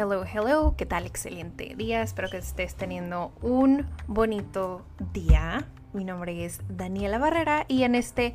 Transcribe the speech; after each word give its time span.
hello, 0.00 0.24
hello. 0.24 0.74
¿Qué 0.78 0.86
tal? 0.86 1.04
Excelente 1.04 1.74
día. 1.76 2.00
Espero 2.00 2.30
que 2.30 2.38
estés 2.38 2.74
teniendo 2.74 3.32
un 3.42 3.86
bonito 4.06 4.86
día. 5.12 5.68
Mi 5.92 6.06
nombre 6.06 6.46
es 6.46 6.60
Daniela 6.70 7.18
Barrera 7.18 7.66
y 7.68 7.82
en 7.82 7.94
este 7.94 8.32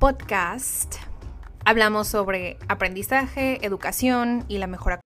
podcast 0.00 0.96
hablamos 1.64 2.08
sobre 2.08 2.58
aprendizaje, 2.66 3.64
educación 3.64 4.44
y 4.48 4.58
la 4.58 4.66
mejora. 4.66 5.05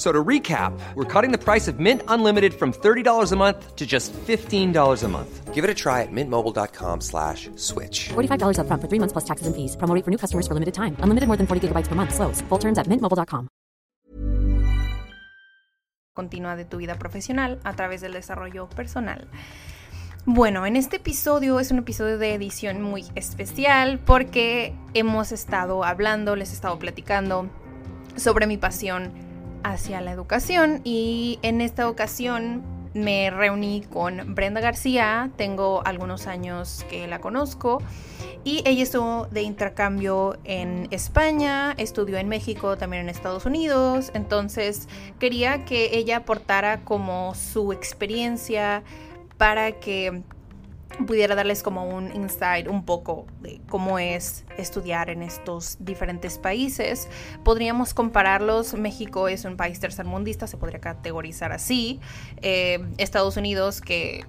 So 0.00 0.10
to 0.10 0.24
recap, 0.24 0.72
we're 0.94 1.04
cutting 1.04 1.30
the 1.30 1.36
price 1.36 1.68
of 1.68 1.78
Mint 1.78 2.02
Unlimited 2.08 2.54
from 2.54 2.72
$30 2.72 3.32
a 3.32 3.36
month 3.36 3.76
to 3.76 3.86
just 3.86 4.14
$15 4.14 4.72
a 5.04 5.08
month. 5.08 5.52
Give 5.52 5.62
it 5.62 5.68
a 5.68 5.74
try 5.74 6.00
at 6.00 6.08
mintmobile.com 6.10 7.02
slash 7.02 7.50
switch. 7.56 8.08
$45 8.08 8.60
up 8.60 8.66
front 8.66 8.80
for 8.80 8.88
three 8.88 8.98
months 8.98 9.12
plus 9.12 9.26
taxes 9.26 9.46
and 9.46 9.54
fees. 9.54 9.76
Promo 9.76 9.92
for 10.02 10.10
new 10.10 10.16
customers 10.16 10.46
for 10.48 10.54
limited 10.54 10.72
time. 10.72 10.96
Unlimited 11.02 11.28
more 11.28 11.36
than 11.36 11.46
40 11.46 11.68
gigabytes 11.68 11.86
per 11.86 11.94
month. 11.94 12.14
Slows. 12.14 12.40
Full 12.48 12.58
terms 12.58 12.78
at 12.78 12.88
mintmobile.com. 12.88 13.48
Continúa 16.14 16.56
de 16.56 16.64
tu 16.64 16.78
vida 16.78 16.98
profesional 16.98 17.60
a 17.62 17.74
través 17.74 18.00
del 18.00 18.14
desarrollo 18.14 18.70
personal. 18.70 19.28
Bueno, 20.24 20.64
en 20.64 20.76
este 20.76 20.96
episodio 20.96 21.60
es 21.60 21.70
un 21.70 21.78
episodio 21.78 22.16
de 22.16 22.32
edición 22.32 22.80
muy 22.80 23.04
especial 23.16 23.98
porque 23.98 24.74
hemos 24.94 25.30
estado 25.30 25.84
hablando, 25.84 26.36
les 26.36 26.52
he 26.52 26.54
estado 26.54 26.78
platicando 26.78 27.50
sobre 28.16 28.46
mi 28.46 28.56
pasión 28.56 29.29
hacia 29.62 30.00
la 30.00 30.12
educación 30.12 30.80
y 30.84 31.38
en 31.42 31.60
esta 31.60 31.88
ocasión 31.88 32.62
me 32.94 33.30
reuní 33.30 33.82
con 33.82 34.34
Brenda 34.34 34.60
García, 34.60 35.30
tengo 35.36 35.82
algunos 35.84 36.26
años 36.26 36.84
que 36.90 37.06
la 37.06 37.20
conozco 37.20 37.80
y 38.42 38.62
ella 38.64 38.82
estuvo 38.82 39.26
de 39.26 39.42
intercambio 39.42 40.38
en 40.44 40.88
España, 40.90 41.74
estudió 41.76 42.18
en 42.18 42.28
México, 42.28 42.76
también 42.76 43.02
en 43.02 43.08
Estados 43.08 43.46
Unidos, 43.46 44.10
entonces 44.14 44.88
quería 45.18 45.64
que 45.64 45.96
ella 45.96 46.18
aportara 46.18 46.80
como 46.80 47.34
su 47.34 47.72
experiencia 47.72 48.82
para 49.36 49.72
que 49.72 50.22
pudiera 51.06 51.34
darles 51.34 51.62
como 51.62 51.84
un 51.84 52.14
insight 52.14 52.68
un 52.68 52.84
poco 52.84 53.26
de 53.40 53.60
cómo 53.68 53.98
es 53.98 54.44
estudiar 54.58 55.10
en 55.10 55.22
estos 55.22 55.76
diferentes 55.80 56.38
países. 56.38 57.08
Podríamos 57.44 57.94
compararlos. 57.94 58.74
México 58.74 59.28
es 59.28 59.44
un 59.44 59.56
país 59.56 59.80
tercermundista, 59.80 60.46
se 60.46 60.56
podría 60.56 60.80
categorizar 60.80 61.52
así. 61.52 62.00
Eh, 62.42 62.84
Estados 62.98 63.36
Unidos, 63.36 63.80
que 63.80 64.24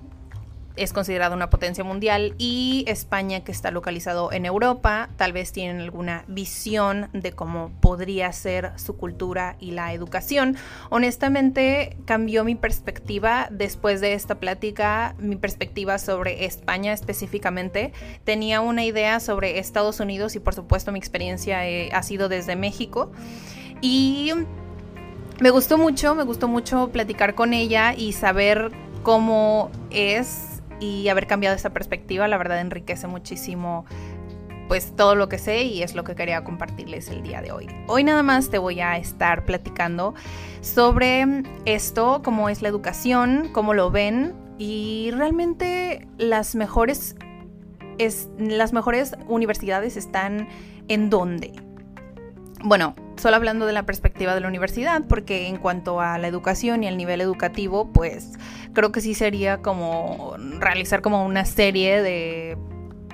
es 0.84 0.94
considerado 0.94 1.36
una 1.36 1.50
potencia 1.50 1.84
mundial 1.84 2.34
y 2.40 2.84
España 2.88 3.44
que 3.44 3.52
está 3.52 3.70
localizado 3.70 4.32
en 4.32 4.46
Europa 4.46 5.10
tal 5.16 5.32
vez 5.32 5.52
tienen 5.52 5.80
alguna 5.80 6.26
visión 6.28 7.10
de 7.14 7.34
cómo 7.34 7.72
podría 7.82 8.32
ser 8.34 8.72
su 8.78 8.98
cultura 8.98 9.58
y 9.60 9.72
la 9.72 9.94
educación. 9.94 10.58
Honestamente 10.90 11.98
cambió 12.06 12.44
mi 12.44 12.56
perspectiva 12.56 13.48
después 13.52 14.02
de 14.02 14.14
esta 14.14 14.36
plática, 14.36 15.16
mi 15.20 15.36
perspectiva 15.36 16.00
sobre 16.00 16.46
España 16.46 16.94
específicamente. 16.94 17.94
Tenía 18.23 18.62
una 18.62 18.84
idea 18.84 19.20
sobre 19.20 19.60
Estados 19.60 20.00
Unidos 20.00 20.36
y 20.36 20.40
por 20.40 20.56
supuesto 20.56 20.92
mi 20.92 21.00
experiencia 21.00 21.68
eh, 21.68 21.92
ha 21.94 22.02
sido 22.02 22.28
desde 22.28 22.56
México 22.56 23.12
y 23.82 24.32
me 25.39 25.50
gustó 25.52 25.78
mucho, 25.78 26.16
me 26.16 26.23
gustó 26.23 26.48
mucho 26.48 26.89
platicar 26.89 27.36
con 27.36 27.54
ella 27.54 27.94
y 27.95 28.14
saber 28.14 28.72
cómo 29.04 29.72
es 29.89 30.51
y 30.81 31.08
haber 31.08 31.27
cambiado 31.27 31.55
esa 31.55 31.69
perspectiva, 31.69 32.27
la 32.27 32.37
verdad 32.37 32.59
enriquece 32.59 33.08
muchísimo 33.08 33.86
pues 34.67 34.95
todo 34.95 35.15
lo 35.15 35.27
que 35.27 35.37
sé 35.37 35.64
y 35.64 35.83
es 35.83 35.95
lo 35.95 36.03
que 36.05 36.15
quería 36.15 36.43
compartirles 36.43 37.09
el 37.09 37.23
día 37.23 37.42
de 37.42 37.52
hoy. 37.52 37.67
Hoy 37.87 38.05
nada 38.05 38.23
más 38.23 38.49
te 38.49 38.58
voy 38.58 38.80
a 38.80 38.97
estar 38.97 39.45
platicando 39.45 40.15
sobre 40.61 41.43
esto, 41.65 42.21
cómo 42.23 42.47
es 42.47 42.61
la 42.61 42.69
educación, 42.69 43.49
cómo 43.52 43.73
lo 43.73 43.92
ven 43.92 44.33
y 44.58 45.11
realmente 45.11 46.08
las 46.17 46.55
mejores 46.55 47.15
es, 47.98 48.30
las 48.37 48.71
mejores 48.73 49.15
universidades 49.27 49.98
están 49.98 50.48
en 50.87 51.09
dónde. 51.09 51.52
Bueno, 52.64 52.95
solo 53.17 53.36
hablando 53.36 53.66
de 53.66 53.73
la 53.73 53.83
perspectiva 53.83 54.36
de 54.36 54.42
la 54.42 54.48
universidad, 54.48 55.04
porque 55.08 55.48
en 55.48 55.58
cuanto 55.58 55.99
a 55.99 56.17
la 56.17 56.27
educación 56.27 56.83
y 56.83 56.88
el 56.88 56.98
nivel 56.98 57.22
educativo, 57.22 57.92
pues 57.92 58.33
creo 58.73 58.92
que 58.92 59.02
sí 59.02 59.16
sería 59.16 59.61
como 59.61 60.36
realizar 60.60 61.02
como 61.02 61.26
una 61.26 61.45
serie 61.45 62.02
de 62.02 62.58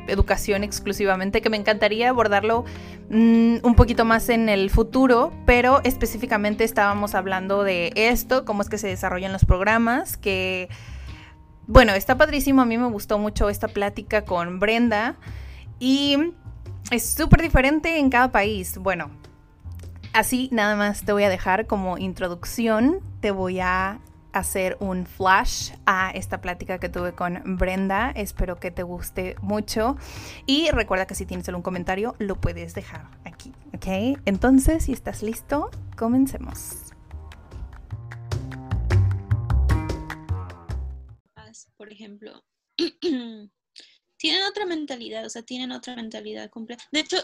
educación 0.07 0.63
exclusivamente, 0.63 1.41
que 1.41 1.49
me 1.49 1.57
encantaría 1.57 2.09
abordarlo 2.09 2.65
mm, 3.09 3.57
un 3.63 3.75
poquito 3.75 4.05
más 4.05 4.29
en 4.29 4.49
el 4.49 4.69
futuro, 4.69 5.31
pero 5.45 5.81
específicamente 5.83 6.63
estábamos 6.63 7.15
hablando 7.15 7.63
de 7.63 7.91
esto, 7.95 8.45
cómo 8.45 8.61
es 8.61 8.69
que 8.69 8.77
se 8.77 8.87
desarrollan 8.87 9.33
los 9.33 9.45
programas, 9.45 10.17
que, 10.17 10.69
bueno, 11.67 11.93
está 11.93 12.17
padrísimo, 12.17 12.61
a 12.61 12.65
mí 12.65 12.77
me 12.77 12.87
gustó 12.87 13.19
mucho 13.19 13.49
esta 13.49 13.67
plática 13.67 14.23
con 14.23 14.59
Brenda 14.59 15.15
y 15.79 16.17
es 16.91 17.09
súper 17.09 17.41
diferente 17.41 17.97
en 17.97 18.09
cada 18.09 18.31
país. 18.31 18.77
Bueno, 18.77 19.11
Así 20.17 20.49
nada 20.51 20.75
más 20.75 21.05
te 21.05 21.11
voy 21.11 21.25
a 21.25 21.29
dejar 21.29 21.67
como 21.67 21.99
introducción, 21.99 23.01
te 23.21 23.29
voy 23.29 23.59
a 23.59 24.01
hacer 24.33 24.75
un 24.79 25.05
flash 25.05 25.73
a 25.85 26.09
esta 26.09 26.41
plática 26.41 26.79
que 26.79 26.89
tuve 26.89 27.13
con 27.13 27.55
Brenda. 27.59 28.09
Espero 28.15 28.59
que 28.59 28.71
te 28.71 28.81
guste 28.81 29.35
mucho. 29.43 29.95
Y 30.47 30.71
recuerda 30.71 31.05
que 31.05 31.13
si 31.13 31.27
tienes 31.27 31.47
algún 31.49 31.61
comentario, 31.61 32.15
lo 32.17 32.41
puedes 32.41 32.73
dejar 32.73 33.11
aquí. 33.25 33.53
¿Ok? 33.75 34.17
Entonces, 34.25 34.85
si 34.85 34.91
estás 34.91 35.21
listo, 35.21 35.69
comencemos. 35.95 36.95
Por 41.77 41.93
ejemplo, 41.93 42.43
tienen 44.17 44.43
otra 44.49 44.65
mentalidad, 44.65 45.27
o 45.27 45.29
sea, 45.29 45.43
tienen 45.43 45.71
otra 45.71 45.95
mentalidad 45.95 46.49
completa. 46.49 46.85
De 46.91 47.01
hecho, 47.01 47.17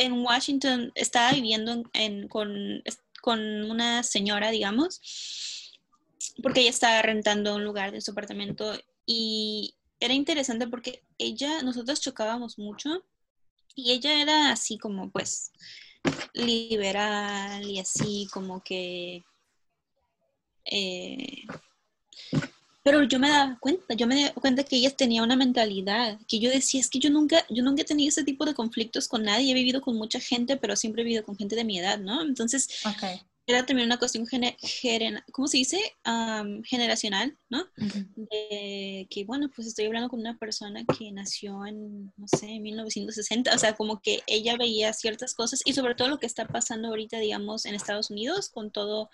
en 0.00 0.24
Washington 0.24 0.92
estaba 0.94 1.32
viviendo 1.32 1.82
con, 2.30 3.70
una 3.70 4.02
señora, 4.02 4.50
digamos, 4.50 5.72
porque 6.42 6.60
ella 6.62 6.70
estaba 6.70 7.02
rentando 7.02 7.54
un 7.54 7.64
lugar 7.64 7.92
de 7.92 8.00
su 8.00 8.12
apartamento 8.12 8.72
y 9.04 9.74
era 10.00 10.14
interesante 10.14 10.66
porque 10.66 11.02
ella, 11.18 11.62
nosotros 11.62 12.00
chocábamos 12.00 12.58
mucho 12.58 13.04
y 13.74 13.92
ella 13.92 14.22
era 14.22 14.50
así 14.50 14.78
como 14.78 15.10
pues 15.10 15.52
liberal 16.32 17.62
y 17.68 17.78
así 17.78 18.26
como 18.32 18.62
que 18.62 19.22
eh, 20.64 21.44
pero 22.82 23.02
yo 23.02 23.18
me 23.18 23.28
daba 23.28 23.58
cuenta, 23.60 23.94
yo 23.94 24.06
me 24.06 24.22
daba 24.22 24.34
cuenta 24.34 24.64
que 24.64 24.76
ella 24.76 24.90
tenía 24.90 25.22
una 25.22 25.36
mentalidad, 25.36 26.18
que 26.26 26.40
yo 26.40 26.50
decía, 26.50 26.80
es 26.80 26.88
que 26.88 26.98
yo 26.98 27.10
nunca, 27.10 27.44
yo 27.50 27.62
nunca 27.62 27.82
he 27.82 27.84
tenido 27.84 28.08
ese 28.08 28.24
tipo 28.24 28.44
de 28.44 28.54
conflictos 28.54 29.08
con 29.08 29.22
nadie, 29.24 29.50
he 29.50 29.54
vivido 29.54 29.80
con 29.80 29.96
mucha 29.96 30.20
gente, 30.20 30.56
pero 30.56 30.76
siempre 30.76 31.02
he 31.02 31.04
vivido 31.04 31.24
con 31.24 31.36
gente 31.36 31.56
de 31.56 31.64
mi 31.64 31.78
edad, 31.78 31.98
¿no? 31.98 32.22
Entonces, 32.22 32.68
era 33.50 33.66
también 33.66 33.86
una 33.86 33.98
cuestión, 33.98 34.26
¿cómo 35.32 35.48
se 35.48 35.58
dice? 35.58 35.78
generacional, 36.64 37.36
¿no? 37.48 37.66
de 37.76 39.06
que, 39.10 39.24
bueno, 39.24 39.50
pues 39.54 39.68
estoy 39.68 39.86
hablando 39.86 40.08
con 40.08 40.20
una 40.20 40.38
persona 40.38 40.84
que 40.98 41.10
nació 41.12 41.66
en, 41.66 42.12
no 42.16 42.26
sé, 42.26 42.58
1960, 42.58 43.54
o 43.54 43.58
sea, 43.58 43.74
como 43.74 44.00
que 44.00 44.22
ella 44.26 44.56
veía 44.56 44.92
ciertas 44.92 45.34
cosas 45.34 45.60
y 45.64 45.72
sobre 45.72 45.94
todo 45.94 46.08
lo 46.08 46.18
que 46.18 46.26
está 46.26 46.46
pasando 46.46 46.88
ahorita, 46.88 47.18
digamos, 47.18 47.66
en 47.66 47.74
Estados 47.74 48.10
Unidos 48.10 48.50
con 48.50 48.70
todos 48.70 49.08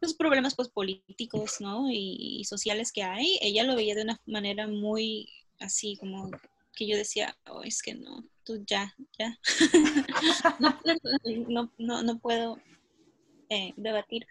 los 0.00 0.14
problemas 0.14 0.54
pues, 0.54 0.68
políticos, 0.68 1.56
¿no? 1.60 1.90
Y, 1.90 2.42
sociales 2.44 2.92
que 2.92 3.02
hay, 3.02 3.38
ella 3.40 3.64
lo 3.64 3.76
veía 3.76 3.94
de 3.94 4.02
una 4.02 4.20
manera 4.26 4.66
muy 4.66 5.28
así, 5.60 5.96
como 5.96 6.30
que 6.74 6.86
yo 6.86 6.96
decía, 6.96 7.36
oh, 7.48 7.62
es 7.62 7.82
que 7.82 7.94
no, 7.94 8.24
tú 8.44 8.64
ya, 8.66 8.94
ya, 9.18 9.38
no, 11.48 11.72
no, 11.78 12.02
no 12.02 12.18
puedo 12.18 12.58
eh, 13.52 13.74
debatir 13.76 14.26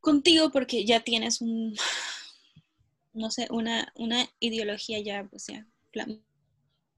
contigo 0.00 0.50
porque 0.50 0.84
ya 0.84 1.00
tienes 1.00 1.40
un, 1.40 1.76
no 3.12 3.30
sé, 3.30 3.48
una, 3.50 3.92
una 3.94 4.26
ideología 4.40 5.00
ya, 5.00 5.24
pues 5.24 5.46
ya, 5.46 5.66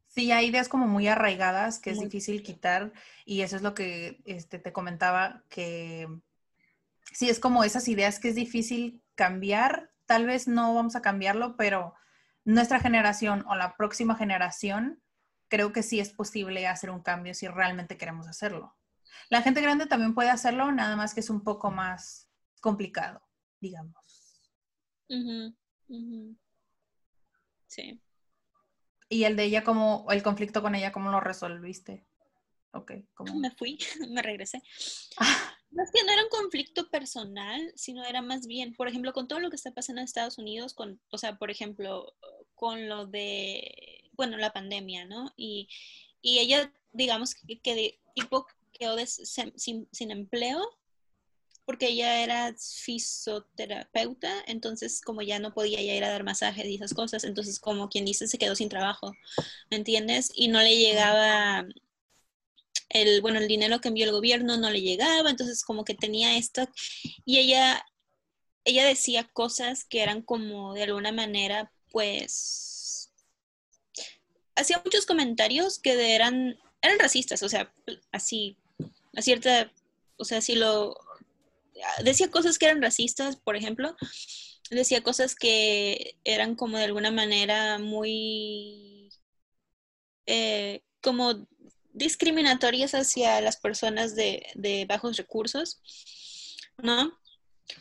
Sí, 0.08 0.32
hay 0.32 0.46
ideas 0.46 0.68
como 0.68 0.88
muy 0.88 1.06
arraigadas 1.06 1.78
que 1.78 1.90
es 1.90 2.00
difícil 2.00 2.42
quitar 2.42 2.92
y 3.24 3.42
eso 3.42 3.54
es 3.54 3.62
lo 3.62 3.74
que 3.74 4.20
este, 4.24 4.58
te 4.58 4.72
comentaba, 4.72 5.44
que 5.48 6.08
sí, 7.12 7.28
es 7.28 7.38
como 7.38 7.62
esas 7.62 7.86
ideas 7.86 8.18
que 8.18 8.30
es 8.30 8.34
difícil 8.34 9.02
cambiar, 9.14 9.92
tal 10.06 10.26
vez 10.26 10.48
no 10.48 10.74
vamos 10.74 10.96
a 10.96 11.02
cambiarlo, 11.02 11.56
pero 11.56 11.94
nuestra 12.44 12.80
generación 12.80 13.44
o 13.48 13.54
la 13.54 13.76
próxima 13.76 14.16
generación 14.16 15.00
creo 15.48 15.72
que 15.72 15.82
sí 15.84 16.00
es 16.00 16.10
posible 16.10 16.66
hacer 16.66 16.90
un 16.90 17.02
cambio 17.02 17.32
si 17.34 17.46
realmente 17.46 17.96
queremos 17.96 18.26
hacerlo. 18.26 18.74
La 19.28 19.42
gente 19.42 19.60
grande 19.60 19.86
también 19.86 20.14
puede 20.14 20.30
hacerlo, 20.30 20.72
nada 20.72 20.96
más 20.96 21.14
que 21.14 21.20
es 21.20 21.30
un 21.30 21.42
poco 21.42 21.70
más 21.70 22.28
complicado, 22.60 23.22
digamos. 23.60 23.94
Sí. 27.66 28.00
¿Y 29.08 29.24
el 29.24 29.36
de 29.36 29.44
ella, 29.44 29.64
cómo, 29.64 30.06
el 30.10 30.22
conflicto 30.22 30.62
con 30.62 30.74
ella, 30.74 30.92
cómo 30.92 31.10
lo 31.10 31.20
resolviste? 31.20 32.06
Ok, 32.72 32.92
¿cómo? 33.14 33.34
Me 33.38 33.50
fui, 33.50 33.78
me 34.10 34.22
regresé. 34.22 34.62
Ah. 35.18 35.56
No 35.72 35.84
es 35.84 35.90
que 35.92 36.02
no 36.04 36.12
era 36.12 36.24
un 36.24 36.28
conflicto 36.30 36.90
personal, 36.90 37.72
sino 37.76 38.04
era 38.04 38.22
más 38.22 38.48
bien, 38.48 38.74
por 38.74 38.88
ejemplo, 38.88 39.12
con 39.12 39.28
todo 39.28 39.38
lo 39.38 39.50
que 39.50 39.56
está 39.56 39.70
pasando 39.70 40.00
en 40.00 40.06
Estados 40.06 40.36
Unidos, 40.36 40.74
con, 40.74 41.00
o 41.12 41.16
sea, 41.16 41.38
por 41.38 41.48
ejemplo, 41.48 42.12
con 42.56 42.88
lo 42.88 43.06
de, 43.06 44.10
bueno, 44.14 44.36
la 44.36 44.52
pandemia, 44.52 45.04
¿no? 45.04 45.32
Y, 45.36 45.68
y 46.20 46.40
ella, 46.40 46.72
digamos, 46.90 47.36
que, 47.36 47.60
que 47.60 48.00
tipo 48.16 48.48
quedó 48.80 48.96
sin, 49.06 50.10
empleo 50.10 50.60
porque 51.66 51.88
ella 51.88 52.24
era 52.24 52.54
fisioterapeuta, 52.58 54.42
entonces 54.48 55.00
como 55.00 55.22
ya 55.22 55.38
no 55.38 55.54
podía 55.54 55.80
ir 55.80 56.02
a 56.02 56.08
dar 56.08 56.24
masajes 56.24 56.66
y 56.66 56.74
esas 56.74 56.94
cosas, 56.94 57.22
entonces 57.22 57.60
como 57.60 57.88
quien 57.88 58.04
dice 58.04 58.26
se 58.26 58.38
quedó 58.38 58.56
sin 58.56 58.68
trabajo, 58.68 59.12
¿me 59.70 59.76
entiendes? 59.76 60.32
Y 60.34 60.48
no 60.48 60.60
le 60.62 60.76
llegaba 60.76 61.64
el, 62.88 63.20
bueno, 63.20 63.38
el 63.38 63.46
dinero 63.46 63.80
que 63.80 63.88
envió 63.88 64.06
el 64.06 64.12
gobierno 64.12 64.56
no 64.56 64.70
le 64.70 64.80
llegaba, 64.80 65.30
entonces 65.30 65.62
como 65.62 65.84
que 65.84 65.94
tenía 65.94 66.36
esto 66.36 66.66
y 67.24 67.38
ella, 67.38 67.84
ella 68.64 68.84
decía 68.84 69.28
cosas 69.32 69.84
que 69.84 70.02
eran 70.02 70.22
como 70.22 70.74
de 70.74 70.84
alguna 70.84 71.12
manera, 71.12 71.72
pues, 71.92 72.70
hacía 74.60 74.80
muchos 74.84 75.06
comentarios 75.06 75.78
que 75.78 76.14
eran, 76.14 76.58
eran 76.82 76.98
racistas, 76.98 77.42
o 77.42 77.48
sea, 77.48 77.72
así, 78.12 78.56
a 79.14 79.22
cierta, 79.22 79.72
o 80.16 80.24
sea, 80.24 80.40
si 80.40 80.54
lo, 80.54 80.96
decía 82.04 82.30
cosas 82.30 82.58
que 82.58 82.66
eran 82.66 82.82
racistas, 82.82 83.36
por 83.36 83.56
ejemplo, 83.56 83.96
decía 84.70 85.02
cosas 85.02 85.34
que 85.34 86.16
eran 86.24 86.54
como 86.54 86.78
de 86.78 86.84
alguna 86.84 87.10
manera 87.10 87.78
muy, 87.78 89.10
eh, 90.26 90.82
como 91.02 91.46
discriminatorias 91.92 92.94
hacia 92.94 93.40
las 93.40 93.56
personas 93.56 94.14
de, 94.14 94.46
de 94.54 94.84
bajos 94.86 95.16
recursos, 95.16 95.80
¿no? 96.78 97.19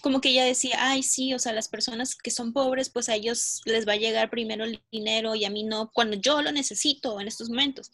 Como 0.02 0.22
que 0.22 0.30
ella 0.30 0.46
decía, 0.46 0.76
ay, 0.80 1.04
sí, 1.04 1.34
o 1.34 1.40
sea, 1.40 1.54
las 1.54 1.68
personas 1.68 2.16
que 2.16 2.32
son 2.32 2.54
pobres, 2.54 2.90
pues 2.90 3.10
a 3.10 3.16
ellos 3.16 3.62
les 3.66 3.88
va 3.88 3.94
a 3.94 3.98
llegar 3.98 4.30
primero 4.30 4.64
el 4.64 4.82
dinero 4.92 5.36
y 5.36 5.46
a 5.46 5.50
mí 5.50 5.64
no, 5.64 5.92
cuando 5.92 6.18
yo 6.18 6.42
lo 6.42 6.52
necesito 6.52 7.20
en 7.20 7.28
estos 7.28 7.50
momentos. 7.50 7.92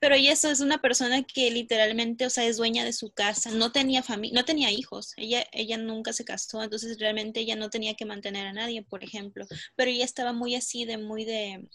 Pero 0.00 0.14
ella 0.14 0.32
eso 0.32 0.50
es 0.50 0.60
una 0.60 0.80
persona 0.80 1.22
que 1.22 1.50
literalmente, 1.50 2.26
o 2.26 2.30
sea, 2.30 2.44
es 2.44 2.56
dueña 2.56 2.84
de 2.84 2.92
su 2.92 3.10
casa, 3.10 3.50
no 3.50 3.72
tenía 3.72 4.02
familia, 4.02 4.40
no 4.40 4.44
tenía 4.44 4.70
hijos, 4.70 5.12
ella, 5.16 5.46
ella 5.52 5.76
nunca 5.76 6.12
se 6.12 6.24
casó, 6.24 6.62
entonces 6.62 6.98
realmente 6.98 7.40
ella 7.40 7.56
no 7.56 7.70
tenía 7.70 7.94
que 7.94 8.04
mantener 8.04 8.46
a 8.46 8.52
nadie, 8.52 8.82
por 8.82 9.04
ejemplo, 9.04 9.46
pero 9.76 9.90
ella 9.90 10.04
estaba 10.04 10.32
muy 10.32 10.54
así 10.54 10.84
de, 10.84 10.98
muy 10.98 11.24
de, 11.24 11.68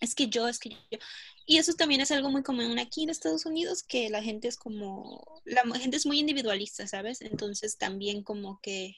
es 0.00 0.14
que 0.14 0.28
yo, 0.28 0.48
es 0.48 0.58
que 0.58 0.70
yo. 0.70 0.98
Y 1.46 1.58
eso 1.58 1.74
también 1.74 2.00
es 2.00 2.10
algo 2.10 2.30
muy 2.30 2.42
común 2.42 2.78
aquí 2.78 3.02
en 3.02 3.10
Estados 3.10 3.46
Unidos, 3.46 3.82
que 3.82 4.08
la 4.08 4.22
gente 4.22 4.48
es 4.48 4.56
como, 4.56 5.42
la 5.44 5.62
gente 5.78 5.96
es 5.96 6.06
muy 6.06 6.18
individualista, 6.18 6.86
¿sabes? 6.86 7.20
Entonces 7.22 7.76
también 7.76 8.22
como 8.22 8.60
que 8.60 8.96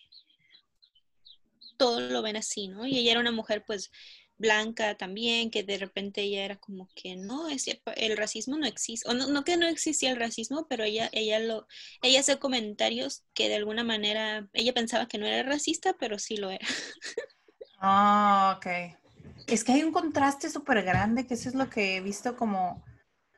todo 1.76 2.00
lo 2.00 2.22
ven 2.22 2.36
así, 2.36 2.68
¿no? 2.68 2.86
Y 2.86 2.98
ella 2.98 3.12
era 3.12 3.20
una 3.20 3.32
mujer 3.32 3.64
pues 3.66 3.90
blanca 4.38 4.96
también, 4.96 5.50
que 5.50 5.62
de 5.62 5.78
repente 5.78 6.22
ella 6.22 6.44
era 6.44 6.56
como 6.56 6.88
que 6.94 7.16
no, 7.16 7.48
el 7.48 8.16
racismo 8.16 8.56
no 8.56 8.66
existe, 8.66 9.08
o 9.08 9.14
no, 9.14 9.28
no, 9.28 9.44
que 9.44 9.56
no 9.56 9.66
existía 9.66 10.10
el 10.10 10.18
racismo, 10.18 10.66
pero 10.68 10.84
ella, 10.84 11.08
ella 11.12 11.38
lo, 11.38 11.66
ella 12.02 12.20
hace 12.20 12.38
comentarios 12.38 13.24
que 13.34 13.48
de 13.48 13.56
alguna 13.56 13.84
manera, 13.84 14.48
ella 14.52 14.74
pensaba 14.74 15.08
que 15.08 15.18
no 15.18 15.26
era 15.26 15.48
racista, 15.48 15.94
pero 15.98 16.18
sí 16.18 16.36
lo 16.36 16.50
era. 16.50 16.66
Ah, 17.84 18.54
ok. 18.56 19.01
Es 19.46 19.64
que 19.64 19.72
hay 19.72 19.82
un 19.82 19.92
contraste 19.92 20.50
súper 20.50 20.82
grande, 20.82 21.26
que 21.26 21.34
eso 21.34 21.48
es 21.48 21.54
lo 21.54 21.68
que 21.68 21.96
he 21.96 22.00
visto 22.00 22.36
como 22.36 22.84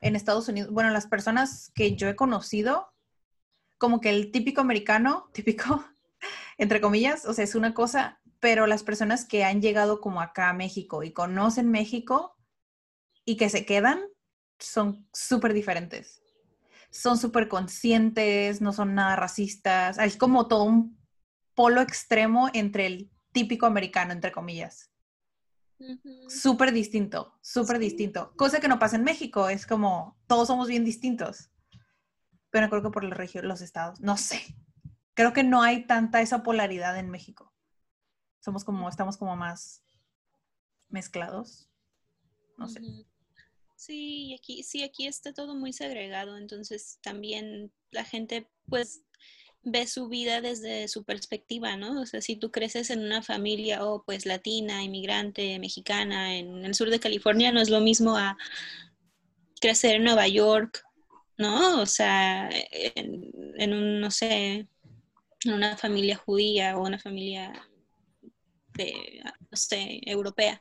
en 0.00 0.16
Estados 0.16 0.48
Unidos. 0.48 0.70
Bueno, 0.72 0.90
las 0.90 1.06
personas 1.06 1.70
que 1.74 1.96
yo 1.96 2.08
he 2.08 2.16
conocido, 2.16 2.92
como 3.78 4.00
que 4.00 4.10
el 4.10 4.30
típico 4.30 4.60
americano, 4.60 5.30
típico, 5.32 5.84
entre 6.58 6.80
comillas, 6.80 7.24
o 7.24 7.32
sea, 7.32 7.44
es 7.44 7.54
una 7.54 7.74
cosa, 7.74 8.20
pero 8.40 8.66
las 8.66 8.82
personas 8.82 9.24
que 9.24 9.44
han 9.44 9.62
llegado 9.62 10.00
como 10.00 10.20
acá 10.20 10.50
a 10.50 10.54
México 10.54 11.02
y 11.02 11.12
conocen 11.12 11.70
México 11.70 12.36
y 13.24 13.36
que 13.36 13.48
se 13.48 13.64
quedan, 13.64 14.00
son 14.58 15.08
súper 15.12 15.52
diferentes. 15.52 16.22
Son 16.90 17.18
súper 17.18 17.48
conscientes, 17.48 18.60
no 18.60 18.72
son 18.72 18.94
nada 18.94 19.16
racistas. 19.16 19.98
Es 19.98 20.16
como 20.16 20.46
todo 20.46 20.64
un 20.64 20.98
polo 21.54 21.80
extremo 21.80 22.50
entre 22.52 22.86
el 22.86 23.10
típico 23.32 23.66
americano, 23.66 24.12
entre 24.12 24.30
comillas. 24.30 24.93
Súper 26.28 26.72
distinto, 26.72 27.38
súper 27.40 27.78
distinto. 27.78 28.32
Cosa 28.36 28.60
que 28.60 28.68
no 28.68 28.78
pasa 28.78 28.96
en 28.96 29.04
México, 29.04 29.48
es 29.48 29.66
como 29.66 30.18
todos 30.26 30.48
somos 30.48 30.68
bien 30.68 30.84
distintos. 30.84 31.50
Pero 32.50 32.68
creo 32.70 32.82
que 32.82 32.90
por 32.90 33.04
la 33.04 33.14
región, 33.14 33.48
los 33.48 33.60
estados, 33.60 34.00
no 34.00 34.16
sé. 34.16 34.40
Creo 35.14 35.32
que 35.32 35.44
no 35.44 35.62
hay 35.62 35.86
tanta 35.86 36.20
esa 36.20 36.42
polaridad 36.42 36.98
en 36.98 37.10
México. 37.10 37.52
Somos 38.40 38.64
como, 38.64 38.88
estamos 38.88 39.16
como 39.16 39.36
más 39.36 39.84
mezclados. 40.88 41.68
No 42.58 42.68
sé. 42.68 42.80
Sí, 43.76 44.34
aquí, 44.38 44.62
sí, 44.62 44.82
aquí 44.82 45.06
está 45.06 45.34
todo 45.34 45.54
muy 45.54 45.72
segregado, 45.72 46.38
entonces 46.38 46.98
también 47.02 47.72
la 47.90 48.04
gente 48.04 48.48
pues 48.68 49.02
ve 49.64 49.86
su 49.86 50.08
vida 50.08 50.40
desde 50.40 50.88
su 50.88 51.04
perspectiva, 51.04 51.76
¿no? 51.76 52.02
O 52.02 52.06
sea, 52.06 52.20
si 52.20 52.36
tú 52.36 52.50
creces 52.50 52.90
en 52.90 53.00
una 53.00 53.22
familia, 53.22 53.84
oh, 53.84 54.02
pues 54.04 54.26
latina, 54.26 54.82
inmigrante, 54.82 55.58
mexicana, 55.58 56.36
en 56.36 56.64
el 56.64 56.74
sur 56.74 56.90
de 56.90 57.00
California, 57.00 57.52
no 57.52 57.60
es 57.60 57.70
lo 57.70 57.80
mismo 57.80 58.16
a 58.16 58.36
crecer 59.60 59.96
en 59.96 60.04
Nueva 60.04 60.28
York, 60.28 60.84
¿no? 61.38 61.80
O 61.80 61.86
sea, 61.86 62.50
en, 62.52 63.72
un, 63.72 64.00
no 64.00 64.10
sé, 64.10 64.68
en 65.44 65.52
una 65.52 65.76
familia 65.76 66.16
judía 66.16 66.76
o 66.76 66.82
una 66.82 66.98
familia 66.98 67.52
de, 68.74 69.22
no 69.50 69.56
sé, 69.56 70.00
europea. 70.02 70.60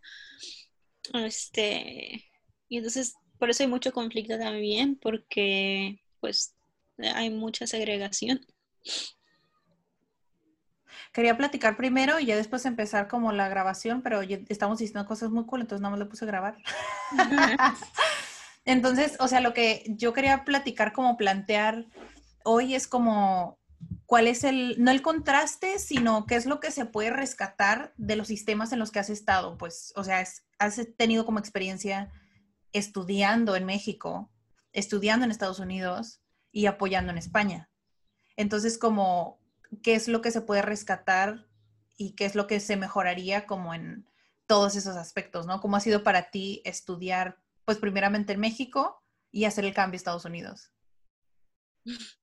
Este, 1.13 2.23
y 2.69 2.77
entonces, 2.77 3.15
por 3.37 3.49
eso 3.49 3.63
hay 3.63 3.69
mucho 3.69 3.91
conflicto 3.91 4.37
también, 4.37 4.95
porque 4.95 5.99
pues 6.21 6.55
hay 7.13 7.29
mucha 7.29 7.67
segregación. 7.67 8.45
Quería 11.13 11.37
platicar 11.37 11.77
primero 11.77 12.19
y 12.19 12.25
ya 12.25 12.35
después 12.35 12.65
empezar 12.65 13.07
como 13.07 13.31
la 13.31 13.47
grabación, 13.47 14.01
pero 14.01 14.21
estamos 14.21 14.79
diciendo 14.79 15.07
cosas 15.07 15.29
muy 15.29 15.45
cool, 15.45 15.61
entonces 15.61 15.81
nada 15.81 15.91
más 15.91 15.99
le 15.99 16.07
puse 16.07 16.25
a 16.25 16.27
grabar. 16.27 16.57
entonces, 18.65 19.15
o 19.19 19.27
sea, 19.27 19.39
lo 19.39 19.53
que 19.53 19.83
yo 19.89 20.11
quería 20.11 20.43
platicar 20.43 20.91
como 20.91 21.15
plantear 21.15 21.85
hoy 22.43 22.73
es 22.73 22.87
como 22.87 23.59
cuál 24.05 24.27
es 24.27 24.43
el, 24.43 24.75
no 24.79 24.91
el 24.91 25.01
contraste, 25.01 25.79
sino 25.79 26.25
qué 26.25 26.35
es 26.35 26.45
lo 26.45 26.59
que 26.59 26.71
se 26.71 26.85
puede 26.85 27.11
rescatar 27.11 27.93
de 27.97 28.15
los 28.15 28.27
sistemas 28.27 28.71
en 28.71 28.79
los 28.79 28.91
que 28.91 28.99
has 28.99 29.09
estado. 29.09 29.57
Pues, 29.57 29.93
o 29.95 30.03
sea, 30.03 30.23
has 30.57 30.81
tenido 30.97 31.25
como 31.25 31.39
experiencia 31.39 32.11
estudiando 32.71 33.55
en 33.55 33.65
México, 33.65 34.31
estudiando 34.71 35.25
en 35.25 35.31
Estados 35.31 35.59
Unidos 35.59 36.21
y 36.51 36.65
apoyando 36.65 37.11
en 37.11 37.17
España. 37.17 37.69
Entonces, 38.35 38.77
como, 38.77 39.39
¿qué 39.81 39.95
es 39.95 40.07
lo 40.07 40.21
que 40.21 40.31
se 40.31 40.41
puede 40.41 40.61
rescatar 40.61 41.47
y 41.97 42.11
qué 42.15 42.25
es 42.25 42.35
lo 42.35 42.47
que 42.47 42.59
se 42.59 42.75
mejoraría 42.75 43.45
como 43.45 43.73
en 43.73 44.09
todos 44.47 44.75
esos 44.75 44.95
aspectos, 44.95 45.45
¿no? 45.45 45.61
¿Cómo 45.61 45.77
ha 45.77 45.81
sido 45.81 46.03
para 46.03 46.29
ti 46.31 46.61
estudiar, 46.65 47.39
pues 47.65 47.77
primeramente 47.77 48.33
en 48.33 48.39
México 48.39 49.03
y 49.31 49.45
hacer 49.45 49.65
el 49.65 49.73
cambio 49.73 49.95
a 49.95 49.97
Estados 49.97 50.25
Unidos? 50.25 50.71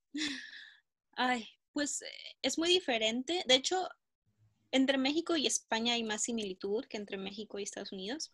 Ay, 1.13 1.49
pues 1.73 2.05
es 2.43 2.59
muy 2.59 2.69
diferente. 2.69 3.43
De 3.47 3.55
hecho, 3.55 3.89
entre 4.73 4.99
México 4.99 5.37
y 5.37 5.47
España 5.47 5.95
hay 5.95 6.05
más 6.05 6.23
similitud 6.23 6.85
que 6.87 6.97
entre 6.97 7.17
México 7.17 7.59
y 7.59 7.63
Estados 7.63 7.93
Unidos 7.93 8.33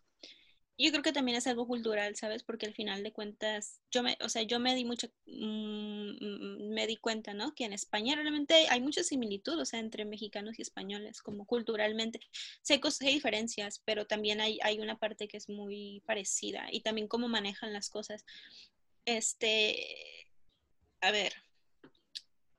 yo 0.85 0.91
creo 0.91 1.03
que 1.03 1.13
también 1.13 1.37
es 1.37 1.47
algo 1.47 1.67
cultural, 1.67 2.15
¿sabes? 2.15 2.43
Porque 2.43 2.67
al 2.67 2.73
final 2.73 3.03
de 3.03 3.11
cuentas, 3.11 3.79
yo 3.91 4.03
me, 4.03 4.17
o 4.21 4.29
sea, 4.29 4.43
yo 4.43 4.59
me 4.59 4.75
di 4.75 4.85
mucha, 4.85 5.07
mm, 5.25 6.69
me 6.73 6.87
di 6.87 6.97
cuenta, 6.97 7.33
¿no? 7.33 7.53
Que 7.55 7.65
en 7.65 7.73
España 7.73 8.15
realmente 8.15 8.67
hay 8.69 8.81
mucha 8.81 9.03
similitud, 9.03 9.59
o 9.59 9.65
sea, 9.65 9.79
entre 9.79 10.05
mexicanos 10.05 10.59
y 10.59 10.61
españoles, 10.61 11.21
como 11.21 11.45
culturalmente. 11.45 12.19
Sé 12.61 12.79
que 12.79 12.89
hay 13.01 13.13
diferencias, 13.13 13.81
pero 13.85 14.05
también 14.05 14.41
hay, 14.41 14.59
hay 14.63 14.79
una 14.79 14.97
parte 14.99 15.27
que 15.27 15.37
es 15.37 15.49
muy 15.49 16.03
parecida 16.05 16.67
y 16.71 16.81
también 16.81 17.07
cómo 17.07 17.27
manejan 17.27 17.73
las 17.73 17.89
cosas. 17.89 18.25
Este, 19.05 20.27
a 21.01 21.11
ver, 21.11 21.33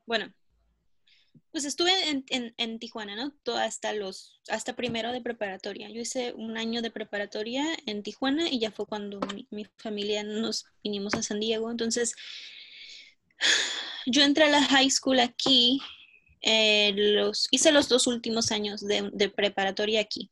bueno, 0.06 0.32
pues 1.50 1.64
estuve 1.64 1.92
en, 2.28 2.78
Tijuana, 2.78 3.16
¿no? 3.16 3.32
Todo 3.42 3.56
hasta 3.56 3.92
los, 3.92 4.40
hasta 4.48 4.76
primero 4.76 5.12
de 5.12 5.22
preparatoria. 5.22 5.88
Yo 5.88 6.00
hice 6.00 6.32
un 6.34 6.58
año 6.58 6.82
de 6.82 6.90
preparatoria 6.90 7.64
en 7.86 8.02
Tijuana 8.02 8.48
y 8.50 8.58
ya 8.58 8.70
fue 8.70 8.86
cuando 8.86 9.18
mi, 9.50 9.66
familia 9.78 10.22
nos 10.24 10.66
vinimos 10.82 11.14
a 11.14 11.22
San 11.22 11.40
Diego. 11.40 11.70
Entonces, 11.70 12.14
yo 14.06 14.22
entré 14.22 14.44
a 14.44 14.50
la 14.50 14.62
high 14.62 14.90
school 14.90 15.20
aquí, 15.20 15.80
eh, 16.42 16.92
los, 16.94 17.48
hice 17.50 17.72
los 17.72 17.88
dos 17.88 18.06
últimos 18.06 18.52
años 18.52 18.80
de, 18.80 19.10
de 19.12 19.28
preparatoria 19.30 20.00
aquí. 20.00 20.30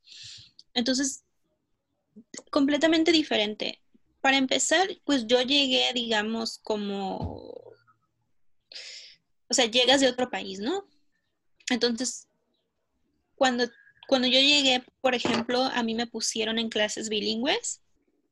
Entonces, 0.75 1.25
completamente 2.51 3.11
diferente. 3.11 3.83
Para 4.21 4.37
empezar, 4.37 4.87
pues 5.05 5.27
yo 5.27 5.41
llegué, 5.41 5.93
digamos, 5.95 6.59
como, 6.59 7.27
o 9.49 9.55
sea, 9.55 9.67
llegas 9.67 10.01
de 10.01 10.09
otro 10.09 10.29
país, 10.31 10.59
¿no? 10.59 10.87
Entonces, 11.71 12.29
cuando, 13.35 13.65
cuando 14.09 14.29
yo 14.29 14.41
llegué, 14.41 14.85
por 15.01 15.15
ejemplo, 15.15 15.63
a 15.63 15.83
mí 15.83 15.95
me 15.95 16.07
pusieron 16.07 16.59
en 16.59 16.69
clases 16.69 17.09
bilingües 17.09 17.81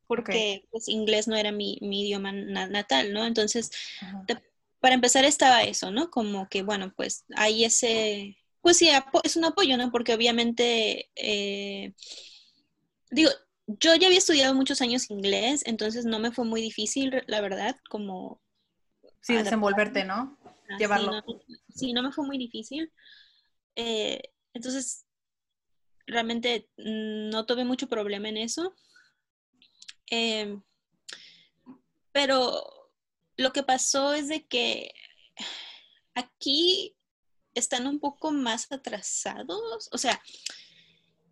porque 0.07 0.67
pues, 0.71 0.89
inglés 0.89 1.29
no 1.29 1.37
era 1.37 1.53
mi, 1.53 1.79
idioma 1.81 2.33
natal, 2.33 3.13
¿no? 3.13 3.25
Entonces, 3.25 3.71
para 4.81 4.95
empezar 4.95 5.25
estaba 5.25 5.63
eso, 5.63 5.91
¿no? 5.91 6.11
Como 6.11 6.49
que, 6.49 6.63
bueno, 6.63 6.93
pues 6.95 7.25
hay 7.37 7.65
ese, 7.65 8.37
pues 8.61 8.77
sí, 8.77 8.91
es 9.23 9.37
un 9.37 9.45
apoyo, 9.45 9.77
¿no? 9.77 9.91
Porque 9.91 10.15
obviamente, 10.15 11.11
eh, 11.17 11.95
digo, 13.11 13.31
yo 13.67 13.95
ya 13.95 14.09
había 14.09 14.19
estudiado 14.19 14.55
muchos 14.55 14.83
años 14.83 15.11
inglés, 15.11 15.63
entonces 15.65 16.05
no 16.05 16.19
me 16.19 16.33
fue 16.33 16.45
muy 16.45 16.61
difícil, 16.61 17.23
la 17.27 17.41
verdad, 17.41 17.77
como... 17.89 18.41
Sí, 19.23 19.35
desenvolverte, 19.35 20.05
¿no? 20.05 20.37
Ah, 20.69 20.77
Llevarlo. 20.79 21.25
Sí 21.75 21.95
no, 21.95 22.03
me 22.03 22.13
fue 22.13 22.27
muy 22.27 22.37
difícil. 22.37 22.93
Eh, 23.77 24.21
entonces, 24.53 25.07
realmente 26.07 26.69
mm, 26.77 27.31
no 27.31 27.47
tuve 27.47 27.65
mucho 27.65 27.89
problema 27.89 28.29
en 28.29 28.37
eso. 28.37 28.75
Em, 30.07 30.63
pero 32.13 32.63
lo 33.37 33.53
que 33.53 33.63
pasó 33.63 34.13
es 34.13 34.29
de 34.29 34.47
que 34.47 34.93
aquí 36.15 36.97
están 37.55 37.87
un 37.87 38.01
poco 38.01 38.33
más 38.33 38.71
atrasados. 38.71 39.89
O 39.93 39.99
sea, 39.99 40.21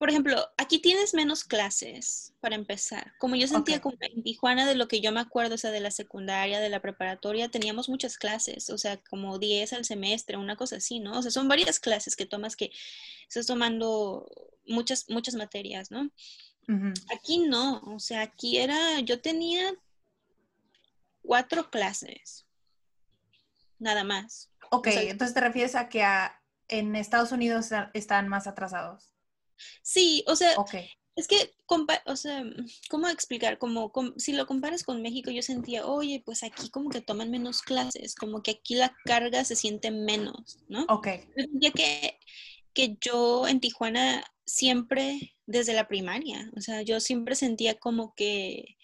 por 0.02 0.11
ejemplo, 0.11 0.50
aquí 0.56 0.80
tienes 0.80 1.14
menos 1.14 1.44
clases 1.44 2.35
para 2.40 2.56
empezar. 2.56 3.12
Como 3.21 3.37
yo 3.37 3.47
sentía 3.47 3.80
como 3.80 3.97
en 4.00 4.25
Tijuana, 4.25 4.66
de 4.66 4.75
lo 4.75 4.88
que 4.88 5.00
yo 5.00 5.12
me 5.12 5.21
acuerdo, 5.21 5.54
o 5.54 5.59
sea, 5.59 5.71
de 5.71 5.78
la 5.78 5.92
secundaria, 5.92 6.59
de 6.59 6.71
la 6.71 6.82
preparatoria, 6.82 7.49
teníamos 7.49 7.88
muchas 7.88 8.18
clases, 8.18 8.68
o 8.71 8.78
sea, 8.78 8.97
como 8.97 9.38
10 9.38 9.75
al 9.75 9.85
semestre, 9.85 10.37
una 10.37 10.56
cosa 10.56 10.78
así, 10.78 10.99
¿no? 10.99 11.21
O 11.21 11.23
sea, 11.23 11.30
son 11.30 11.47
varias 11.47 11.78
clases 11.78 12.16
que 12.16 12.26
tomas 12.26 12.56
que 12.56 12.73
estás 13.28 13.47
tomando 13.47 14.28
muchas, 14.66 15.09
muchas 15.09 15.37
materias, 15.37 15.92
¿no? 15.92 16.11
Aquí 17.14 17.38
no, 17.38 17.78
o 17.82 18.00
sea, 18.00 18.23
aquí 18.23 18.59
era, 18.59 18.99
yo 18.99 19.21
tenía 19.21 19.73
cuatro 21.23 21.71
clases, 21.71 22.44
nada 23.78 24.02
más. 24.02 24.50
Ok, 24.73 24.88
entonces 24.88 25.32
te 25.32 25.40
refieres 25.40 25.76
a 25.76 25.88
que 25.88 26.04
en 26.66 26.97
Estados 26.97 27.30
Unidos 27.30 27.68
están 27.94 28.26
más 28.26 28.49
atrasados. 28.49 29.12
Sí, 29.83 30.25
o 30.26 30.37
sea, 30.37 30.54
es 31.14 31.28
que, 31.28 31.54
o 32.07 32.16
sea, 32.16 32.42
¿cómo 32.88 33.09
explicar? 33.09 33.59
Como, 33.59 33.92
si 34.16 34.33
lo 34.33 34.47
comparas 34.47 34.83
con 34.83 35.02
México, 35.02 35.31
yo 35.31 35.42
sentía, 35.42 35.87
oye, 35.87 36.23
pues 36.25 36.42
aquí 36.42 36.71
como 36.71 36.88
que 36.88 37.02
toman 37.02 37.31
menos 37.31 37.61
clases, 37.61 38.14
como 38.14 38.42
que 38.42 38.52
aquí 38.52 38.75
la 38.76 38.97
carga 39.04 39.45
se 39.45 39.57
siente 39.57 39.90
menos, 39.90 40.59
¿no? 40.69 40.85
Ok. 40.88 41.09
Yo 41.37 41.45
sentía 41.45 41.71
que, 41.73 42.19
que 42.73 42.97
yo 43.00 43.47
en 43.47 43.61
Tijuana 43.61 44.25
siempre, 44.47 45.35
desde 45.45 45.75
la 45.75 45.87
primaria, 45.87 46.50
o 46.57 46.61
sea, 46.61 46.81
yo 46.83 46.99
siempre 46.99 47.35
sentía 47.35 47.78
como 47.78 48.14
que, 48.14 48.76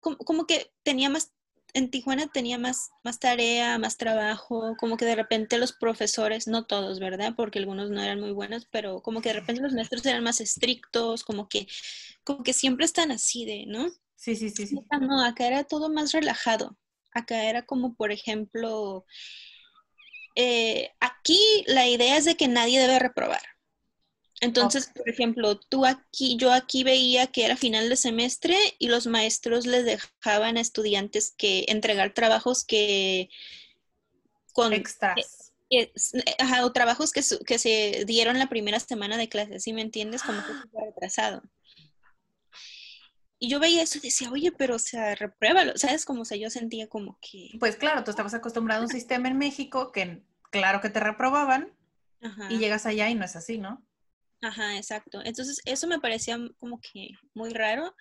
como 0.00 0.46
que 0.46 0.72
tenía 0.82 1.08
más 1.08 1.35
en 1.76 1.90
Tijuana 1.90 2.26
tenía 2.28 2.56
más, 2.58 2.90
más 3.04 3.18
tarea, 3.20 3.78
más 3.78 3.98
trabajo, 3.98 4.74
como 4.78 4.96
que 4.96 5.04
de 5.04 5.14
repente 5.14 5.58
los 5.58 5.72
profesores, 5.74 6.46
no 6.48 6.64
todos, 6.64 7.00
¿verdad? 7.00 7.34
Porque 7.36 7.58
algunos 7.58 7.90
no 7.90 8.02
eran 8.02 8.18
muy 8.18 8.32
buenos, 8.32 8.66
pero 8.72 9.02
como 9.02 9.20
que 9.20 9.28
de 9.28 9.34
repente 9.40 9.60
los 9.60 9.74
maestros 9.74 10.06
eran 10.06 10.24
más 10.24 10.40
estrictos, 10.40 11.22
como 11.22 11.48
que, 11.48 11.66
como 12.24 12.42
que 12.42 12.54
siempre 12.54 12.86
están 12.86 13.10
así 13.10 13.44
de, 13.44 13.66
¿no? 13.66 13.88
Sí, 14.16 14.34
sí, 14.36 14.48
sí, 14.48 14.66
sí. 14.66 14.76
No, 15.02 15.22
acá 15.22 15.46
era 15.46 15.64
todo 15.64 15.90
más 15.90 16.12
relajado. 16.12 16.78
Acá 17.12 17.44
era 17.44 17.62
como, 17.66 17.94
por 17.94 18.10
ejemplo, 18.10 19.04
eh, 20.34 20.90
aquí 21.00 21.38
la 21.66 21.86
idea 21.86 22.16
es 22.16 22.24
de 22.24 22.36
que 22.36 22.48
nadie 22.48 22.80
debe 22.80 22.98
reprobar. 22.98 23.42
Entonces, 24.40 24.90
por 24.94 25.08
ejemplo, 25.08 25.58
tú 25.58 25.86
aquí, 25.86 26.36
yo 26.36 26.52
aquí 26.52 26.84
veía 26.84 27.26
que 27.28 27.44
era 27.44 27.56
final 27.56 27.88
de 27.88 27.96
semestre 27.96 28.56
y 28.78 28.88
los 28.88 29.06
maestros 29.06 29.66
les 29.66 29.84
dejaban 29.84 30.56
a 30.56 30.60
estudiantes 30.60 31.34
que 31.36 31.64
entregar 31.68 32.12
trabajos 32.12 32.64
que 32.64 33.30
con 34.52 34.72
extras. 34.72 35.52
o 36.62 36.72
trabajos 36.72 37.12
que, 37.12 37.22
que, 37.46 37.58
se 37.58 38.04
dieron 38.06 38.38
la 38.38 38.48
primera 38.48 38.78
semana 38.78 39.16
de 39.16 39.28
clase, 39.28 39.58
¿sí 39.58 39.72
me 39.72 39.82
entiendes? 39.82 40.22
Como 40.22 40.38
que 40.38 40.52
fue 40.70 40.84
retrasado. 40.84 41.42
Y 43.38 43.50
yo 43.50 43.60
veía 43.60 43.82
eso 43.82 43.98
y 43.98 44.02
decía, 44.02 44.30
oye, 44.30 44.52
pero 44.52 44.76
o 44.76 44.78
sea, 44.78 45.14
repruébalo, 45.14 45.76
¿sabes? 45.76 46.04
Como 46.04 46.22
o 46.22 46.24
sea, 46.24 46.38
yo 46.38 46.48
sentía 46.50 46.88
como 46.88 47.18
que... 47.20 47.50
Pues 47.58 47.76
claro, 47.76 48.02
tú 48.02 48.10
estabas 48.10 48.34
acostumbrado 48.34 48.80
a 48.80 48.84
un 48.84 48.90
sistema 48.90 49.28
en 49.28 49.36
México 49.36 49.92
que 49.92 50.22
claro 50.50 50.80
que 50.80 50.90
te 50.90 51.00
reprobaban 51.00 51.72
y 52.50 52.58
llegas 52.58 52.86
allá 52.86 53.08
y 53.08 53.14
no 53.14 53.24
es 53.24 53.36
así, 53.36 53.58
¿no? 53.58 53.85
Ajá, 54.42 54.76
exacto. 54.76 55.20
Entonces, 55.24 55.60
eso 55.64 55.86
me 55.86 56.00
parecía 56.00 56.38
como 56.58 56.80
que 56.80 57.10
muy 57.34 57.50
raro. 57.50 57.94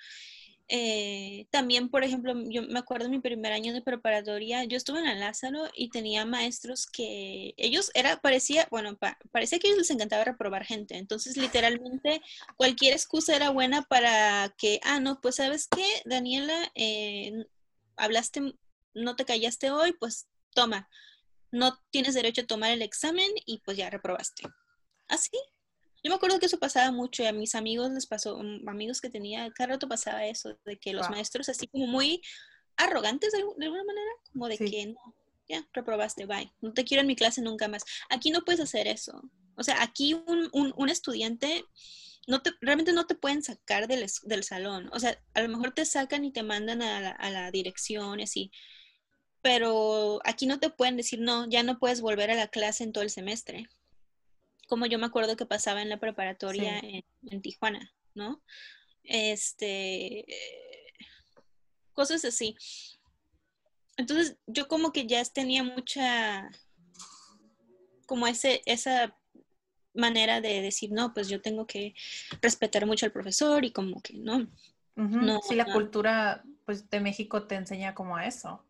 Eh, 0.68 1.46
también, 1.52 1.90
por 1.90 2.04
ejemplo, 2.04 2.34
yo 2.50 2.64
me 2.64 2.80
acuerdo 2.80 3.08
mi 3.08 3.20
primer 3.20 3.54
año 3.54 3.72
de 3.72 3.84
preparatoria, 3.84 4.64
yo 4.64 4.78
estuve 4.78 4.98
en 5.00 5.06
la 5.06 5.14
Lázaro 5.14 5.70
y 5.76 5.90
tenía 5.90 6.26
maestros 6.26 6.88
que 6.88 7.54
ellos 7.58 7.92
era, 7.94 8.20
parecía, 8.20 8.68
bueno, 8.72 8.98
parecía 9.32 9.60
que 9.60 9.68
ellos 9.68 9.78
les 9.78 9.92
encantaba 9.92 10.24
reprobar 10.24 10.66
gente. 10.66 10.98
Entonces, 10.98 11.38
literalmente, 11.38 12.22
cualquier 12.58 12.94
excusa 12.94 13.36
era 13.36 13.52
buena 13.52 13.84
para 13.84 14.54
que, 14.58 14.80
ah, 14.84 15.00
no, 15.00 15.22
pues 15.22 15.36
sabes 15.36 15.68
qué, 15.68 15.86
Daniela, 16.06 16.72
eh, 16.74 17.46
hablaste, 17.96 18.56
no 18.96 19.16
te 19.16 19.26
callaste 19.26 19.70
hoy, 19.70 19.94
pues 20.00 20.28
toma, 20.54 20.90
no 21.52 21.78
tienes 21.92 22.16
derecho 22.16 22.42
a 22.42 22.48
tomar 22.48 22.72
el 22.72 22.82
examen 22.82 23.30
y 23.46 23.60
pues 23.60 23.78
ya 23.78 23.90
reprobaste. 23.92 24.44
Así, 25.08 25.38
yo 26.06 26.12
me 26.12 26.18
acuerdo 26.18 26.38
que 26.40 26.46
eso 26.46 26.60
pasaba 26.60 26.92
mucho 26.92 27.24
y 27.24 27.26
a 27.26 27.34
mis 27.34 27.56
amigos 27.56 27.90
les 27.90 28.06
pasó, 28.06 28.38
mm, 28.38 28.70
amigos 28.70 29.02
que 29.02 29.10
tenía, 29.10 29.50
cada 29.56 29.74
rato 29.74 29.88
pasaba 29.88 30.28
eso, 30.28 30.56
de 30.64 30.78
que 30.78 30.94
los 30.94 31.10
maestros 31.10 31.50
así 31.50 31.66
como 31.66 31.88
muy 31.88 32.22
arrogantes 32.78 33.32
de, 33.32 33.40
alguna 33.40 33.84
manera, 33.84 34.12
como 34.32 34.48
de 34.48 34.60
que 34.60 34.86
no, 34.86 35.16
ya, 35.50 35.68
reprobaste, 35.74 36.28
bye, 36.28 36.54
no 36.62 36.74
te 36.74 36.84
quiero 36.84 37.02
en 37.02 37.08
mi 37.08 37.16
clase 37.16 37.42
nunca 37.42 37.68
más. 37.68 37.84
Aquí 38.12 38.30
no 38.30 38.44
puedes 38.46 38.62
hacer 38.62 38.88
eso. 38.88 39.20
O 39.56 39.64
sea, 39.64 39.82
aquí 39.82 40.14
un, 40.14 40.52
un, 40.52 40.90
estudiante 40.90 41.66
no 42.28 42.44
te, 42.44 42.52
realmente 42.62 42.94
no 42.94 43.08
te 43.08 43.16
pueden 43.16 43.42
sacar 43.42 43.88
del, 43.88 44.06
del, 44.26 44.44
salón. 44.44 44.92
O 44.94 45.00
sea, 45.00 45.20
a 45.34 45.42
lo 45.42 45.50
mejor 45.50 45.74
te 45.74 45.86
sacan 45.86 46.24
y 46.24 46.32
te 46.32 46.44
mandan 46.44 46.84
a 46.84 47.02
la, 47.02 47.10
a 47.10 47.32
la 47.32 47.50
dirección 47.50 48.20
y 48.20 48.24
así. 48.24 48.52
Pero 49.42 50.20
aquí 50.24 50.46
no 50.46 50.60
te 50.60 50.70
pueden 50.70 50.98
decir, 50.98 51.20
no, 51.20 51.50
ya 51.50 51.64
no 51.64 51.80
puedes 51.80 52.02
volver 52.02 52.30
a 52.30 52.36
la 52.36 52.50
clase 52.50 52.84
en 52.84 52.92
todo 52.92 53.04
el 53.04 53.10
semestre 53.10 53.68
como 54.68 54.86
yo 54.86 55.00
me 55.00 55.06
acuerdo 55.06 55.36
que 55.36 55.46
pasaba 55.46 55.82
en 55.82 55.90
la 55.90 56.00
preparatoria 56.00 56.80
en, 56.80 57.42
Tijuana, 57.42 57.94
¿no? 58.14 58.42
Este, 59.04 60.26
cosas 61.94 62.26
así. 62.26 62.56
Entonces 63.98 64.38
yo 64.48 64.68
como 64.68 64.92
que 64.92 65.08
ya 65.08 65.24
tenía 65.26 65.64
mucha, 65.64 66.50
como 68.06 68.28
ese, 68.28 68.62
esa 68.66 69.16
manera 69.94 70.42
de 70.42 70.62
decir, 70.62 70.92
no, 70.92 71.14
pues 71.14 71.30
yo 71.30 71.42
tengo 71.42 71.66
que 71.66 71.96
respetar 72.42 72.86
mucho 72.86 73.06
al 73.06 73.12
profesor 73.12 73.64
y 73.66 73.72
como 73.72 74.02
que 74.02 74.14
no. 74.14 74.48
no 74.96 75.42
sí, 75.42 75.56
la 75.56 75.72
cultura 75.72 76.44
pues, 76.66 76.90
de 76.90 77.00
México 77.00 77.48
te 77.48 77.56
enseña 77.56 77.96
como 77.96 78.18
a 78.18 78.26
eso. 78.26 78.66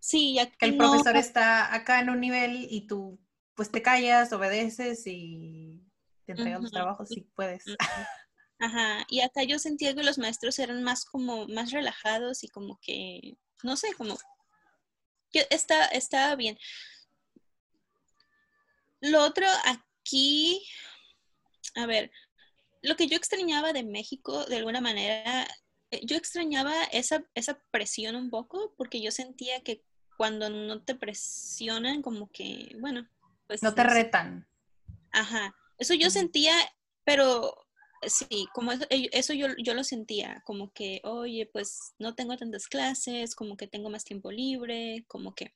Sí, 0.00 0.34
ya 0.34 0.48
que 0.48 0.66
el 0.66 0.76
profesor 0.76 1.16
está 1.16 1.74
acá 1.74 2.00
en 2.00 2.10
un 2.10 2.20
nivel 2.20 2.68
y 2.70 2.86
tú 2.86 3.18
pues 3.58 3.72
te 3.72 3.82
callas, 3.82 4.32
obedeces 4.32 5.02
y 5.04 5.82
te 6.24 6.30
entregan 6.30 6.62
los 6.62 6.70
trabajos 6.70 7.08
si 7.08 7.22
puedes. 7.22 7.64
Ajá, 8.60 9.04
y 9.08 9.20
acá 9.20 9.42
yo 9.42 9.58
sentía 9.58 9.96
que 9.96 10.04
los 10.04 10.16
maestros 10.16 10.60
eran 10.60 10.84
más 10.84 11.04
como, 11.04 11.48
más 11.48 11.72
relajados 11.72 12.44
y 12.44 12.48
como 12.50 12.78
que, 12.80 13.36
no 13.64 13.76
sé, 13.76 13.94
como 13.94 14.16
que 15.32 15.48
está, 15.50 15.86
estaba 15.86 16.36
bien. 16.36 16.56
Lo 19.00 19.24
otro 19.24 19.48
aquí, 19.64 20.64
a 21.74 21.84
ver, 21.86 22.12
lo 22.80 22.94
que 22.94 23.08
yo 23.08 23.16
extrañaba 23.16 23.72
de 23.72 23.82
México, 23.82 24.44
de 24.44 24.58
alguna 24.58 24.80
manera, 24.80 25.48
eh, 25.90 26.00
yo 26.04 26.16
extrañaba 26.16 26.84
esa, 26.92 27.24
esa 27.34 27.60
presión 27.72 28.14
un 28.14 28.30
poco, 28.30 28.72
porque 28.76 29.02
yo 29.02 29.10
sentía 29.10 29.64
que 29.64 29.82
cuando 30.16 30.48
no 30.48 30.84
te 30.84 30.94
presionan, 30.94 32.02
como 32.02 32.30
que, 32.30 32.76
bueno, 32.78 33.08
pues, 33.48 33.62
no 33.62 33.74
te 33.74 33.82
retan. 33.82 34.46
Ajá, 35.10 35.54
eso 35.78 35.94
yo 35.94 36.10
sentía, 36.10 36.54
pero 37.04 37.66
sí, 38.06 38.46
como 38.54 38.72
eso, 38.72 39.32
yo, 39.32 39.48
yo, 39.58 39.74
lo 39.74 39.82
sentía, 39.82 40.42
como 40.44 40.72
que, 40.72 41.00
oye, 41.02 41.46
pues 41.52 41.94
no 41.98 42.14
tengo 42.14 42.36
tantas 42.36 42.68
clases, 42.68 43.34
como 43.34 43.56
que 43.56 43.66
tengo 43.66 43.90
más 43.90 44.04
tiempo 44.04 44.30
libre, 44.30 45.04
como 45.08 45.34
que... 45.34 45.52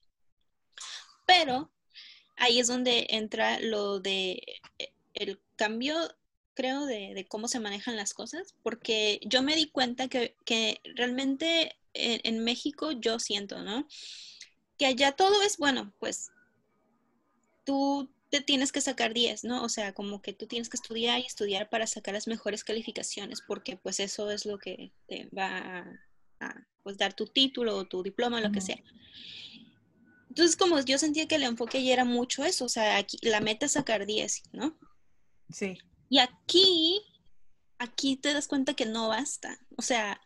Pero 1.26 1.70
ahí 2.37 2.58
es 2.58 2.66
donde 2.66 3.06
entra 3.11 3.61
lo 3.61 4.00
de 4.00 4.42
eh, 4.78 4.92
el 5.14 5.40
cambio, 5.56 5.94
creo, 6.54 6.87
de, 6.87 7.26
cómo 7.28 7.46
se 7.46 7.61
manejan 7.61 7.96
las 7.96 8.14
cosas, 8.14 8.54
porque 8.62 9.20
yo 9.25 9.42
me 9.42 9.54
di 9.54 9.70
cuenta 9.70 10.08
que, 10.08 10.34
realmente 10.96 11.76
en, 11.94 12.20
en, 12.25 12.42
México 12.42 12.90
yo 12.92 13.18
siento, 13.18 13.62
¿no? 13.62 13.87
Que 14.78 14.87
allá 14.87 15.12
todo 15.12 15.42
es 15.42 15.58
bueno, 15.58 15.92
pues 16.00 16.31
tú 17.64 18.12
te 18.31 18.40
tienes 18.40 18.73
que 18.73 18.81
sacar 18.81 19.12
10, 19.12 19.45
¿no? 19.45 19.62
O 19.62 19.69
sea, 19.69 19.92
como 19.92 20.23
que 20.23 20.33
tú 20.33 20.47
tienes 20.47 20.69
que 20.69 20.78
estudiar 20.78 21.21
y 21.21 21.26
estudiar 21.26 21.69
para 21.69 21.87
sacar 21.87 22.14
las 22.14 22.26
mejores 22.26 22.64
calificaciones, 22.64 23.42
porque 23.47 23.76
pues 23.76 24.00
eso 24.00 24.31
es 24.31 24.47
lo 24.47 24.59
que 24.59 24.92
te 25.07 25.28
va 25.37 25.85
a, 26.40 26.66
pues, 26.83 26.97
dar 26.97 27.12
tu 27.12 27.26
título 27.26 27.76
o 27.76 27.85
tu 27.87 28.02
diploma, 28.02 28.40
lo 28.40 28.50
que 28.50 28.62
sea. 28.62 28.83
Entonces, 30.31 30.57
como 30.57 30.81
yo 30.81 30.97
sentía 30.97 31.28
que 31.28 31.35
el 31.35 31.42
enfoque 31.42 31.85
ya 31.85 31.92
era 31.92 32.07
mucho 32.07 32.42
eso, 32.42 32.64
o 32.64 32.69
sea, 32.71 32.97
aquí 32.97 33.19
la 33.21 33.40
meta 33.40 33.66
es 33.66 33.73
sacar 33.73 34.07
10, 34.07 34.45
¿no? 34.52 34.78
Sí. 35.50 35.76
Y 36.09 36.19
aquí, 36.19 37.02
aquí 37.78 38.16
te 38.16 38.33
das 38.33 38.49
cuenta 38.49 38.73
que 38.73 38.87
no 38.87 39.09
basta. 39.09 39.59
O 39.76 39.83
sea, 39.83 40.23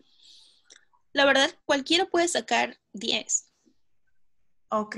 la 1.13 1.25
verdad, 1.25 1.51
cualquiera 1.65 2.07
puede 2.07 2.29
sacar 2.29 2.79
10. 2.93 3.53
Ok. 4.71 4.97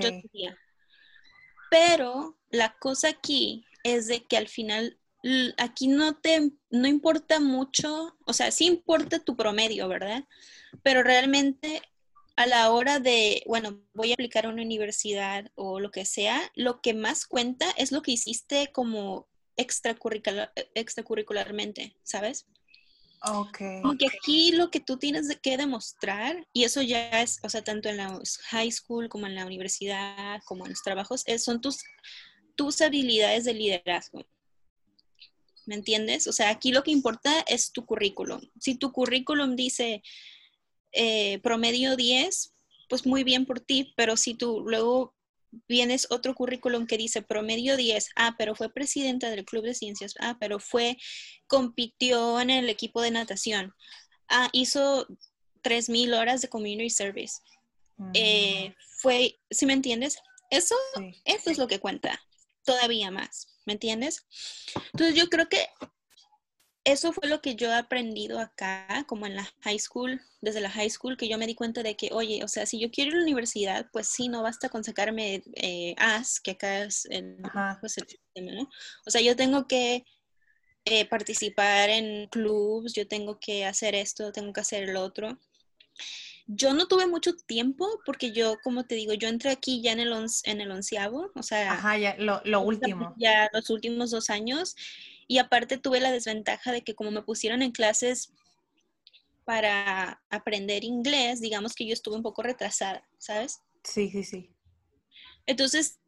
Pero 1.71 2.39
la 2.51 2.77
cosa 2.79 3.09
aquí 3.09 3.65
es 3.85 4.07
de 4.07 4.25
que 4.25 4.37
al 4.37 4.49
final 4.49 4.99
aquí 5.57 5.89
no 5.89 6.17
te 6.17 6.53
no 6.71 6.87
importa 6.87 7.41
mucho, 7.41 8.17
o 8.25 8.33
sea, 8.33 8.51
sí 8.51 8.67
importa 8.67 9.19
tu 9.19 9.37
promedio, 9.37 9.89
¿verdad? 9.89 10.25
Pero 10.83 11.03
realmente 11.03 11.83
a 12.37 12.47
la 12.47 12.71
hora 12.71 13.01
de, 13.01 13.43
bueno, 13.47 13.81
voy 13.95 14.13
a 14.13 14.15
aplicar 14.15 14.47
a 14.47 14.51
una 14.51 14.63
universidad 14.63 15.51
o 15.57 15.81
lo 15.81 15.91
que 15.91 16.05
sea, 16.05 16.41
lo 16.55 16.81
que 16.81 16.95
más 16.95 17.27
cuenta 17.27 17.67
es 17.77 17.91
lo 17.91 18.01
que 18.03 18.13
hiciste 18.13 18.71
como 18.73 19.27
extracurricular, 19.57 20.53
extracurricularmente, 20.75 21.97
¿sabes? 22.05 22.47
Ok. 23.23 23.59
Porque 23.83 24.07
aquí 24.07 24.53
lo 24.53 24.71
que 24.71 24.81
tú 24.81 24.97
tienes 24.97 25.29
que 25.43 25.57
demostrar, 25.57 26.47
y 26.53 26.65
eso 26.65 26.83
ya 26.83 27.23
es, 27.23 27.39
o 27.43 27.49
sea, 27.49 27.63
tanto 27.63 27.89
en 27.89 27.97
la 27.97 28.21
high 28.51 28.71
school 28.71 29.09
como 29.09 29.27
en 29.27 29.35
la 29.35 29.47
universidad, 29.47 30.41
como 30.45 30.65
en 30.65 30.71
los 30.71 30.83
trabajos, 30.83 31.25
son 31.39 31.61
tus, 31.61 31.83
tus 32.55 32.81
habilidades 32.81 33.45
de 33.45 33.55
liderazgo. 33.55 34.25
¿Me 35.67 35.75
entiendes? 35.75 36.27
O 36.27 36.33
sea, 36.33 36.49
aquí 36.49 36.73
lo 36.73 36.83
que 36.83 36.91
importa 36.91 37.41
es 37.47 37.73
tu 37.73 37.85
currículum. 37.85 38.41
Si 38.59 38.77
tu 38.77 38.93
currículum 38.93 39.55
dice 39.55 40.03
eh, 40.93 41.39
promedio 41.41 41.97
10, 41.97 42.55
pues 42.89 43.05
muy 43.05 43.23
bien 43.23 43.45
por 43.45 43.61
ti, 43.61 43.93
pero 43.97 44.17
si 44.17 44.35
tú 44.35 44.63
luego 44.67 45.15
vienes 45.69 46.07
otro 46.11 46.35
currículum 46.35 46.87
que 46.87 46.99
dice 46.99 47.23
promedio 47.23 47.77
10, 47.77 48.11
ah, 48.17 48.35
pero 48.39 48.55
fue 48.55 48.73
presidenta 48.73 49.31
del 49.31 49.45
Club 49.45 49.65
de 49.65 49.75
Ciencias, 49.75 50.15
ah, 50.21 50.37
pero 50.39 50.59
fue, 50.61 50.97
compitió 51.47 52.41
en 52.41 52.51
el 52.51 52.69
equipo 52.69 53.01
de 53.03 53.11
natación, 53.11 53.75
ah, 54.29 54.49
hizo 54.53 55.07
3.000 55.63 56.19
horas 56.19 56.41
de 56.41 56.49
community 56.49 56.91
service. 56.91 57.41
Eh, 58.15 58.75
fue, 58.99 59.41
¿sí 59.51 59.67
me 59.67 59.73
entiendes? 59.73 60.19
Eso, 60.51 60.77
eso 61.25 61.51
es 61.51 61.59
lo 61.59 61.67
que 61.67 61.81
cuenta, 61.81 62.21
todavía 62.65 63.11
más, 63.11 63.49
¿me 63.67 63.73
entiendes? 63.73 64.25
Entonces 64.93 65.17
yo 65.17 65.29
creo 65.29 65.49
que 65.49 65.67
eso 66.93 67.13
fue 67.13 67.29
lo 67.29 67.41
que 67.41 67.55
yo 67.55 67.69
he 67.69 67.75
aprendido 67.75 68.39
acá, 68.39 69.05
como 69.07 69.27
en 69.27 69.37
la 69.37 69.49
high 69.61 69.79
school, 69.79 70.21
desde 70.41 70.61
la 70.61 70.71
high 70.71 70.91
school, 70.91 71.17
que 71.17 71.29
yo 71.29 71.39
me 71.39 71.47
di 71.47 71.55
cuenta 71.55 71.83
de 71.83 71.97
que, 71.97 72.11
oye, 72.13 72.43
o 72.43 72.49
sea, 72.49 72.67
si 72.67 72.81
yo 72.81 72.91
quiero 72.91 73.11
ir 73.11 73.15
a 73.15 73.19
la 73.19 73.25
universidad, 73.25 73.91
pues 73.93 74.09
sí, 74.09 74.29
no 74.29 74.43
basta 74.43 74.69
con 74.69 74.85
sacarme 74.85 75.43
eh, 75.55 75.95
AS, 75.99 76.41
que 76.41 76.53
acá 76.53 76.85
es 76.85 77.07
el, 77.11 77.37
pues 77.81 77.93
sistema, 77.95 78.53
¿no? 78.53 78.71
O 79.07 79.11
sea, 79.11 79.21
yo 79.21 79.37
tengo 79.37 79.67
que 79.67 80.05
eh, 80.85 81.05
participar 81.07 81.91
en 81.91 82.29
clubs, 82.29 82.95
yo 82.95 83.07
tengo 83.07 83.39
que 83.39 83.67
hacer 83.67 83.95
esto, 83.95 84.33
tengo 84.33 84.53
que 84.53 84.61
hacer 84.61 84.89
el 84.89 84.97
otro. 84.97 85.39
Yo 86.47 86.73
no 86.73 86.89
tuve 86.89 87.07
mucho 87.07 87.35
tiempo 87.37 87.87
porque 88.07 88.33
yo, 88.33 88.57
como 88.65 88.85
te 88.85 88.95
digo, 88.95 89.13
yo 89.13 89.29
entré 89.29 89.51
aquí 89.51 89.83
ya 89.83 89.93
en 89.93 90.01
el, 90.01 90.15
en 90.45 90.61
el 90.63 90.71
onceavo, 90.71 91.31
o 91.35 91.43
sea... 91.43 91.73
Ajá, 91.73 91.99
ya, 91.99 92.17
lo, 92.19 92.41
lo 92.45 92.63
último. 92.63 93.15
Ya 93.19 93.51
los 93.53 93.69
últimos 93.69 94.11
dos 94.11 94.31
años 94.31 94.75
y 95.29 95.39
aparte 95.39 95.77
tuve 95.77 96.01
la 96.01 96.11
desventaja 96.11 96.73
de 96.73 96.83
que 96.83 96.95
como 96.95 97.11
me 97.11 97.23
pusieron 97.23 97.63
en 97.63 97.71
clases 97.71 98.33
para 99.45 100.23
aprender 100.31 100.85
inglés, 100.85 101.41
digamos 101.41 101.75
que 101.75 101.87
yo 101.87 101.93
estuve 101.93 102.17
un 102.17 102.23
poco 102.23 102.43
retrasada, 102.43 103.07
¿sabes? 103.19 103.61
Sí, 103.85 104.11
sí, 104.11 104.25
sí. 104.25 104.51
Entonces, 105.47 106.01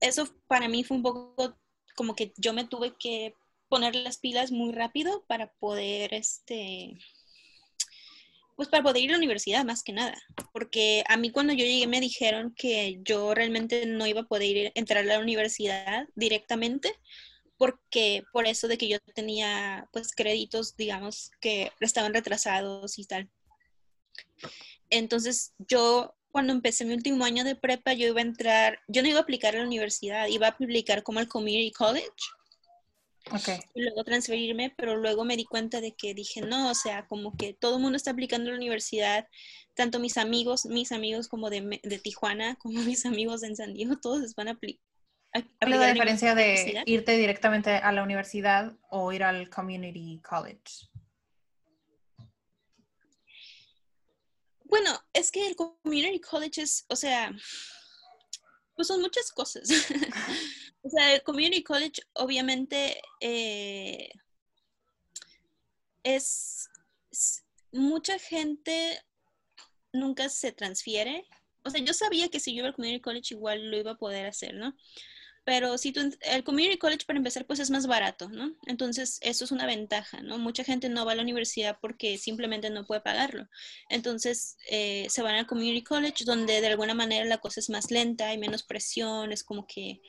eso 0.00 0.28
para 0.46 0.68
mí 0.68 0.84
fue 0.84 0.98
un 0.98 1.02
poco 1.02 1.58
como 1.96 2.14
que 2.14 2.32
yo 2.36 2.52
me 2.52 2.64
tuve 2.64 2.94
que 2.98 3.34
poner 3.68 3.94
las 3.94 4.18
pilas 4.18 4.52
muy 4.52 4.72
rápido 4.72 5.24
para 5.26 5.52
poder, 5.54 6.12
este, 6.14 6.98
pues 8.56 8.68
para 8.68 8.82
poder 8.82 9.02
ir 9.02 9.10
a 9.10 9.12
la 9.12 9.18
universidad 9.18 9.64
más 9.64 9.82
que 9.82 9.92
nada. 9.92 10.20
Porque 10.52 11.04
a 11.08 11.16
mí 11.16 11.30
cuando 11.30 11.52
yo 11.52 11.64
llegué 11.64 11.86
me 11.86 12.00
dijeron 12.00 12.54
que 12.54 13.00
yo 13.02 13.34
realmente 13.34 13.86
no 13.86 14.06
iba 14.06 14.22
a 14.22 14.28
poder 14.28 14.56
ir, 14.56 14.72
entrar 14.74 15.04
a 15.04 15.06
la 15.06 15.20
universidad 15.20 16.06
directamente 16.14 16.94
porque 17.60 18.24
por 18.32 18.46
eso 18.46 18.68
de 18.68 18.78
que 18.78 18.88
yo 18.88 18.98
tenía 19.14 19.86
pues 19.92 20.12
créditos, 20.12 20.78
digamos, 20.78 21.30
que 21.42 21.70
estaban 21.80 22.14
retrasados 22.14 22.98
y 22.98 23.04
tal. 23.04 23.28
Entonces 24.88 25.52
yo 25.58 26.14
cuando 26.30 26.54
empecé 26.54 26.86
mi 26.86 26.94
último 26.94 27.22
año 27.22 27.44
de 27.44 27.56
prepa, 27.56 27.92
yo 27.92 28.06
iba 28.06 28.20
a 28.20 28.22
entrar, 28.22 28.78
yo 28.88 29.02
no 29.02 29.08
iba 29.08 29.18
a 29.18 29.22
aplicar 29.24 29.54
a 29.54 29.58
la 29.58 29.66
universidad, 29.66 30.28
iba 30.28 30.46
a 30.46 30.50
aplicar 30.52 31.02
como 31.02 31.18
al 31.18 31.28
community 31.28 31.70
college. 31.70 32.08
Okay. 33.30 33.58
Y 33.74 33.82
luego 33.82 34.04
transferirme, 34.04 34.72
pero 34.74 34.96
luego 34.96 35.26
me 35.26 35.36
di 35.36 35.44
cuenta 35.44 35.82
de 35.82 35.92
que 35.92 36.14
dije, 36.14 36.40
no, 36.40 36.70
o 36.70 36.74
sea, 36.74 37.06
como 37.08 37.36
que 37.36 37.52
todo 37.52 37.76
el 37.76 37.82
mundo 37.82 37.96
está 37.98 38.12
aplicando 38.12 38.48
a 38.48 38.52
la 38.52 38.56
universidad, 38.56 39.28
tanto 39.74 39.98
mis 39.98 40.16
amigos, 40.16 40.64
mis 40.64 40.92
amigos 40.92 41.28
como 41.28 41.50
de, 41.50 41.78
de 41.82 41.98
Tijuana, 41.98 42.56
como 42.56 42.80
mis 42.84 43.04
amigos 43.04 43.42
en 43.42 43.54
San 43.54 43.74
Diego, 43.74 43.98
todos 43.98 44.34
van 44.34 44.48
a 44.48 44.52
aplicar 44.52 44.89
¿Cuál 45.32 45.72
es 45.72 45.78
la 45.78 45.92
diferencia 45.92 46.34
de 46.34 46.82
irte 46.86 47.16
directamente 47.16 47.70
a 47.76 47.92
la 47.92 48.02
universidad 48.02 48.76
o 48.88 49.12
ir 49.12 49.22
al 49.22 49.48
community 49.48 50.20
college? 50.22 50.88
Bueno, 54.64 54.90
es 55.12 55.30
que 55.30 55.46
el 55.46 55.56
community 55.56 56.20
college 56.20 56.62
es, 56.62 56.84
o 56.88 56.96
sea, 56.96 57.32
pues 58.74 58.88
son 58.88 59.00
muchas 59.00 59.30
cosas. 59.32 59.68
o 60.82 60.90
sea, 60.90 61.14
el 61.14 61.22
community 61.22 61.62
college 61.62 62.02
obviamente 62.14 63.00
eh, 63.20 64.10
es, 66.02 66.70
mucha 67.72 68.18
gente 68.18 69.00
nunca 69.92 70.28
se 70.28 70.52
transfiere. 70.52 71.26
O 71.64 71.70
sea, 71.70 71.80
yo 71.80 71.92
sabía 71.92 72.28
que 72.28 72.40
si 72.40 72.52
yo 72.52 72.60
iba 72.60 72.68
al 72.68 72.74
community 72.74 73.00
college 73.00 73.34
igual 73.34 73.70
lo 73.70 73.76
iba 73.76 73.92
a 73.92 73.98
poder 73.98 74.26
hacer, 74.26 74.54
¿no? 74.54 74.74
Pero 75.44 75.78
si 75.78 75.92
tú, 75.92 76.12
el 76.20 76.44
community 76.44 76.78
college 76.78 77.06
para 77.06 77.18
empezar 77.18 77.46
pues 77.46 77.58
es 77.60 77.70
más 77.70 77.86
barato, 77.86 78.28
¿no? 78.28 78.54
Entonces 78.66 79.18
eso 79.22 79.44
es 79.44 79.50
una 79.50 79.66
ventaja, 79.66 80.20
¿no? 80.22 80.38
Mucha 80.38 80.64
gente 80.64 80.88
no 80.88 81.04
va 81.04 81.12
a 81.12 81.14
la 81.14 81.22
universidad 81.22 81.78
porque 81.80 82.18
simplemente 82.18 82.70
no 82.70 82.86
puede 82.86 83.00
pagarlo. 83.00 83.48
Entonces 83.88 84.56
eh, 84.68 85.06
se 85.08 85.22
van 85.22 85.34
al 85.34 85.46
community 85.46 85.82
college 85.82 86.24
donde 86.24 86.60
de 86.60 86.66
alguna 86.66 86.94
manera 86.94 87.24
la 87.24 87.38
cosa 87.38 87.60
es 87.60 87.70
más 87.70 87.90
lenta, 87.90 88.28
hay 88.28 88.38
menos 88.38 88.62
presión, 88.62 89.32
es 89.32 89.42
como 89.42 89.66
que 89.66 90.00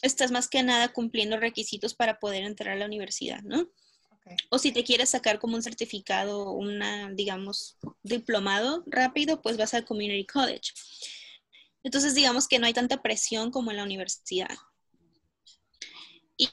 estás 0.00 0.30
más 0.30 0.48
que 0.48 0.62
nada 0.62 0.88
cumpliendo 0.88 1.38
requisitos 1.38 1.94
para 1.94 2.18
poder 2.18 2.44
entrar 2.44 2.74
a 2.74 2.78
la 2.78 2.86
universidad, 2.86 3.42
¿no? 3.42 3.68
O 4.50 4.58
si 4.58 4.72
te 4.72 4.84
quieres 4.84 5.10
sacar 5.10 5.38
como 5.38 5.56
un 5.56 5.62
certificado, 5.62 6.52
una, 6.52 7.10
digamos, 7.10 7.76
diplomado 8.02 8.84
rápido, 8.86 9.42
pues 9.42 9.56
vas 9.56 9.74
al 9.74 9.84
community 9.84 10.26
college. 10.26 10.72
Entonces, 11.84 12.14
digamos 12.14 12.48
que 12.48 12.58
no 12.58 12.66
hay 12.66 12.72
tanta 12.72 13.02
presión 13.02 13.50
como 13.50 13.70
en 13.70 13.76
la 13.78 13.84
universidad. 13.84 14.50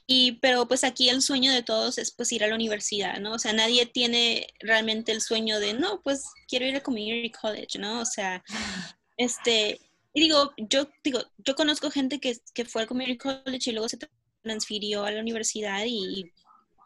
Y, 0.05 0.33
pero 0.41 0.67
pues 0.67 0.83
aquí 0.83 1.09
el 1.09 1.21
sueño 1.21 1.51
de 1.51 1.63
todos 1.63 1.97
es 1.97 2.11
pues 2.11 2.31
ir 2.31 2.43
a 2.43 2.47
la 2.47 2.55
universidad, 2.55 3.19
¿no? 3.19 3.33
O 3.33 3.39
sea, 3.39 3.53
nadie 3.53 3.85
tiene 3.85 4.47
realmente 4.59 5.11
el 5.11 5.21
sueño 5.21 5.59
de, 5.59 5.73
no, 5.73 6.01
pues 6.03 6.25
quiero 6.47 6.65
ir 6.67 6.75
a 6.75 6.83
community 6.83 7.31
college, 7.31 7.79
¿no? 7.79 8.01
O 8.01 8.05
sea, 8.05 8.43
este, 9.17 9.79
y 10.13 10.21
digo, 10.21 10.53
yo 10.57 10.89
digo, 11.03 11.21
yo 11.37 11.55
conozco 11.55 11.89
gente 11.89 12.19
que, 12.19 12.37
que 12.53 12.65
fue 12.65 12.83
al 12.83 12.87
community 12.87 13.17
college 13.17 13.69
y 13.69 13.73
luego 13.73 13.89
se 13.89 13.97
transfirió 14.43 15.05
a 15.05 15.11
la 15.11 15.21
universidad 15.21 15.83
y, 15.87 16.31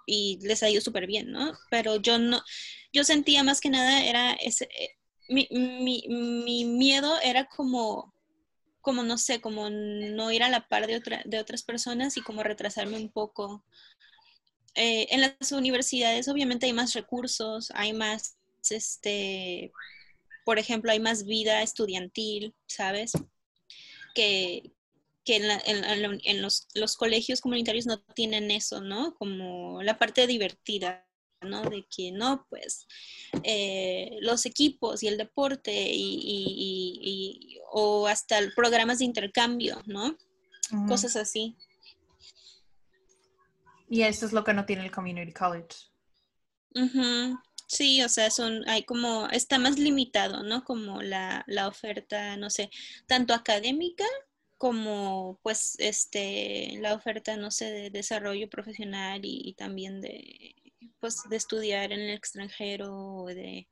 y 0.06 0.39
les 0.41 0.63
ha 0.63 0.69
ido 0.69 0.82
súper 0.82 1.08
bien, 1.08 1.32
¿no? 1.32 1.53
Pero 1.69 1.97
yo 1.97 2.19
no, 2.19 2.41
yo 2.93 3.03
sentía 3.03 3.43
más 3.43 3.60
que 3.60 3.69
nada 3.69 4.03
era 4.06 4.34
ese, 4.34 4.65
eh, 4.65 4.91
mi, 5.29 5.47
mi, 5.51 6.06
mi 6.08 6.65
miedo 6.65 7.19
era 7.21 7.45
como 7.45 8.13
como 8.84 9.02
no 9.02 9.17
sé, 9.17 9.41
como 9.41 9.72
no 9.72 10.32
ir 10.32 10.43
a 10.43 10.50
la 10.50 10.67
par 10.67 10.86
de, 10.86 10.98
otra, 10.98 11.24
de 11.26 11.39
otras 11.39 11.63
personas 11.63 12.17
y 12.17 12.22
como 12.22 12.43
retrasarme 12.43 12.98
un 12.98 13.10
poco. 13.10 13.63
Eh, 14.76 15.08
en 15.10 15.22
las 15.22 15.52
universidades 15.52 16.28
obviamente 16.28 16.67
hay 16.67 16.74
más 16.74 16.93
recursos, 16.93 17.72
hay 17.74 17.93
más, 17.93 18.38
este, 18.69 19.72
por 20.46 20.60
ejemplo, 20.60 20.91
hay 20.91 21.00
más 21.00 21.26
vida 21.26 21.63
estudiantil, 21.63 22.54
¿sabes? 22.67 23.13
que, 24.13 24.72
que 25.26 25.38
en, 25.38 26.41
los, 26.41 26.67
los, 26.74 26.96
colegios 26.98 27.41
comunitarios 27.41 27.86
no 27.86 28.02
tienen 28.13 28.52
eso, 28.52 28.82
¿no? 28.82 29.15
Como 29.15 29.82
la 29.82 29.98
parte 29.98 30.28
divertida, 30.28 31.08
¿no? 31.43 31.62
De 31.62 31.86
que 31.89 32.12
no, 32.12 32.45
pues 32.49 32.88
eh, 33.43 34.17
los 34.21 34.45
equipos 34.45 35.03
y 35.03 35.08
el 35.08 35.17
deporte 35.17 35.71
y, 35.73 37.60
o 37.71 38.08
hasta 38.08 38.39
programas 38.56 38.99
de 38.99 39.06
intercambio, 39.06 39.82
¿no? 39.86 40.17
Cosas 40.88 41.15
así. 41.15 41.56
Y 43.89 44.01
eso 44.01 44.25
es 44.25 44.34
lo 44.34 44.43
que 44.43 44.53
no 44.53 44.65
tiene 44.65 44.86
el 44.86 44.91
community 44.91 45.34
college. 45.34 45.77
Sí, 47.67 48.01
o 48.03 48.10
sea, 48.10 48.29
son, 48.29 48.67
hay 48.67 48.84
como, 48.84 49.27
está 49.29 49.58
más 49.58 49.79
limitado, 49.79 50.43
¿no? 50.43 50.63
Como 50.63 51.01
la, 51.01 51.43
la 51.47 51.67
oferta, 51.67 52.38
no 52.38 52.49
sé, 52.49 52.69
tanto 53.08 53.34
académica 53.34 54.06
como 54.63 55.41
pues 55.43 55.75
este 55.77 56.77
la 56.79 56.93
oferta 56.93 57.36
no 57.36 57.51
sé 57.51 57.69
de 57.69 57.89
desarrollo 57.89 58.49
profesional 58.49 59.19
y, 59.23 59.53
también 59.58 59.99
de 59.99 60.56
pues 61.00 61.22
de 61.30 61.36
estudiar 61.36 61.91
en 61.91 62.00
el 62.00 62.12
extranjero 62.12 63.26
de 63.28 63.67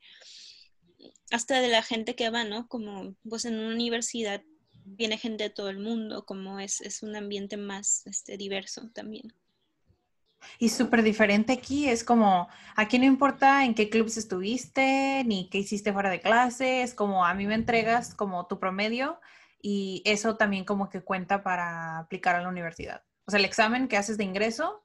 hasta 1.31 1.61
de 1.61 1.67
la 1.67 1.81
gente 1.81 2.15
que 2.15 2.29
va 2.29 2.43
no 2.43 2.67
como 2.67 3.15
pues 3.27 3.45
en 3.45 3.57
una 3.57 3.73
universidad 3.73 4.41
viene 4.85 5.17
gente 5.17 5.45
de 5.45 5.49
todo 5.49 5.69
el 5.69 5.79
mundo 5.79 6.25
como 6.25 6.59
es, 6.59 6.81
es 6.81 7.03
un 7.03 7.15
ambiente 7.15 7.57
más 7.57 8.05
este 8.05 8.37
diverso 8.37 8.89
también 8.93 9.33
y 10.57 10.69
súper 10.69 11.03
diferente 11.03 11.53
aquí, 11.53 11.87
es 11.87 12.03
como, 12.03 12.47
aquí 12.75 12.99
no 12.99 13.05
importa 13.05 13.65
en 13.65 13.73
qué 13.73 13.89
clubs 13.89 14.17
estuviste, 14.17 15.23
ni 15.25 15.49
qué 15.49 15.59
hiciste 15.59 15.93
fuera 15.93 16.09
de 16.09 16.21
clase, 16.21 16.81
es 16.81 16.93
como 16.93 17.25
a 17.25 17.33
mí 17.33 17.45
me 17.45 17.55
entregas 17.55 18.15
como 18.15 18.47
tu 18.47 18.59
promedio 18.59 19.19
y 19.61 20.01
eso 20.05 20.37
también 20.37 20.65
como 20.65 20.89
que 20.89 21.01
cuenta 21.01 21.43
para 21.43 21.99
aplicar 21.99 22.35
a 22.35 22.41
la 22.41 22.49
universidad. 22.49 23.03
O 23.25 23.31
sea, 23.31 23.39
el 23.39 23.45
examen 23.45 23.87
que 23.87 23.97
haces 23.97 24.17
de 24.17 24.23
ingreso 24.23 24.83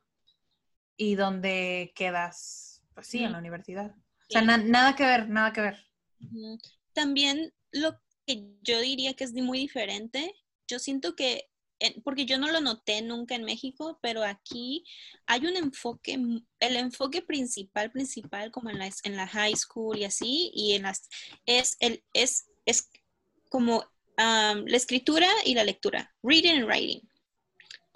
y 0.97 1.15
donde 1.15 1.93
quedas, 1.95 2.83
pues 2.95 3.07
sí, 3.07 3.23
en 3.23 3.33
la 3.33 3.39
universidad. 3.39 3.95
O 3.95 4.31
sea, 4.31 4.43
nada 4.43 4.97
que 4.97 5.05
ver, 5.05 5.29
nada 5.29 5.53
que 5.53 5.61
ver. 5.61 5.87
También 6.93 7.53
lo 7.71 8.01
que 8.27 8.49
yo 8.63 8.81
diría 8.81 9.15
que 9.15 9.25
es 9.25 9.33
muy 9.33 9.59
diferente, 9.59 10.35
yo 10.67 10.79
siento 10.79 11.15
que, 11.15 11.49
porque 12.03 12.25
yo 12.25 12.39
no 12.39 12.51
lo 12.51 12.61
noté 12.61 13.03
nunca 13.03 13.35
en 13.35 13.45
México, 13.45 13.99
pero 14.03 14.25
aquí 14.25 14.85
hay 15.27 15.47
un 15.47 15.57
enfoque, 15.57 16.19
el 16.61 16.77
enfoque 16.77 17.23
principal, 17.23 17.91
principal, 17.93 18.51
como 18.51 18.71
en 18.71 18.79
la, 18.79 18.91
en 19.05 19.17
la 19.17 19.29
high 19.29 19.55
school 19.55 19.99
y 19.99 20.05
así, 20.05 20.51
y 20.55 20.73
en 20.73 20.83
las, 20.83 21.09
es, 21.45 21.77
el, 21.81 22.03
es, 22.13 22.47
es 22.65 22.91
como 23.49 23.85
la 24.17 24.77
escritura 24.77 25.29
y 25.45 25.55
la 25.55 25.65
lectura, 25.65 26.15
reading 26.23 26.63
and 26.63 26.67
writing. 26.67 27.09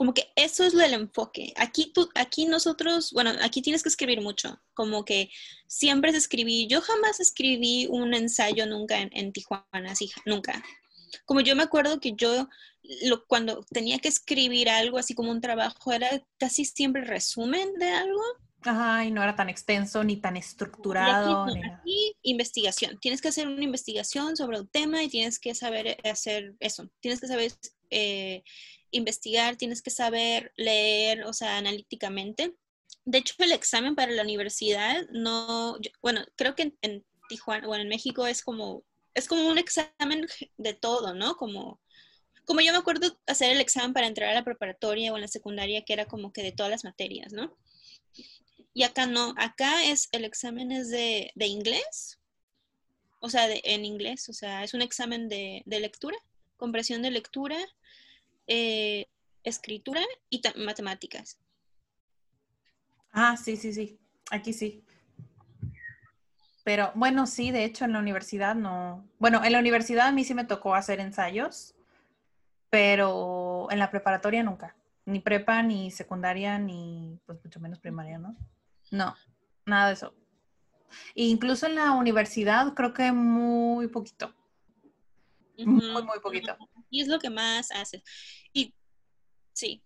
Como 0.00 0.14
que 0.14 0.32
eso 0.34 0.64
es 0.64 0.72
lo 0.72 0.80
del 0.80 0.94
enfoque. 0.94 1.52
Aquí, 1.56 1.92
tú, 1.92 2.08
aquí 2.14 2.46
nosotros, 2.46 3.12
bueno, 3.12 3.32
aquí 3.42 3.60
tienes 3.60 3.82
que 3.82 3.90
escribir 3.90 4.22
mucho. 4.22 4.58
Como 4.72 5.04
que 5.04 5.28
siempre 5.66 6.08
es 6.08 6.16
escribir. 6.16 6.68
Yo 6.68 6.80
jamás 6.80 7.20
escribí 7.20 7.86
un 7.90 8.14
ensayo 8.14 8.64
nunca 8.64 8.96
en, 8.98 9.30
Tijuana, 9.30 9.92
así, 9.92 10.10
nunca. 10.24 10.64
Como 11.26 11.42
yo 11.42 11.54
me 11.54 11.64
acuerdo 11.64 12.00
que 12.00 12.14
yo 12.14 12.48
lo, 13.02 13.26
cuando 13.26 13.62
tenía 13.70 13.98
que 13.98 14.08
escribir 14.08 14.70
algo 14.70 14.96
así 14.96 15.12
como 15.14 15.30
un 15.30 15.42
trabajo 15.42 15.92
era 15.92 16.08
casi 16.38 16.64
siempre 16.64 17.04
resumen 17.04 17.74
de 17.74 17.90
algo 17.90 18.22
Ajá, 18.62 19.04
y 19.04 19.10
no 19.10 19.22
era 19.22 19.36
tan 19.36 19.50
extenso 19.50 20.02
ni 20.02 20.16
tan 20.16 20.38
estructurado. 20.38 21.46
Y 21.84 22.16
investigación. 22.22 22.98
Tienes 23.00 23.20
que 23.20 23.28
hacer 23.28 23.48
una 23.48 23.64
investigación 23.64 24.34
sobre 24.34 24.60
un 24.60 24.68
tema 24.68 25.02
y 25.02 25.10
tienes 25.10 25.38
que 25.38 25.54
saber 25.54 25.98
hacer 26.04 26.54
eso. 26.60 26.88
Tienes 27.00 27.20
que 27.20 27.26
saber 27.26 27.52
eh, 27.90 28.42
investigar, 28.90 29.56
tienes 29.56 29.82
que 29.82 29.90
saber 29.90 30.52
leer, 30.56 31.24
o 31.24 31.32
sea, 31.32 31.58
analíticamente. 31.58 32.54
De 33.04 33.18
hecho, 33.18 33.34
el 33.38 33.52
examen 33.52 33.94
para 33.94 34.12
la 34.12 34.22
universidad 34.22 35.06
no, 35.10 35.78
bueno, 36.02 36.24
creo 36.36 36.54
que 36.54 36.74
en, 36.82 37.04
Tijuana, 37.28 37.66
bueno, 37.66 37.82
en 37.82 37.88
México 37.88 38.26
es 38.26 38.42
como, 38.42 38.84
es 39.14 39.28
como 39.28 39.48
un 39.48 39.58
examen 39.58 40.26
de 40.56 40.74
todo, 40.74 41.14
¿no? 41.14 41.36
Como, 41.36 41.80
como 42.44 42.60
yo 42.60 42.72
me 42.72 42.78
acuerdo 42.78 43.16
hacer 43.26 43.52
el 43.52 43.60
examen 43.60 43.92
para 43.92 44.08
entrar 44.08 44.30
a 44.30 44.34
la 44.34 44.44
preparatoria 44.44 45.12
o 45.12 45.16
en 45.16 45.22
la 45.22 45.28
secundaria, 45.28 45.84
que 45.84 45.92
era 45.92 46.06
como 46.06 46.32
que 46.32 46.42
de 46.42 46.52
todas 46.52 46.70
las 46.70 46.82
materias, 46.84 47.32
¿no? 47.32 47.56
Y 48.72 48.82
acá 48.82 49.06
no, 49.06 49.34
acá 49.36 49.84
es 49.84 50.08
el 50.12 50.24
examen 50.24 50.72
es 50.72 50.90
de, 50.90 51.32
inglés, 51.36 52.18
o 53.20 53.28
sea, 53.28 53.48
en 53.50 53.84
inglés, 53.84 54.28
o 54.28 54.32
sea, 54.32 54.64
es 54.64 54.74
un 54.74 54.82
examen 54.82 55.28
de, 55.28 55.62
lectura, 55.66 56.16
comprensión 56.56 57.02
de 57.02 57.10
lectura, 57.10 57.58
eh, 58.50 59.06
escritura 59.44 60.02
y 60.28 60.42
matemáticas. 60.56 61.38
Ah, 63.12 63.36
sí, 63.36 63.56
sí, 63.56 63.72
sí, 63.72 63.98
aquí 64.30 64.52
sí. 64.52 64.84
Pero 66.64 66.90
bueno, 66.94 67.26
sí, 67.26 67.52
de 67.52 67.64
hecho 67.64 67.84
en 67.84 67.92
la 67.92 68.00
universidad 68.00 68.54
no. 68.56 69.08
Bueno, 69.18 69.42
en 69.44 69.52
la 69.52 69.60
universidad 69.60 70.08
a 70.08 70.12
mí 70.12 70.24
sí 70.24 70.34
me 70.34 70.44
tocó 70.44 70.74
hacer 70.74 70.98
ensayos, 70.98 71.74
pero 72.70 73.68
en 73.70 73.78
la 73.78 73.90
preparatoria 73.90 74.42
nunca. 74.42 74.76
Ni 75.06 75.20
prepa, 75.20 75.62
ni 75.62 75.90
secundaria, 75.92 76.58
ni 76.58 77.18
pues 77.26 77.42
mucho 77.44 77.60
menos 77.60 77.78
primaria, 77.78 78.18
¿no? 78.18 78.36
No, 78.90 79.14
nada 79.64 79.88
de 79.88 79.94
eso. 79.94 80.12
E 81.14 81.24
incluso 81.24 81.66
en 81.66 81.76
la 81.76 81.92
universidad 81.92 82.74
creo 82.74 82.92
que 82.92 83.12
muy 83.12 83.86
poquito. 83.86 84.34
Muy, 85.66 86.02
muy 86.02 86.20
poquito. 86.20 86.56
Y 86.90 87.02
es 87.02 87.08
lo 87.08 87.18
que 87.18 87.30
más 87.30 87.70
haces. 87.70 88.02
Y 88.52 88.74
sí, 89.52 89.82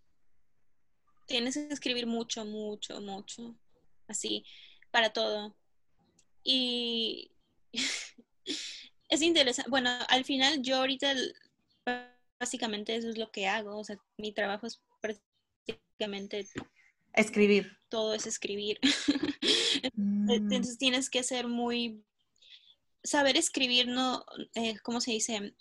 tienes 1.26 1.54
que 1.54 1.68
escribir 1.72 2.06
mucho, 2.06 2.44
mucho, 2.44 3.00
mucho. 3.00 3.54
Así, 4.06 4.44
para 4.90 5.12
todo. 5.12 5.56
Y 6.42 7.32
es 9.08 9.22
interesante. 9.22 9.70
Bueno, 9.70 9.90
al 10.08 10.24
final 10.24 10.62
yo 10.62 10.76
ahorita 10.76 11.14
básicamente 12.38 12.94
eso 12.96 13.08
es 13.08 13.18
lo 13.18 13.30
que 13.30 13.46
hago. 13.46 13.78
O 13.78 13.84
sea, 13.84 13.96
mi 14.18 14.32
trabajo 14.32 14.66
es 14.66 14.82
prácticamente 15.00 16.46
Escribir. 17.14 17.78
Todo 17.88 18.14
es 18.14 18.26
escribir. 18.26 18.78
Mm. 19.96 20.30
Entonces 20.30 20.78
tienes 20.78 21.10
que 21.10 21.22
ser 21.22 21.46
muy... 21.46 22.02
Saber 23.04 23.36
escribir, 23.36 23.86
no, 23.86 24.24
eh, 24.54 24.76
¿cómo 24.82 25.00
se 25.00 25.12
dice? 25.12 25.54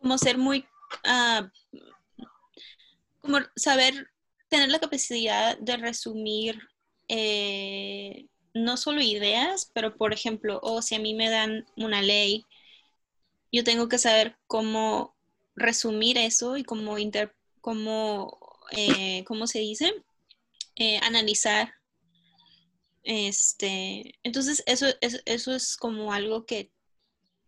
como 0.00 0.16
ser 0.18 0.38
muy... 0.38 0.66
Ah, 1.04 1.50
como 3.20 3.38
saber 3.54 4.08
tener 4.48 4.70
la 4.70 4.78
capacidad 4.78 5.58
de 5.58 5.76
resumir 5.76 6.58
eh, 7.08 8.26
no 8.54 8.76
solo 8.76 9.02
ideas, 9.02 9.70
pero 9.74 9.96
por 9.96 10.12
ejemplo, 10.12 10.58
o 10.62 10.80
si 10.80 10.94
a 10.94 11.00
mí 11.00 11.14
me 11.14 11.28
dan 11.28 11.66
una 11.76 12.02
ley, 12.02 12.46
yo 13.52 13.62
tengo 13.62 13.88
que 13.88 13.98
saber 13.98 14.36
cómo 14.46 15.14
resumir 15.54 16.18
eso 16.18 16.56
y 16.56 16.64
cómo, 16.64 16.98
inter 16.98 17.34
cómo 17.60 18.40
eh, 18.70 19.24
¿cómo 19.24 19.46
se 19.46 19.58
dice? 19.58 19.92
Eh, 20.76 20.98
analizar. 21.02 21.74
Este, 23.02 24.14
entonces, 24.22 24.62
eso, 24.66 24.86
es, 25.00 25.22
eso 25.24 25.54
es 25.54 25.76
como 25.76 26.12
algo 26.12 26.44
que 26.44 26.70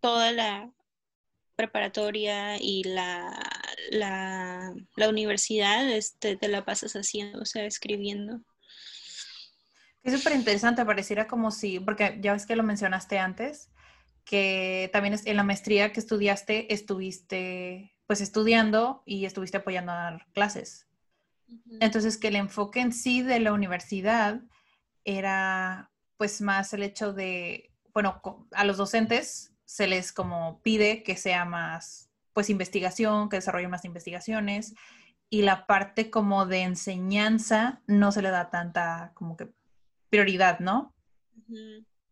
toda 0.00 0.32
la 0.32 0.72
preparatoria 1.56 2.56
y 2.60 2.82
la, 2.84 3.38
la, 3.90 4.74
universidad 5.08 5.88
este, 5.90 6.36
te 6.36 6.48
la 6.48 6.64
pasas 6.64 6.94
haciendo, 6.94 7.40
o 7.40 7.44
sea, 7.44 7.64
escribiendo. 7.66 8.40
Es 10.02 10.18
súper 10.18 10.34
interesante, 10.34 10.84
pareciera 10.84 11.28
como 11.28 11.50
si, 11.50 11.78
porque 11.78 12.18
ya 12.20 12.32
ves 12.32 12.46
que 12.46 12.56
lo 12.56 12.62
mencionaste 12.62 13.18
antes, 13.18 13.70
que 14.24 14.90
también 14.92 15.16
en 15.24 15.36
la 15.36 15.44
maestría 15.44 15.92
que 15.92 16.00
estudiaste 16.00 16.72
estuviste 16.72 17.94
pues 18.06 18.20
estudiando 18.20 19.02
y 19.06 19.24
estuviste 19.24 19.58
apoyando 19.58 19.92
a 19.92 19.96
dar 19.96 20.26
clases. 20.32 20.86
Entonces, 21.80 22.18
que 22.18 22.28
el 22.28 22.36
enfoque 22.36 22.80
en 22.80 22.92
sí 22.92 23.22
de 23.22 23.40
la 23.40 23.52
universidad 23.52 24.42
era 25.04 25.90
pues 26.16 26.40
más 26.40 26.72
el 26.72 26.82
hecho 26.82 27.12
de, 27.12 27.72
bueno, 27.92 28.20
a 28.52 28.64
los 28.64 28.76
docentes 28.76 29.52
se 29.64 29.86
les 29.86 30.12
como 30.12 30.60
pide 30.62 31.02
que 31.02 31.16
sea 31.16 31.44
más 31.44 32.10
pues 32.32 32.50
investigación, 32.50 33.28
que 33.28 33.36
desarrollen 33.36 33.70
más 33.70 33.84
investigaciones 33.84 34.74
y 35.28 35.42
la 35.42 35.66
parte 35.66 36.10
como 36.10 36.46
de 36.46 36.62
enseñanza 36.62 37.82
no 37.86 38.12
se 38.12 38.22
le 38.22 38.30
da 38.30 38.50
tanta 38.50 39.12
como 39.14 39.36
que 39.36 39.48
prioridad, 40.10 40.60
¿no? 40.60 40.94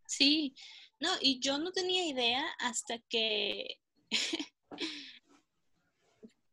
Sí, 0.06 0.54
no, 0.98 1.10
y 1.20 1.38
yo 1.40 1.58
no 1.58 1.70
tenía 1.70 2.06
idea 2.06 2.44
hasta 2.58 2.98
que 3.10 3.78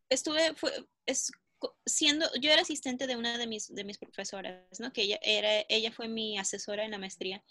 estuve, 0.09 0.55
fue, 0.55 0.71
es 1.05 1.31
siendo, 1.85 2.29
yo 2.39 2.51
era 2.51 2.61
asistente 2.61 3.07
de 3.07 3.15
una 3.15 3.37
de 3.37 3.47
mis, 3.47 3.73
de 3.73 3.83
mis 3.83 3.97
profesoras, 3.97 4.79
¿no? 4.79 4.91
Que 4.93 5.03
ella, 5.03 5.19
era, 5.21 5.65
ella 5.69 5.91
fue 5.91 6.07
mi 6.07 6.37
asesora 6.37 6.85
en 6.85 6.91
la 6.91 6.97
maestría. 6.97 7.43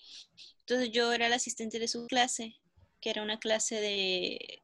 Entonces 0.60 0.90
yo 0.90 1.12
era 1.12 1.28
la 1.28 1.36
asistente 1.36 1.78
de 1.78 1.88
su 1.88 2.06
clase, 2.06 2.56
que 3.00 3.10
era 3.10 3.22
una 3.22 3.38
clase 3.38 3.80
de 3.80 4.62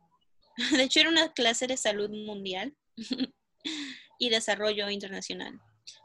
De 0.76 0.82
hecho, 0.82 1.00
era 1.00 1.08
una 1.08 1.32
clase 1.32 1.66
de 1.66 1.76
salud 1.76 2.10
mundial 2.10 2.74
y 4.18 4.30
desarrollo 4.30 4.90
internacional. 4.90 5.60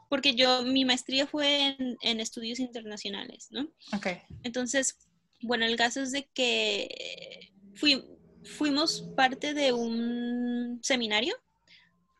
Porque 0.08 0.34
yo, 0.34 0.62
mi 0.62 0.84
maestría 0.84 1.26
fue 1.26 1.76
en, 2.00 2.20
estudios 2.20 2.58
internacionales, 2.60 3.48
¿no? 3.50 3.68
Ok. 3.94 4.06
Entonces, 4.42 4.96
bueno, 5.42 5.66
el 5.66 5.76
caso 5.76 6.00
es 6.00 6.12
de 6.12 6.28
que 6.32 7.50
fui, 7.74 8.02
fuimos 8.42 9.02
parte 9.16 9.52
de 9.52 9.72
un 9.72 10.80
seminario 10.82 11.34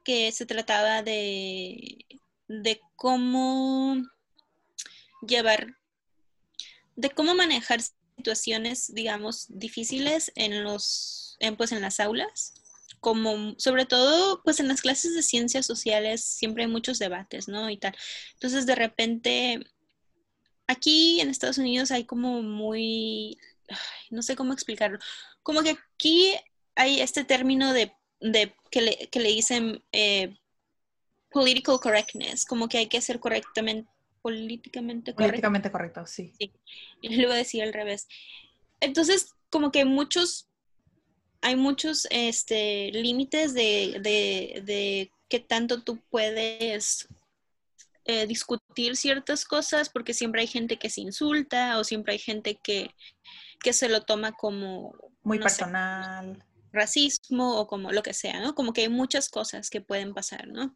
que 0.08 0.32
se 0.32 0.46
trataba 0.46 1.02
de, 1.02 2.06
de 2.48 2.80
cómo 2.96 4.02
llevar, 5.20 5.76
de 6.96 7.10
cómo 7.10 7.34
manejar 7.34 7.82
situaciones, 8.16 8.94
digamos, 8.94 9.44
difíciles 9.50 10.32
en 10.34 10.64
los, 10.64 11.36
en, 11.40 11.58
pues 11.58 11.72
en 11.72 11.82
las 11.82 12.00
aulas, 12.00 12.54
como 13.00 13.54
sobre 13.58 13.84
todo, 13.84 14.40
pues 14.44 14.60
en 14.60 14.68
las 14.68 14.80
clases 14.80 15.14
de 15.14 15.22
ciencias 15.22 15.66
sociales 15.66 16.24
siempre 16.24 16.64
hay 16.64 16.70
muchos 16.70 16.98
debates, 16.98 17.46
¿no? 17.46 17.68
Y 17.68 17.76
tal. 17.76 17.94
Entonces, 18.32 18.64
de 18.64 18.76
repente, 18.76 19.60
aquí 20.66 21.20
en 21.20 21.28
Estados 21.28 21.58
Unidos 21.58 21.90
hay 21.90 22.06
como 22.06 22.40
muy, 22.40 23.36
no 24.08 24.22
sé 24.22 24.36
cómo 24.36 24.54
explicarlo, 24.54 24.98
como 25.42 25.62
que 25.62 25.76
aquí 25.94 26.34
hay 26.76 27.02
este 27.02 27.24
término 27.24 27.74
de, 27.74 27.92
que, 28.20 28.80
le, 28.80 29.08
que 29.10 29.20
le 29.20 29.28
dicen 29.28 29.82
eh, 29.92 30.36
political 31.30 31.78
correctness, 31.80 32.44
como 32.44 32.68
que 32.68 32.78
hay 32.78 32.86
que 32.86 33.00
ser 33.00 33.20
correctamente, 33.20 33.88
políticamente 34.22 35.12
correcto. 35.12 35.30
Políticamente 35.30 35.70
correcto, 35.70 36.06
sí. 36.06 36.32
Sí, 36.38 36.52
y 37.02 37.08
le 37.10 37.26
voy 37.26 37.34
a 37.34 37.38
decir 37.38 37.62
al 37.62 37.72
revés. 37.72 38.08
Entonces, 38.80 39.34
como 39.50 39.70
que 39.70 39.84
muchos, 39.84 40.48
hay 41.40 41.56
muchos 41.56 42.06
este, 42.10 42.90
límites 42.92 43.54
de, 43.54 44.00
de, 44.02 44.62
de 44.64 45.10
qué 45.28 45.40
tanto 45.40 45.82
tú 45.82 46.00
puedes 46.10 47.08
eh, 48.04 48.26
discutir 48.26 48.96
ciertas 48.96 49.44
cosas, 49.44 49.90
porque 49.90 50.14
siempre 50.14 50.40
hay 50.40 50.46
gente 50.46 50.78
que 50.78 50.90
se 50.90 51.02
insulta 51.02 51.78
o 51.78 51.84
siempre 51.84 52.14
hay 52.14 52.18
gente 52.18 52.58
que, 52.62 52.90
que 53.62 53.72
se 53.72 53.88
lo 53.88 54.02
toma 54.02 54.32
como... 54.32 54.94
Muy 55.22 55.38
personal. 55.38 56.42
Racismo 56.72 57.58
o 57.58 57.66
como 57.66 57.92
lo 57.92 58.02
que 58.02 58.14
sea, 58.14 58.40
¿no? 58.40 58.54
Como 58.54 58.72
que 58.72 58.82
hay 58.82 58.88
muchas 58.88 59.28
cosas 59.28 59.70
que 59.70 59.80
pueden 59.80 60.14
pasar, 60.14 60.48
¿no? 60.48 60.74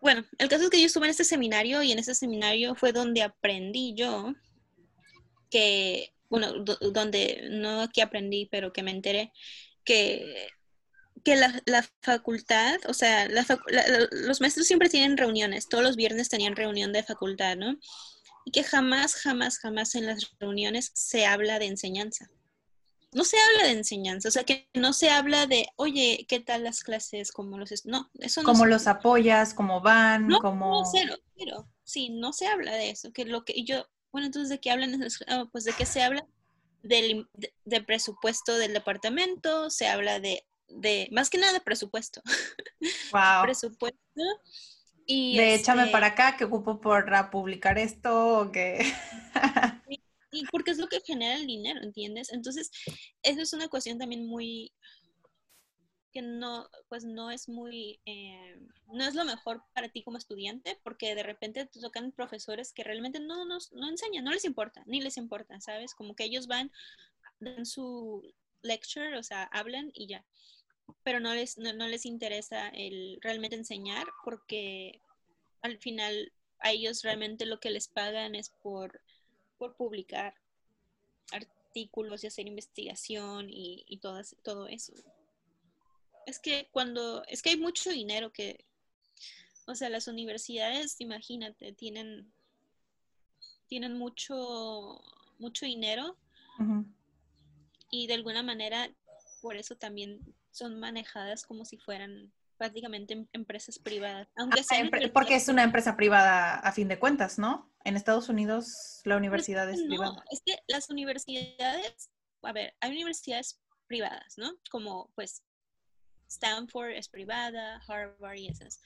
Bueno, 0.00 0.24
el 0.38 0.48
caso 0.48 0.64
es 0.64 0.70
que 0.70 0.80
yo 0.80 0.86
estuve 0.86 1.06
en 1.06 1.10
este 1.10 1.24
seminario 1.24 1.82
y 1.82 1.92
en 1.92 1.98
ese 1.98 2.14
seminario 2.14 2.74
fue 2.76 2.92
donde 2.92 3.22
aprendí 3.22 3.94
yo 3.96 4.32
que, 5.50 6.14
bueno, 6.28 6.52
donde 6.62 7.48
no 7.50 7.88
que 7.92 8.02
aprendí, 8.02 8.46
pero 8.46 8.72
que 8.72 8.82
me 8.82 8.92
enteré 8.92 9.32
que, 9.84 10.48
que 11.24 11.36
la, 11.36 11.88
facultad, 12.00 12.78
o 12.86 12.94
sea, 12.94 13.28
los 13.28 14.40
maestros 14.40 14.66
siempre 14.66 14.88
tienen 14.88 15.16
reuniones, 15.16 15.68
todos 15.68 15.82
los 15.82 15.96
viernes 15.96 16.28
tenían 16.28 16.54
reunión 16.54 16.92
de 16.92 17.02
facultad, 17.02 17.56
¿no? 17.56 17.76
Y 18.44 18.52
que 18.52 18.62
jamás, 18.62 19.14
jamás, 19.16 19.58
jamás 19.58 19.94
en 19.94 20.06
las 20.06 20.30
reuniones 20.38 20.90
se 20.94 21.26
habla 21.26 21.58
de 21.58 21.66
enseñanza 21.66 22.30
no 23.18 23.24
se 23.24 23.36
habla 23.36 23.64
de 23.64 23.78
enseñanza, 23.78 24.28
o 24.28 24.30
sea, 24.30 24.44
que 24.44 24.68
no 24.74 24.92
se 24.92 25.10
habla 25.10 25.48
de, 25.48 25.66
oye, 25.74 26.24
¿qué 26.28 26.38
tal 26.38 26.62
las 26.62 26.84
clases? 26.84 27.32
¿Cómo 27.32 27.58
los.? 27.58 27.84
No, 27.84 28.08
eso 28.20 28.42
no. 28.42 28.46
¿Cómo 28.46 28.64
los 28.64 28.86
apoyas? 28.86 29.54
¿Cómo 29.54 29.80
van? 29.80 30.28
No, 30.28 30.38
¿Cómo... 30.38 30.70
no, 30.70 30.84
cero, 30.84 31.16
cero. 31.36 31.68
Sí, 31.82 32.10
no 32.10 32.32
se 32.32 32.46
habla 32.46 32.74
de 32.74 32.90
eso. 32.90 33.12
Que 33.12 33.24
lo 33.24 33.44
que 33.44 33.64
yo, 33.64 33.84
bueno, 34.12 34.26
entonces, 34.26 34.50
¿de 34.50 34.60
qué 34.60 34.70
hablan? 34.70 35.04
Ah, 35.26 35.46
pues 35.50 35.64
de 35.64 35.72
qué 35.72 35.84
se 35.84 36.00
habla 36.00 36.24
del 36.84 37.26
de, 37.64 37.82
presupuesto 37.82 38.56
del 38.56 38.72
departamento, 38.72 39.68
se 39.68 39.88
habla 39.88 40.20
de, 40.20 40.46
de, 40.68 41.08
más 41.10 41.28
que 41.28 41.38
nada 41.38 41.52
de 41.52 41.60
presupuesto. 41.60 42.22
Wow. 43.12 43.42
presupuesto. 43.42 43.98
Y 45.06 45.38
de 45.38 45.56
échame 45.56 45.82
este 45.82 45.92
para 45.92 46.08
acá 46.08 46.36
que 46.36 46.44
ocupo 46.44 46.80
por 46.80 47.04
publicar 47.30 47.78
esto 47.78 48.38
o 48.38 48.52
que... 48.52 48.78
Porque 50.50 50.70
es 50.70 50.78
lo 50.78 50.88
que 50.88 51.00
genera 51.00 51.36
el 51.36 51.46
dinero, 51.46 51.80
¿entiendes? 51.82 52.32
Entonces, 52.32 52.70
eso 53.22 53.40
es 53.40 53.52
una 53.52 53.68
cuestión 53.68 53.98
también 53.98 54.26
muy 54.26 54.72
que 56.12 56.22
no, 56.22 56.68
pues 56.88 57.04
no 57.04 57.30
es 57.30 57.48
muy, 57.48 58.00
eh, 58.06 58.58
no 58.86 59.04
es 59.04 59.14
lo 59.14 59.24
mejor 59.24 59.62
para 59.74 59.88
ti 59.88 60.02
como 60.02 60.16
estudiante, 60.16 60.78
porque 60.82 61.14
de 61.14 61.22
repente 61.22 61.66
te 61.66 61.80
tocan 61.80 62.12
profesores 62.12 62.72
que 62.72 62.84
realmente 62.84 63.20
no 63.20 63.44
nos 63.44 63.72
no 63.72 63.88
enseñan, 63.88 64.24
no 64.24 64.32
les 64.32 64.44
importa, 64.44 64.82
ni 64.86 65.00
les 65.00 65.16
importa, 65.16 65.60
¿sabes? 65.60 65.94
Como 65.94 66.14
que 66.14 66.24
ellos 66.24 66.46
van, 66.46 66.72
dan 67.40 67.66
su 67.66 68.22
lecture, 68.62 69.16
o 69.18 69.22
sea, 69.22 69.44
hablan 69.44 69.90
y 69.94 70.06
ya, 70.08 70.24
pero 71.02 71.20
no 71.20 71.34
les, 71.34 71.58
no, 71.58 71.72
no 71.74 71.86
les 71.86 72.06
interesa 72.06 72.68
el 72.68 73.18
realmente 73.20 73.56
enseñar, 73.56 74.06
porque 74.24 75.02
al 75.62 75.78
final 75.78 76.32
a 76.60 76.72
ellos 76.72 77.02
realmente 77.02 77.46
lo 77.46 77.60
que 77.60 77.70
les 77.70 77.88
pagan 77.88 78.34
es 78.34 78.50
por 78.62 79.00
por 79.58 79.74
publicar 79.74 80.34
artículos 81.32 82.24
y 82.24 82.28
hacer 82.28 82.46
investigación 82.46 83.50
y, 83.50 83.84
y 83.86 83.98
todo, 83.98 84.20
todo 84.42 84.68
eso. 84.68 84.92
Es 86.26 86.38
que 86.38 86.68
cuando, 86.72 87.24
es 87.26 87.42
que 87.42 87.50
hay 87.50 87.56
mucho 87.56 87.90
dinero 87.90 88.32
que, 88.32 88.64
o 89.66 89.74
sea, 89.74 89.88
las 89.88 90.08
universidades, 90.08 90.96
imagínate, 91.00 91.72
tienen, 91.72 92.32
tienen 93.66 93.98
mucho, 93.98 95.00
mucho 95.38 95.66
dinero 95.66 96.16
y 97.90 98.06
de 98.08 98.14
alguna 98.14 98.42
manera 98.42 98.90
por 99.40 99.56
eso 99.56 99.76
también 99.76 100.20
son 100.50 100.80
manejadas 100.80 101.44
como 101.44 101.64
si 101.64 101.76
fueran 101.78 102.32
prácticamente 102.56 103.14
em, 103.14 103.26
empresas 103.32 103.78
privadas. 103.78 104.28
Aunque 104.36 104.60
ah, 104.60 105.10
porque 105.12 105.36
es 105.36 105.48
una 105.48 105.62
empresa 105.62 105.96
privada 105.96 106.56
a 106.56 106.72
fin 106.72 106.88
de 106.88 106.98
cuentas, 106.98 107.38
¿no? 107.38 107.70
En 107.88 107.96
Estados 107.96 108.28
Unidos 108.28 109.00
la 109.04 109.16
universidad 109.16 109.68
es, 109.70 109.82
privada. 109.82 110.22
Es 110.30 110.42
que 110.44 110.58
las 110.68 110.90
universidades, 110.90 112.10
a 112.42 112.52
ver, 112.52 112.76
hay 112.80 112.90
universidades 112.90 113.58
privadas, 113.86 114.36
¿no? 114.36 114.52
Como 114.70 115.10
pues 115.14 115.42
Stanford 116.28 116.90
es 116.90 117.08
privada, 117.08 117.82
Harvard 117.88 118.36
y 118.36 118.48
esas. 118.48 118.82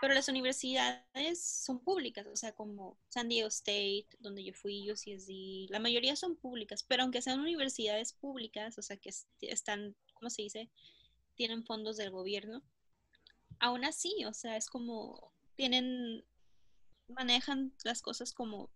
Pero 0.00 0.14
las 0.14 0.28
universidades 0.28 1.42
son 1.42 1.80
públicas, 1.80 2.28
o 2.28 2.36
sea, 2.36 2.52
como 2.52 2.96
San 3.08 3.28
Diego 3.28 3.48
State, 3.48 4.06
donde 4.20 4.44
yo 4.44 4.52
fui, 4.54 4.88
UCSD, 4.88 5.70
la 5.70 5.80
mayoría 5.80 6.14
son 6.14 6.36
públicas, 6.36 6.84
pero 6.84 7.02
aunque 7.02 7.22
sean 7.22 7.40
universidades 7.40 8.12
públicas, 8.12 8.78
o 8.78 8.82
sea, 8.82 8.96
que 8.96 9.10
están, 9.40 9.96
¿cómo 10.14 10.30
se 10.30 10.42
dice? 10.42 10.70
Tienen 11.34 11.64
fondos 11.64 11.96
del 11.96 12.10
gobierno, 12.10 12.62
aún 13.58 13.84
así, 13.84 14.24
o 14.26 14.34
sea, 14.34 14.56
es 14.56 14.68
como, 14.68 15.32
tienen, 15.56 16.24
manejan 17.08 17.72
las 17.84 18.02
cosas 18.02 18.32
como, 18.32 18.70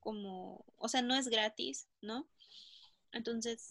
como, 0.00 0.64
o 0.78 0.88
sea, 0.88 1.02
no 1.02 1.14
es 1.14 1.28
gratis, 1.28 1.88
¿no? 2.00 2.28
Entonces, 3.12 3.70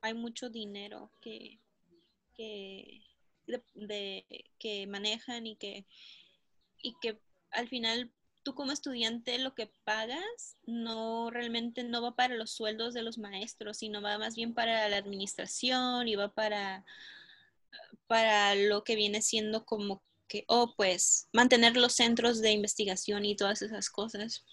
hay 0.00 0.14
mucho 0.14 0.50
dinero 0.50 1.10
que, 1.20 1.60
que, 2.34 3.02
de, 3.46 4.50
que 4.58 4.86
manejan 4.86 5.46
y 5.46 5.56
que, 5.56 5.86
y 6.78 6.94
que 7.00 7.20
al 7.50 7.68
final 7.68 8.12
tú 8.42 8.54
como 8.54 8.72
estudiante 8.72 9.38
lo 9.38 9.54
que 9.54 9.72
pagas 9.84 10.56
no 10.64 11.30
realmente 11.30 11.84
no 11.84 12.02
va 12.02 12.16
para 12.16 12.34
los 12.34 12.50
sueldos 12.50 12.94
de 12.94 13.02
los 13.02 13.18
maestros, 13.18 13.78
sino 13.78 14.02
va 14.02 14.18
más 14.18 14.34
bien 14.34 14.54
para 14.54 14.88
la 14.88 14.96
administración 14.96 16.08
y 16.08 16.16
va 16.16 16.32
para 16.34 16.84
para 18.06 18.54
lo 18.54 18.84
que 18.84 18.96
viene 18.96 19.22
siendo 19.22 19.64
como 19.64 20.02
que, 20.32 20.44
oh, 20.48 20.72
pues, 20.78 21.28
mantener 21.34 21.76
los 21.76 21.92
centros 21.92 22.40
de 22.40 22.52
investigación 22.52 23.26
y 23.26 23.36
todas 23.36 23.60
esas 23.60 23.90
cosas. 23.90 24.46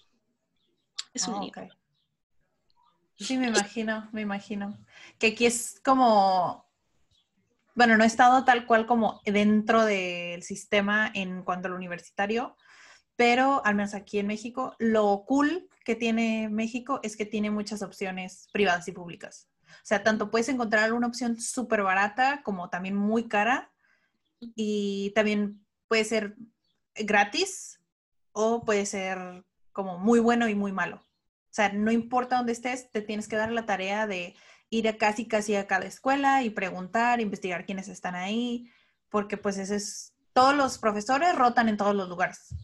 Es 1.14 1.26
un 1.26 1.50
ah, 1.56 1.68
Sí, 3.16 3.38
me 3.38 3.46
imagino, 3.46 4.06
me 4.12 4.20
imagino. 4.20 4.78
Que 5.18 5.28
aquí 5.28 5.46
es 5.46 5.80
como, 5.82 6.66
bueno, 7.74 7.96
no 7.96 8.04
he 8.04 8.06
estado 8.06 8.44
tal 8.44 8.66
cual 8.66 8.84
como 8.84 9.22
dentro 9.24 9.86
del 9.86 10.42
sistema 10.42 11.10
en 11.14 11.44
cuanto 11.44 11.68
al 11.68 11.74
universitario, 11.74 12.58
pero 13.16 13.64
al 13.64 13.74
menos 13.74 13.94
aquí 13.94 14.18
en 14.18 14.26
México, 14.26 14.76
lo 14.78 15.24
cool 15.26 15.70
que 15.82 15.94
tiene 15.94 16.50
México 16.50 17.00
es 17.02 17.16
que 17.16 17.24
tiene 17.24 17.50
muchas 17.50 17.80
opciones 17.80 18.48
privadas 18.52 18.86
y 18.86 18.92
públicas. 18.92 19.48
O 19.66 19.84
sea, 19.86 20.02
tanto 20.02 20.30
puedes 20.30 20.50
encontrar 20.50 20.92
una 20.92 21.06
opción 21.06 21.40
súper 21.40 21.82
barata 21.82 22.42
como 22.42 22.68
también 22.68 22.96
muy 22.96 23.28
cara 23.28 23.72
y 24.40 25.12
también 25.14 25.64
puede 25.90 26.04
ser 26.04 26.36
gratis 26.94 27.80
o 28.30 28.64
puede 28.64 28.86
ser 28.86 29.44
como 29.72 29.98
muy 29.98 30.20
bueno 30.20 30.48
y 30.48 30.54
muy 30.54 30.70
malo. 30.70 30.98
O 30.98 31.52
sea, 31.52 31.72
no 31.72 31.90
importa 31.90 32.36
dónde 32.36 32.52
estés, 32.52 32.92
te 32.92 33.02
tienes 33.02 33.26
que 33.26 33.34
dar 33.34 33.50
la 33.50 33.66
tarea 33.66 34.06
de 34.06 34.36
ir 34.68 34.86
a 34.86 34.98
casi 34.98 35.26
casi 35.26 35.56
a 35.56 35.66
cada 35.66 35.86
escuela 35.86 36.44
y 36.44 36.50
preguntar, 36.50 37.20
investigar 37.20 37.66
quiénes 37.66 37.88
están 37.88 38.14
ahí, 38.14 38.70
porque 39.08 39.36
pues 39.36 39.58
ese 39.58 39.74
es, 39.74 40.14
todos 40.32 40.54
los 40.54 40.78
profesores 40.78 41.34
rotan 41.34 41.68
en 41.68 41.76
todos 41.76 41.96
los 41.96 42.08
lugares. 42.08 42.54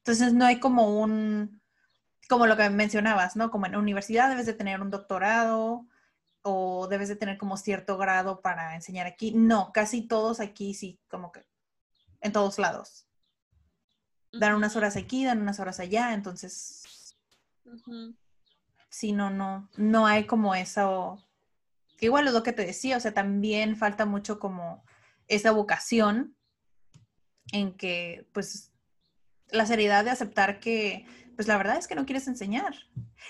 Entonces 0.00 0.34
no 0.34 0.44
hay 0.44 0.60
como 0.60 1.00
un, 1.00 1.62
como 2.28 2.46
lo 2.46 2.58
que 2.58 2.68
mencionabas, 2.68 3.36
¿no? 3.36 3.50
Como 3.50 3.64
en 3.64 3.76
universidad 3.76 4.28
debes 4.28 4.44
de 4.44 4.52
tener 4.52 4.82
un 4.82 4.90
doctorado 4.90 5.86
o 6.42 6.88
debes 6.88 7.08
de 7.08 7.16
tener 7.16 7.38
como 7.38 7.56
cierto 7.56 7.96
grado 7.96 8.42
para 8.42 8.74
enseñar 8.74 9.06
aquí. 9.06 9.32
No, 9.32 9.72
casi 9.72 10.06
todos 10.06 10.40
aquí 10.40 10.74
sí, 10.74 11.00
como 11.08 11.32
que 11.32 11.49
en 12.20 12.32
todos 12.32 12.58
lados. 12.58 13.06
Dan 14.32 14.54
unas 14.54 14.76
horas 14.76 14.96
aquí, 14.96 15.24
dan 15.24 15.40
unas 15.40 15.58
horas 15.60 15.80
allá, 15.80 16.14
entonces 16.14 17.16
sí, 18.88 19.12
no, 19.12 19.30
no, 19.30 19.68
no 19.76 20.06
hay 20.06 20.26
como 20.26 20.54
eso. 20.54 21.26
Igual 22.00 22.28
es 22.28 22.32
lo 22.32 22.42
que 22.42 22.52
te 22.52 22.64
decía, 22.64 22.96
o 22.96 23.00
sea, 23.00 23.12
también 23.12 23.76
falta 23.76 24.06
mucho 24.06 24.38
como 24.38 24.84
esa 25.28 25.52
vocación 25.52 26.36
en 27.52 27.76
que, 27.76 28.28
pues, 28.32 28.72
la 29.48 29.66
seriedad 29.66 30.04
de 30.04 30.10
aceptar 30.10 30.60
que, 30.60 31.06
pues, 31.36 31.48
la 31.48 31.56
verdad 31.56 31.76
es 31.76 31.88
que 31.88 31.94
no 31.94 32.06
quieres 32.06 32.28
enseñar. 32.28 32.74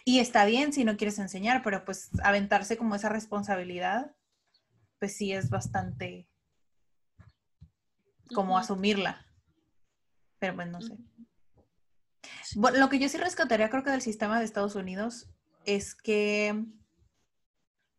Y 0.04 0.20
está 0.20 0.44
bien 0.44 0.72
si 0.72 0.84
no 0.84 0.96
quieres 0.96 1.18
enseñar, 1.18 1.62
pero 1.62 1.84
pues 1.84 2.10
aventarse 2.22 2.76
como 2.76 2.94
esa 2.94 3.08
responsabilidad, 3.08 4.14
pues 4.98 5.16
sí 5.16 5.32
es 5.32 5.50
bastante 5.50 6.29
como 8.34 8.58
asumirla. 8.58 9.26
Pero 10.38 10.54
pues 10.54 10.68
no 10.68 10.80
sé. 10.80 10.96
Bueno, 12.56 12.78
lo 12.78 12.88
que 12.88 12.98
yo 12.98 13.08
sí 13.08 13.18
rescataría 13.18 13.70
creo 13.70 13.84
que 13.84 13.90
del 13.90 14.02
sistema 14.02 14.38
de 14.38 14.44
Estados 14.44 14.74
Unidos 14.74 15.30
es 15.64 15.94
que 15.94 16.64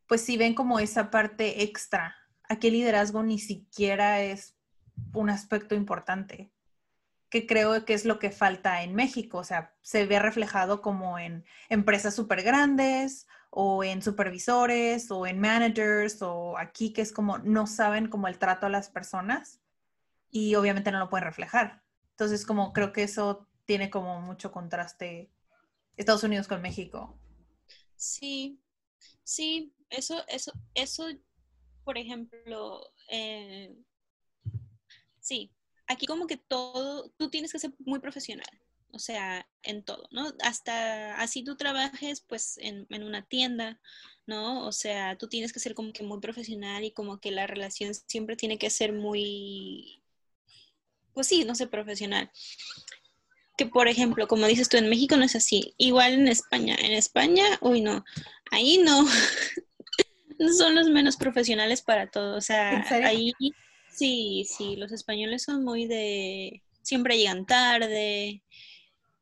pues 0.06 0.20
si 0.20 0.36
ven 0.36 0.54
como 0.54 0.78
esa 0.78 1.10
parte 1.10 1.62
extra. 1.62 2.14
Aquí 2.48 2.66
el 2.66 2.74
liderazgo 2.74 3.22
ni 3.22 3.38
siquiera 3.38 4.20
es 4.20 4.54
un 5.14 5.30
aspecto 5.30 5.74
importante 5.74 6.52
que 7.30 7.46
creo 7.46 7.86
que 7.86 7.94
es 7.94 8.04
lo 8.04 8.18
que 8.18 8.30
falta 8.30 8.82
en 8.82 8.94
México. 8.94 9.38
O 9.38 9.44
sea, 9.44 9.74
se 9.80 10.04
ve 10.04 10.18
reflejado 10.18 10.82
como 10.82 11.18
en 11.18 11.46
empresas 11.70 12.14
súper 12.14 12.42
grandes 12.42 13.26
o 13.48 13.84
en 13.84 14.02
supervisores 14.02 15.10
o 15.10 15.26
en 15.26 15.40
managers 15.40 16.20
o 16.20 16.58
aquí 16.58 16.92
que 16.92 17.00
es 17.00 17.10
como 17.10 17.38
no 17.38 17.66
saben 17.66 18.08
como 18.08 18.28
el 18.28 18.38
trato 18.38 18.66
a 18.66 18.70
las 18.70 18.90
personas 18.90 19.61
y 20.32 20.56
obviamente 20.56 20.90
no 20.90 20.98
lo 20.98 21.08
pueden 21.08 21.26
reflejar. 21.26 21.84
Entonces, 22.10 22.44
como 22.44 22.72
creo 22.72 22.92
que 22.92 23.04
eso 23.04 23.46
tiene 23.66 23.90
como 23.90 24.20
mucho 24.20 24.50
contraste 24.50 25.30
Estados 25.96 26.24
Unidos 26.24 26.48
con 26.48 26.60
México. 26.60 27.16
Sí, 27.96 28.58
sí, 29.22 29.72
eso, 29.90 30.24
eso, 30.26 30.52
eso, 30.74 31.06
por 31.84 31.98
ejemplo, 31.98 32.80
eh, 33.08 33.76
sí, 35.20 35.52
aquí 35.86 36.06
como 36.06 36.26
que 36.26 36.38
todo, 36.38 37.10
tú 37.16 37.30
tienes 37.30 37.52
que 37.52 37.58
ser 37.58 37.72
muy 37.80 38.00
profesional, 38.00 38.60
o 38.90 38.98
sea, 38.98 39.46
en 39.62 39.84
todo, 39.84 40.08
¿no? 40.10 40.32
Hasta 40.42 41.20
así 41.20 41.44
tú 41.44 41.56
trabajes 41.56 42.22
pues 42.22 42.58
en, 42.58 42.86
una 42.90 43.22
tienda, 43.26 43.80
¿no? 44.26 44.66
O 44.66 44.72
sea, 44.72 45.16
tú 45.18 45.28
tienes 45.28 45.52
que 45.52 45.60
ser 45.60 45.74
como 45.74 45.92
que 45.92 46.02
muy 46.02 46.20
profesional 46.20 46.84
y 46.84 46.92
como 46.92 47.20
que 47.20 47.30
la 47.30 47.46
relación 47.46 47.94
siempre 47.94 48.36
tiene 48.36 48.58
que 48.58 48.70
ser 48.70 48.92
muy, 48.92 50.01
pues 51.14 51.26
sí, 51.26 51.44
no 51.44 51.54
sé, 51.54 51.66
profesional. 51.66 52.30
Que 53.56 53.66
por 53.66 53.88
ejemplo, 53.88 54.26
como 54.28 54.46
dices 54.46 54.68
tú, 54.68 54.76
en 54.76 54.88
México 54.88 55.16
no 55.16 55.24
es 55.24 55.36
así. 55.36 55.74
Igual 55.78 56.14
en 56.14 56.28
España. 56.28 56.76
En 56.78 56.92
España, 56.92 57.44
uy, 57.60 57.80
no. 57.80 58.04
Ahí 58.50 58.78
no. 58.78 59.06
Son 60.58 60.74
los 60.74 60.88
menos 60.88 61.16
profesionales 61.16 61.82
para 61.82 62.10
todo. 62.10 62.36
O 62.36 62.40
sea, 62.40 62.84
ahí 62.90 63.32
Sí, 63.92 64.46
sí, 64.48 64.76
los 64.76 64.90
españoles 64.90 65.42
son 65.42 65.64
muy 65.64 65.86
de... 65.86 66.62
Siempre 66.82 67.18
llegan 67.18 67.46
tarde, 67.46 68.42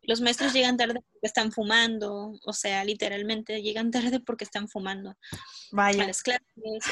los 0.03 0.21
maestros 0.21 0.53
llegan 0.53 0.77
tarde 0.77 0.95
porque 0.95 1.27
están 1.27 1.53
fumando, 1.53 2.39
o 2.45 2.53
sea, 2.53 2.85
literalmente 2.85 3.63
llegan 3.63 3.91
tarde 3.91 4.21
porque 4.21 4.45
están 4.45 4.69
fumando. 4.69 5.17
Vaya. 5.73 6.05
A 6.05 6.07
las 6.07 6.23
clases, 6.23 6.45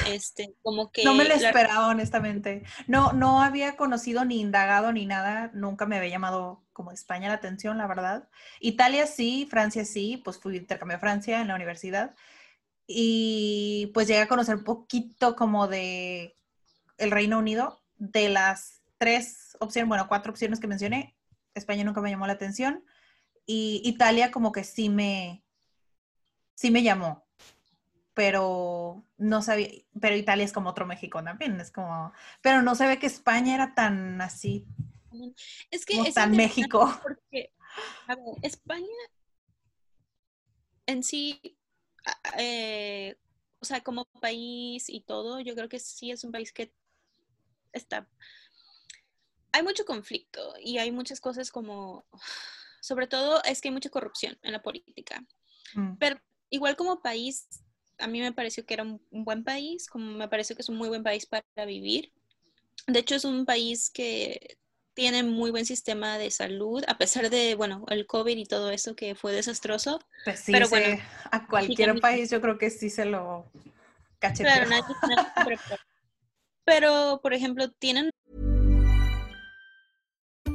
este, 0.07 0.55
como 0.61 0.91
que... 0.91 1.03
No 1.03 1.13
me 1.13 1.25
lo 1.25 1.33
esperaba, 1.33 1.87
honestamente. 1.87 2.63
No, 2.87 3.13
no 3.13 3.41
había 3.41 3.75
conocido 3.75 4.25
ni 4.25 4.39
indagado 4.39 4.91
ni 4.91 5.05
nada, 5.05 5.49
nunca 5.53 5.85
me 5.85 5.97
había 5.97 6.09
llamado 6.09 6.63
como 6.71 6.91
España 6.91 7.27
la 7.27 7.35
atención, 7.35 7.77
la 7.77 7.87
verdad. 7.87 8.29
Italia 8.59 9.07
sí, 9.07 9.47
Francia 9.49 9.85
sí, 9.85 10.21
pues 10.23 10.37
fui 10.37 10.55
intercambio 10.55 10.97
a 10.97 11.01
Francia 11.01 11.41
en 11.41 11.47
la 11.47 11.55
universidad 11.55 12.15
y 12.87 13.91
pues 13.93 14.07
llegué 14.07 14.21
a 14.21 14.27
conocer 14.27 14.63
poquito 14.63 15.35
como 15.35 15.67
de 15.67 16.35
el 16.97 17.11
Reino 17.11 17.37
Unido, 17.37 17.81
de 17.97 18.29
las 18.29 18.81
tres 18.97 19.57
opciones, 19.59 19.89
bueno, 19.89 20.07
cuatro 20.07 20.31
opciones 20.31 20.59
que 20.59 20.67
mencioné, 20.67 21.15
España 21.53 21.83
nunca 21.83 22.01
me 22.01 22.09
llamó 22.09 22.27
la 22.27 22.33
atención 22.33 22.83
y 23.51 23.81
Italia 23.83 24.29
como 24.29 24.51
que 24.51 24.63
sí 24.63 24.89
me, 24.89 25.43
sí 26.53 26.69
me 26.69 26.83
llamó, 26.83 27.25
pero 28.13 29.03
no 29.17 29.41
sabía, 29.41 29.69
pero 29.99 30.15
Italia 30.15 30.45
es 30.45 30.53
como 30.53 30.69
otro 30.69 30.85
México 30.85 31.23
también, 31.23 31.59
es 31.59 31.71
como, 31.71 32.13
pero 32.43 32.61
no 32.61 32.75
se 32.75 32.85
ve 32.85 32.99
que 32.99 33.07
España 33.07 33.55
era 33.55 33.73
tan 33.73 34.21
así. 34.21 34.67
Es 35.71 35.83
que 35.87 35.99
es 35.99 36.13
tan 36.13 36.37
México. 36.37 36.79
Porque, 37.01 37.51
a 38.05 38.15
ver, 38.15 38.35
España 38.43 38.85
en 40.85 41.01
sí, 41.01 41.57
eh, 42.37 43.17
o 43.59 43.65
sea, 43.65 43.81
como 43.81 44.05
país 44.21 44.89
y 44.89 45.01
todo, 45.01 45.39
yo 45.39 45.55
creo 45.55 45.69
que 45.69 45.79
sí 45.79 46.11
es 46.11 46.23
un 46.23 46.31
país 46.31 46.53
que 46.53 46.71
está... 47.73 48.07
Hay 49.53 49.63
mucho 49.63 49.85
conflicto 49.85 50.53
y 50.61 50.77
hay 50.77 50.91
muchas 50.91 51.19
cosas 51.19 51.49
como, 51.49 52.05
sobre 52.81 53.07
todo 53.07 53.41
es 53.43 53.61
que 53.61 53.69
hay 53.69 53.73
mucha 53.73 53.89
corrupción 53.89 54.37
en 54.43 54.51
la 54.51 54.61
política. 54.61 55.23
Mm. 55.75 55.97
Pero 55.97 56.19
igual 56.49 56.75
como 56.75 57.01
país, 57.01 57.47
a 57.97 58.07
mí 58.07 58.19
me 58.21 58.31
pareció 58.31 58.65
que 58.65 58.73
era 58.73 58.83
un, 58.83 59.01
buen 59.11 59.43
país, 59.43 59.87
como 59.87 60.11
me 60.11 60.27
pareció 60.27 60.55
que 60.55 60.61
es 60.61 60.69
un 60.69 60.77
muy 60.77 60.89
buen 60.89 61.03
país 61.03 61.25
para 61.25 61.65
vivir. 61.65 62.11
De 62.87 62.99
hecho, 62.99 63.15
es 63.15 63.25
un 63.25 63.45
país 63.45 63.89
que 63.89 64.57
tiene 64.93 65.23
muy 65.23 65.51
buen 65.51 65.65
sistema 65.65 66.17
de 66.17 66.31
salud, 66.31 66.83
a 66.87 66.97
pesar 66.97 67.29
de, 67.29 67.55
bueno, 67.55 67.85
el 67.89 68.05
COVID 68.05 68.37
y 68.37 68.45
todo 68.45 68.71
eso 68.71 68.95
que 68.95 69.15
fue 69.15 69.31
desastroso. 69.33 69.99
Pues 70.25 70.39
sí, 70.39 70.51
pero 70.51 70.67
bueno, 70.67 71.01
a 71.31 71.47
cualquier 71.47 71.99
país 71.99 72.29
yo 72.29 72.41
creo 72.41 72.57
que 72.57 72.69
sí 72.69 72.89
se 72.89 73.05
lo 73.05 73.45
cacheteó. 74.19 74.51
Pero, 76.65 77.19
por 77.23 77.33
ejemplo, 77.33 77.71
tienen... 77.71 78.11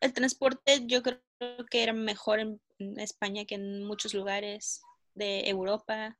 El 0.00 0.12
transporte 0.12 0.82
yo 0.86 1.02
creo 1.02 1.20
que 1.70 1.82
era 1.82 1.92
mejor 1.92 2.40
en 2.40 2.60
España 2.98 3.44
que 3.44 3.56
en 3.56 3.84
muchos 3.84 4.14
lugares 4.14 4.82
de 5.14 5.48
Europa. 5.48 6.16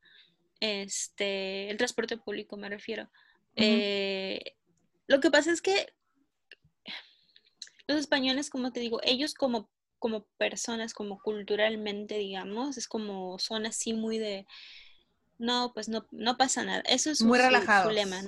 Este, 0.61 1.71
el 1.71 1.77
transporte 1.77 2.17
público 2.17 2.57
me 2.57 2.69
refiero. 2.69 3.05
Uh 3.05 3.07
-huh. 3.07 3.79
eh, 3.79 4.57
lo 5.07 5.21
que 5.21 5.31
pasa 5.31 5.53
es 5.53 5.63
que 5.63 5.93
los 7.87 7.99
españoles, 7.99 8.51
como 8.51 8.73
te 8.73 8.81
digo, 8.81 9.01
ellos 9.03 9.35
como 9.35 9.71
como 9.99 10.27
personas, 10.39 10.95
como 10.95 11.21
culturalmente, 11.21 12.19
digamos, 12.19 12.77
es 12.77 12.87
como 12.87 13.39
son 13.39 13.67
así 13.67 13.95
muy 13.95 14.19
de, 14.19 14.47
no, 15.39 15.73
pues 15.75 15.89
no, 15.89 16.07
no 16.11 16.37
pasa 16.37 16.65
nada. 16.65 16.83
Eso 16.87 17.11
es 17.11 17.23
muy 17.23 17.39
relajado. 17.39 17.91
lema. 17.91 18.23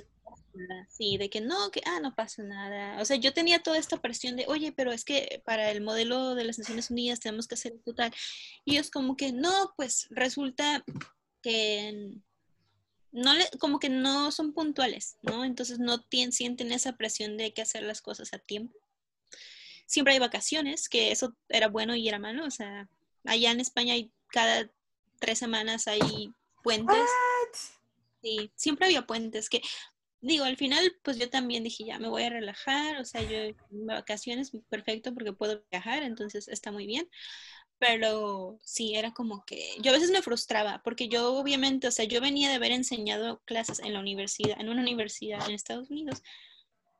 Sí, 0.89 1.17
de 1.17 1.29
que 1.29 1.41
no, 1.41 1.71
que, 1.71 1.81
ah, 1.85 1.99
no 1.99 2.15
pasa 2.15 2.43
nada. 2.43 3.01
O 3.01 3.05
sea, 3.05 3.17
yo 3.17 3.33
tenía 3.33 3.63
toda 3.63 3.77
esta 3.77 3.97
presión 3.97 4.35
de, 4.35 4.45
oye, 4.47 4.71
pero 4.71 4.91
es 4.91 5.05
que 5.05 5.41
para 5.45 5.71
el 5.71 5.81
modelo 5.81 6.35
de 6.35 6.43
las 6.43 6.59
Naciones 6.59 6.89
Unidas 6.89 7.19
tenemos 7.19 7.47
que 7.47 7.55
hacer 7.55 7.79
total. 7.83 8.13
Y 8.65 8.77
es 8.77 8.91
como 8.91 9.15
que, 9.15 9.31
no, 9.31 9.73
pues 9.75 10.07
resulta 10.09 10.83
que 11.41 12.11
no 13.11 13.33
le, 13.33 13.49
como 13.59 13.79
que 13.79 13.89
no 13.89 14.31
son 14.31 14.53
puntuales, 14.53 15.17
¿no? 15.21 15.43
Entonces 15.43 15.79
no 15.79 16.05
sienten 16.31 16.71
esa 16.71 16.97
presión 16.97 17.37
de 17.37 17.53
que 17.53 17.61
hacer 17.61 17.83
las 17.83 18.01
cosas 18.01 18.33
a 18.33 18.39
tiempo. 18.39 18.77
Siempre 19.85 20.13
hay 20.13 20.19
vacaciones, 20.19 20.87
que 20.87 21.11
eso 21.11 21.35
era 21.49 21.67
bueno 21.67 21.95
y 21.95 22.07
era 22.07 22.19
malo. 22.19 22.45
O 22.45 22.51
sea, 22.51 22.89
allá 23.25 23.51
en 23.51 23.59
España 23.59 23.93
hay 23.93 24.11
cada 24.27 24.69
tres 25.19 25.39
semanas 25.39 25.87
hay 25.87 26.33
puentes. 26.63 27.09
Sí, 28.21 28.51
siempre 28.55 28.85
había 28.85 29.05
puentes 29.05 29.49
que 29.49 29.61
digo, 30.21 30.45
al 30.45 30.57
final, 30.57 30.95
pues 31.03 31.17
yo 31.17 31.29
también 31.29 31.63
dije, 31.63 31.83
ya 31.83 31.99
me 31.99 32.07
voy 32.07 32.23
a 32.23 32.29
relajar, 32.29 32.99
o 32.99 33.05
sea, 33.05 33.21
yo 33.23 33.37
en 33.37 33.55
vacaciones, 33.71 34.51
perfecto, 34.69 35.13
porque 35.13 35.33
puedo 35.33 35.63
viajar, 35.71 36.03
entonces 36.03 36.47
está 36.47 36.71
muy 36.71 36.85
bien. 36.85 37.09
Pero 37.79 38.59
sí, 38.63 38.95
era 38.95 39.11
como 39.11 39.43
que 39.45 39.75
yo 39.81 39.89
a 39.91 39.95
veces 39.95 40.11
me 40.11 40.21
frustraba, 40.21 40.81
porque 40.83 41.07
yo 41.09 41.33
obviamente, 41.33 41.87
o 41.87 41.91
sea, 41.91 42.05
yo 42.05 42.21
venía 42.21 42.49
de 42.49 42.55
haber 42.55 42.71
enseñado 42.71 43.41
clases 43.45 43.79
en 43.79 43.93
la 43.93 43.99
universidad, 43.99 44.59
en 44.61 44.69
una 44.69 44.81
universidad 44.81 45.43
en 45.47 45.55
Estados 45.55 45.89
Unidos, 45.89 46.21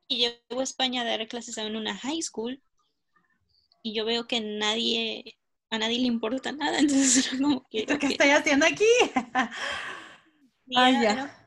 y 0.08 0.18
llego 0.18 0.60
a 0.60 0.64
España 0.64 1.02
a 1.02 1.06
dar 1.06 1.28
clases 1.28 1.58
en 1.60 1.76
una 1.76 1.96
high 1.96 2.22
school, 2.24 2.64
y 3.84 3.94
yo 3.94 4.06
veo 4.06 4.28
que 4.28 4.42
nadie, 4.42 5.38
a 5.70 5.78
nadie 5.78 6.00
le 6.00 6.08
importa 6.08 6.52
nada, 6.52 6.80
entonces 6.80 7.28
era 7.28 7.38
como 7.38 7.68
que... 7.70 7.86
¿Qué 7.86 8.08
estoy 8.08 8.30
haciendo 8.32 8.66
aquí? 8.66 8.86
Ay, 10.76 10.94
ya 11.04 11.41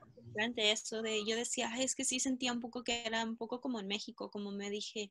eso 0.57 1.03
de, 1.03 1.25
yo 1.27 1.37
decía, 1.37 1.73
es 1.79 1.95
que 1.95 2.05
sí 2.05 2.21
sentía 2.21 2.53
un 2.53 2.61
poco 2.61 2.85
que 2.85 3.05
era 3.07 3.25
un 3.25 3.37
poco 3.37 3.61
como 3.61 3.81
en 3.81 3.87
México, 3.87 4.31
como 4.31 4.51
me 4.51 4.71
dije, 4.71 5.11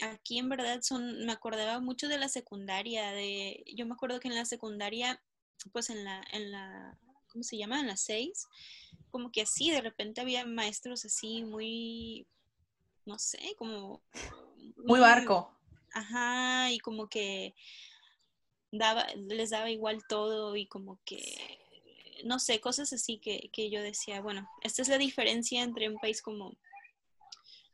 aquí 0.00 0.38
en 0.38 0.48
verdad 0.48 0.80
son, 0.82 1.24
me 1.24 1.32
acordaba 1.32 1.80
mucho 1.80 2.08
de 2.08 2.18
la 2.18 2.28
secundaria, 2.28 3.12
de, 3.12 3.64
yo 3.74 3.86
me 3.86 3.94
acuerdo 3.94 4.20
que 4.20 4.28
en 4.28 4.34
la 4.34 4.44
secundaria, 4.44 5.22
pues 5.72 5.90
en 5.90 6.04
la, 6.04 6.22
en 6.32 6.52
la, 6.52 6.98
¿cómo 7.28 7.42
se 7.42 7.56
llama? 7.56 7.80
En 7.80 7.88
las 7.88 8.00
seis, 8.00 8.46
como 9.10 9.30
que 9.30 9.42
así, 9.42 9.70
de 9.70 9.80
repente 9.80 10.20
había 10.20 10.44
maestros 10.46 11.04
así 11.04 11.42
muy, 11.42 12.26
no 13.04 13.18
sé, 13.18 13.54
como... 13.56 14.02
Muy, 14.76 15.00
barco. 15.00 15.56
Ajá, 15.92 16.70
y 16.70 16.78
como 16.78 17.08
que 17.08 17.54
daba, 18.70 19.06
les 19.16 19.50
daba 19.50 19.70
igual 19.70 20.02
todo 20.08 20.54
y 20.56 20.66
como 20.66 21.00
que 21.04 21.58
no 22.24 22.38
sé, 22.38 22.60
cosas 22.60 22.92
así 22.92 23.18
que, 23.18 23.50
que, 23.52 23.70
yo 23.70 23.82
decía, 23.82 24.20
bueno, 24.20 24.48
esta 24.62 24.82
es 24.82 24.88
la 24.88 24.98
diferencia 24.98 25.62
entre 25.62 25.88
un 25.88 25.98
país 25.98 26.22
como, 26.22 26.56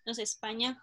no 0.07 0.14
sé, 0.14 0.22
España, 0.22 0.82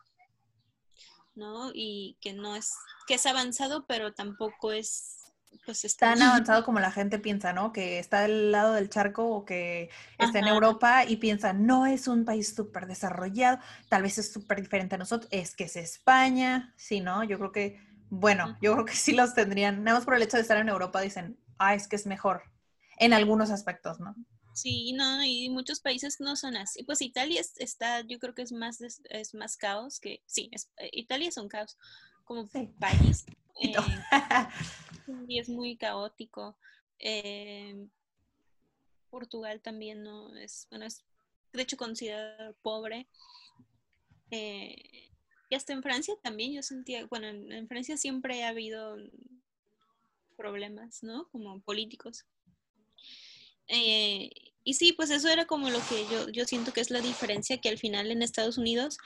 ¿no? 1.36 1.72
Y 1.74 2.18
que 2.22 2.34
no 2.34 2.56
es, 2.56 2.74
que 3.08 3.16
es 3.16 3.26
avanzado, 3.26 3.86
pero 3.88 4.14
tampoco 4.14 4.72
es, 4.72 5.18
pues 5.66 5.86
está... 5.86 6.14
Tan 6.14 6.22
avanzado 6.22 6.64
como 6.66 6.80
la 6.80 6.92
gente 6.92 7.20
piensa, 7.20 7.54
¿no? 7.54 7.72
Que 7.72 8.00
está 8.00 8.22
del 8.22 8.52
lado 8.52 8.74
del 8.74 8.90
charco 8.90 9.28
o 9.28 9.46
que 9.46 9.90
está 10.18 10.40
en 10.40 10.48
Europa 10.48 11.06
y 11.06 11.18
piensa, 11.18 11.54
no 11.54 11.86
es 11.86 12.08
un 12.08 12.26
país 12.26 12.54
súper 12.54 12.88
desarrollado, 12.88 13.60
tal 13.90 14.04
vez 14.04 14.18
es 14.18 14.32
súper 14.32 14.62
diferente 14.62 14.96
a 14.96 14.98
nosotros, 14.98 15.30
es 15.32 15.56
que 15.56 15.66
es 15.66 15.76
España, 15.76 16.74
sí, 16.78 17.02
¿no? 17.02 17.24
Yo 17.24 17.38
creo 17.38 17.52
que, 17.52 17.80
bueno, 18.10 18.58
yo 18.62 18.74
creo 18.74 18.86
que 18.86 18.96
sí 18.96 19.14
los 19.14 19.34
tendrían, 19.34 19.84
nada 19.84 19.98
más 19.98 20.06
por 20.06 20.16
el 20.16 20.22
hecho 20.22 20.38
de 20.38 20.42
estar 20.42 20.58
en 20.58 20.70
Europa, 20.70 21.02
dicen, 21.02 21.38
ah, 21.58 21.76
es 21.76 21.88
que 21.88 21.96
es 21.96 22.06
mejor 22.06 22.51
en 23.02 23.14
algunos 23.14 23.50
aspectos, 23.50 24.00
¿no? 24.00 24.16
Sí, 24.54 24.94
no, 24.94 25.24
y 25.24 25.50
muchos 25.50 25.80
países 25.80 26.20
no 26.20 26.36
son 26.36 26.56
así. 26.56 26.84
Pues 26.84 27.02
Italia 27.02 27.42
está, 27.58 28.02
yo 28.02 28.20
creo 28.20 28.36
que 28.36 28.44
es 28.44 28.52
más, 28.52 28.80
es 28.82 29.34
más 29.34 29.58
caos 29.58 30.00
que, 30.00 30.22
sí, 30.28 30.52
eh, 30.78 30.90
Italia 30.94 31.30
es 31.30 31.38
un 31.38 31.50
caos 31.50 31.78
como 32.24 32.48
país. 32.48 33.26
Eh, 33.64 33.76
y 35.28 35.40
es 35.40 35.50
muy 35.50 35.76
caótico. 35.76 36.58
Eh, 36.98 37.88
Portugal 39.12 39.62
también 39.62 40.02
no 40.02 40.36
es, 40.36 40.66
bueno, 40.72 40.86
es 40.86 41.04
de 41.54 41.62
hecho 41.62 41.78
considerado 41.78 42.56
pobre. 42.64 43.08
y 44.32 45.56
hasta 45.56 45.74
en 45.74 45.84
Francia 45.84 46.16
también 46.24 46.54
yo 46.54 46.64
sentía, 46.64 47.06
bueno, 47.06 47.28
en 47.28 47.68
Francia 47.68 47.98
siempre 47.98 48.44
ha 48.44 48.50
habido 48.50 48.96
problemas, 50.38 51.04
¿no? 51.04 51.28
Como 51.30 51.60
políticos. 51.60 52.26
Eh, 53.68 54.30
y 54.64 54.74
sí, 54.76 54.94
pues 54.94 55.10
eso 55.10 55.30
era 55.30 55.46
como 55.46 55.70
lo 55.70 55.80
que 55.88 56.06
yo, 56.12 56.30
yo 56.30 56.46
siento 56.46 56.74
que 56.74 56.82
es 56.82 56.92
la 56.92 57.02
diferencia, 57.02 57.60
que 57.60 57.70
al 57.70 57.78
final 57.78 58.12
en 58.12 58.22
Estados 58.22 58.58
Unidos 58.58 58.98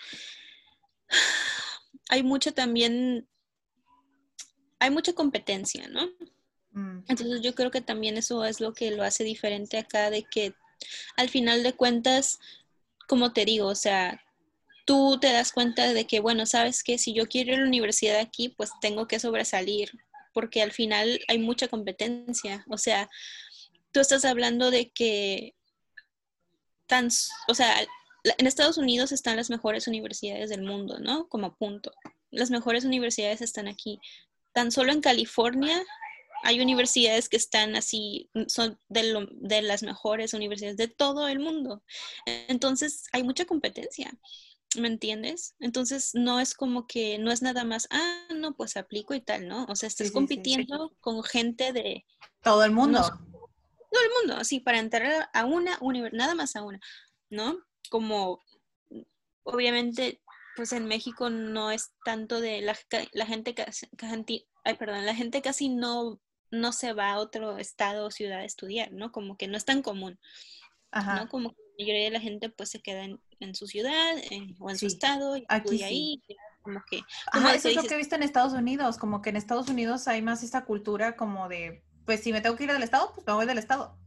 hay 2.10 2.24
mucha 2.24 2.52
también, 2.52 3.28
hay 4.80 4.92
mucha 4.92 5.14
competencia, 5.14 5.88
¿no? 5.88 6.10
Mm. 6.72 7.06
Entonces 7.08 7.42
yo 7.42 7.56
creo 7.56 7.72
que 7.72 7.82
también 7.82 8.18
eso 8.18 8.44
es 8.44 8.60
lo 8.60 8.74
que 8.74 8.92
lo 8.92 9.04
hace 9.04 9.24
diferente 9.24 9.78
acá, 9.78 10.10
de 10.10 10.24
que 10.24 10.54
al 11.16 11.30
final 11.30 11.64
de 11.64 11.74
cuentas, 11.74 12.40
como 13.08 13.32
te 13.32 13.46
digo, 13.46 13.68
o 13.68 13.76
sea, 13.76 14.22
tú 14.86 15.18
te 15.20 15.32
das 15.32 15.52
cuenta 15.52 15.94
de 15.94 16.06
que, 16.06 16.20
bueno, 16.20 16.46
sabes 16.46 16.84
que 16.84 16.98
si 16.98 17.14
yo 17.14 17.28
quiero 17.28 17.54
ir 17.54 17.60
a 17.60 17.62
la 17.62 17.68
universidad 17.68 18.20
aquí, 18.20 18.50
pues 18.50 18.72
tengo 18.82 19.08
que 19.08 19.20
sobresalir, 19.20 19.92
porque 20.34 20.62
al 20.62 20.72
final 20.72 21.20
hay 21.28 21.40
mucha 21.40 21.68
competencia, 21.68 22.66
o 22.70 22.78
sea, 22.78 23.10
tú 23.96 24.02
estás 24.02 24.26
hablando 24.26 24.72
de 24.72 24.92
que 24.92 25.56
tan, 26.86 27.08
o 27.48 27.54
sea, 27.54 27.82
en 28.26 28.46
Estados 28.46 28.78
Unidos 28.78 29.14
están 29.14 29.38
las 29.38 29.50
mejores 29.50 29.88
universidades 29.88 30.50
del 30.50 30.64
mundo, 30.64 31.00
¿no? 31.00 31.30
Como 31.30 31.56
punto. 31.56 31.94
Las 32.30 32.52
mejores 32.52 32.84
universidades 32.84 33.42
están 33.42 33.70
aquí. 33.70 34.02
Tan 34.52 34.74
solo 34.74 34.92
en 34.92 35.00
California 35.00 35.82
hay 36.44 36.60
universidades 36.60 37.30
que 37.30 37.38
están 37.38 37.78
así, 37.78 38.30
son 38.48 38.78
de, 38.90 39.30
de 39.32 39.62
las 39.62 39.82
mejores 39.82 40.34
universidades 40.34 40.76
de 40.76 40.90
todo 40.90 41.30
el 41.30 41.40
mundo. 41.40 41.82
Entonces, 42.26 43.06
hay 43.14 43.24
mucha 43.24 43.46
competencia. 43.46 44.12
¿Me 44.78 44.90
entiendes? 44.90 45.56
Entonces 45.62 46.12
no 46.16 46.42
es 46.42 46.54
como 46.54 46.86
que 46.86 47.18
no 47.18 47.32
es 47.32 47.42
nada 47.42 47.64
más, 47.64 47.88
ah, 47.92 48.28
no, 48.36 48.58
pues 48.58 48.76
aplico 48.76 49.14
y 49.14 49.22
tal, 49.22 49.48
¿no? 49.48 49.66
O 49.70 49.76
sea, 49.78 49.88
estás 49.88 50.12
compitiendo 50.12 50.94
con 51.00 51.24
gente 51.24 51.72
de... 51.72 52.06
Todo 52.44 52.66
el 52.66 52.72
mundo 52.72 53.00
todo 53.92 54.02
el 54.04 54.10
mundo, 54.20 54.42
así, 54.42 54.60
para 54.60 54.80
entrar 54.80 55.30
a 55.34 55.46
una 55.46 55.78
universidad, 55.82 56.18
nada 56.18 56.36
más 56.36 56.56
a 56.56 56.64
una, 56.64 56.80
¿no? 57.30 57.58
Como, 57.90 58.44
obviamente, 59.44 60.22
pues 60.56 60.72
en 60.72 60.86
México 60.86 61.30
no 61.30 61.72
es 61.72 61.92
tanto 62.04 62.40
de 62.40 62.62
la, 62.62 62.78
la 63.14 63.26
gente 63.26 63.54
casi, 63.54 63.88
ay, 64.64 64.76
perdón, 64.76 65.06
la 65.06 65.16
gente 65.16 65.42
casi 65.42 65.70
no, 65.70 66.20
no 66.52 66.72
se 66.72 66.94
va 66.94 67.12
a 67.12 67.20
otro 67.20 67.58
estado 67.58 68.08
o 68.08 68.12
ciudad 68.12 68.40
a 68.40 68.46
estudiar, 68.46 68.92
¿no? 68.92 69.12
Como 69.12 69.38
que 69.38 69.48
no 69.48 69.58
es 69.58 69.66
tan 69.66 69.82
común, 69.82 70.20
¿no? 70.94 71.30
Como 71.30 71.50
que 71.50 71.62
la 71.62 71.84
mayoría 71.84 72.06
de 72.06 72.12
la 72.12 72.22
gente 72.22 72.50
pues 72.50 72.70
se 72.70 72.82
queda 72.82 73.04
en, 73.04 73.56
su 73.56 73.68
ciudad 73.68 74.16
o 74.60 74.70
en 74.70 74.78
su 74.78 74.88
estado 74.88 75.38
y 75.38 75.46
estudia 75.48 75.88
ahí, 75.88 76.24
como 76.62 76.82
que... 76.90 77.02
Como 77.32 77.50
eso 77.50 77.70
es 77.70 77.76
lo 77.76 77.84
que 77.84 77.94
he 77.94 77.98
visto 77.98 78.16
en 78.16 78.24
Estados 78.24 78.54
Unidos, 78.54 78.98
como 78.98 79.22
que 79.22 79.30
en 79.30 79.36
Estados 79.36 79.70
Unidos 79.70 80.08
hay 80.08 80.22
más 80.22 80.42
esta 80.42 80.66
cultura 80.66 81.16
como 81.16 81.48
de 81.48 81.84
pues 82.06 82.22
si 82.22 82.32
me 82.32 82.42
tengo 82.42 82.56
que 82.56 82.64
ir 82.66 82.72
del 82.72 82.84
estado, 82.84 83.12
pues 83.14 83.26
me 83.28 83.34
voy 83.34 83.46
del 83.46 83.58
estado. 83.58 83.98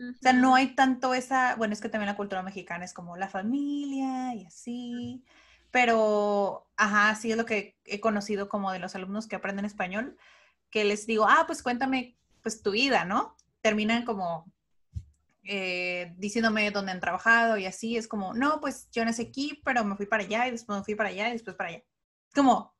O 0.00 0.22
sea, 0.22 0.32
no 0.32 0.54
hay 0.54 0.74
tanto 0.76 1.12
esa, 1.12 1.56
bueno, 1.56 1.74
es 1.74 1.80
que 1.80 1.88
también 1.88 2.08
la 2.08 2.16
cultura 2.16 2.42
mexicana 2.42 2.84
es 2.84 2.92
como 2.92 3.16
la 3.16 3.28
familia 3.28 4.32
y 4.34 4.44
así, 4.46 5.24
pero, 5.72 6.68
ajá, 6.76 7.14
sí 7.16 7.32
es 7.32 7.36
lo 7.36 7.44
que 7.44 7.76
he 7.84 8.00
conocido 8.00 8.48
como 8.48 8.70
de 8.70 8.78
los 8.78 8.94
alumnos 8.94 9.26
que 9.26 9.36
aprenden 9.36 9.64
español, 9.64 10.16
que 10.70 10.84
les 10.84 11.06
digo, 11.06 11.26
ah, 11.28 11.44
pues 11.46 11.62
cuéntame, 11.62 12.16
pues 12.42 12.62
tu 12.62 12.70
vida, 12.70 13.04
¿no? 13.04 13.36
Terminan 13.60 14.04
como 14.04 14.52
eh, 15.42 16.14
diciéndome 16.16 16.70
dónde 16.70 16.92
han 16.92 17.00
trabajado 17.00 17.58
y 17.58 17.66
así, 17.66 17.96
es 17.96 18.06
como, 18.06 18.34
no, 18.34 18.60
pues 18.60 18.88
yo 18.92 19.04
nací 19.04 19.22
aquí, 19.22 19.60
pero 19.64 19.84
me 19.84 19.96
fui 19.96 20.06
para 20.06 20.22
allá 20.22 20.46
y 20.46 20.52
después 20.52 20.78
me 20.78 20.84
fui 20.84 20.94
para 20.94 21.08
allá 21.08 21.28
y 21.28 21.32
después 21.32 21.56
para 21.56 21.70
allá. 21.70 21.82
Como, 22.34 22.72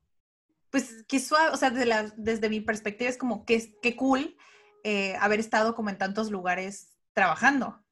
pues 0.71 1.05
qué 1.09 1.19
suave, 1.19 1.51
o 1.51 1.57
sea, 1.57 1.71
desde, 1.71 1.87
la, 1.87 2.13
desde 2.17 2.49
mi 2.49 2.61
perspectiva 2.61 3.11
es 3.11 3.19
como, 3.19 3.45
qué, 3.45 3.77
qué 3.83 3.97
cool 3.97 4.37
eh, 4.85 5.17
haber 5.21 5.41
estado 5.41 5.75
como 5.75 5.91
en 5.91 5.99
tantos 5.99 6.31
lugares 6.31 6.97
trabajando. 7.13 7.83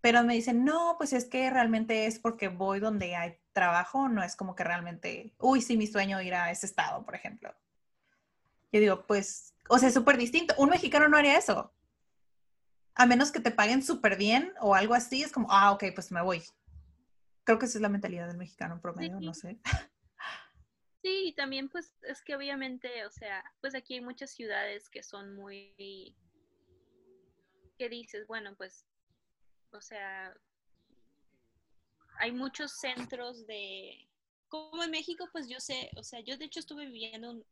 Pero 0.00 0.24
me 0.24 0.34
dicen, 0.34 0.64
no, 0.64 0.96
pues 0.98 1.12
es 1.12 1.26
que 1.26 1.48
realmente 1.50 2.06
es 2.06 2.18
porque 2.18 2.48
voy 2.48 2.80
donde 2.80 3.14
hay 3.14 3.38
trabajo, 3.52 4.08
no 4.08 4.22
es 4.22 4.34
como 4.34 4.54
que 4.56 4.64
realmente, 4.64 5.34
uy, 5.38 5.62
sí, 5.62 5.76
mi 5.76 5.86
sueño 5.86 6.20
ir 6.20 6.34
a 6.34 6.50
ese 6.50 6.66
estado, 6.66 7.04
por 7.04 7.14
ejemplo. 7.14 7.54
Yo 8.72 8.80
digo, 8.80 9.06
pues, 9.06 9.54
o 9.68 9.78
sea, 9.78 9.88
es 9.88 9.94
súper 9.94 10.16
distinto. 10.16 10.54
Un 10.58 10.70
mexicano 10.70 11.06
no 11.08 11.16
haría 11.16 11.38
eso. 11.38 11.72
A 12.94 13.06
menos 13.06 13.30
que 13.30 13.40
te 13.40 13.50
paguen 13.50 13.82
súper 13.82 14.16
bien 14.16 14.52
o 14.60 14.74
algo 14.74 14.94
así, 14.94 15.22
es 15.22 15.32
como, 15.32 15.48
ah, 15.50 15.72
ok, 15.72 15.84
pues 15.94 16.10
me 16.10 16.22
voy. 16.22 16.42
Creo 17.44 17.58
que 17.58 17.66
esa 17.66 17.78
es 17.78 17.82
la 17.82 17.88
mentalidad 17.88 18.26
del 18.26 18.38
mexicano 18.38 18.80
promedio, 18.80 19.20
no 19.20 19.34
sé. 19.34 19.60
Sí, 21.02 21.28
y 21.28 21.32
también 21.32 21.68
pues 21.68 21.92
es 22.02 22.22
que 22.22 22.36
obviamente, 22.36 23.04
o 23.04 23.10
sea, 23.10 23.44
pues 23.60 23.74
aquí 23.74 23.94
hay 23.94 24.00
muchas 24.00 24.30
ciudades 24.30 24.88
que 24.88 25.02
son 25.02 25.34
muy, 25.34 26.14
que 27.76 27.88
dices, 27.88 28.24
bueno, 28.28 28.54
pues, 28.56 28.86
o 29.72 29.80
sea, 29.80 30.32
hay 32.20 32.30
muchos 32.30 32.70
centros 32.78 33.48
de, 33.48 34.08
como 34.48 34.84
en 34.84 34.92
México, 34.92 35.28
pues 35.32 35.48
yo 35.48 35.58
sé, 35.58 35.90
o 35.96 36.04
sea, 36.04 36.20
yo 36.20 36.36
de 36.36 36.44
hecho 36.44 36.60
estuve 36.60 36.86
viviendo 36.86 37.44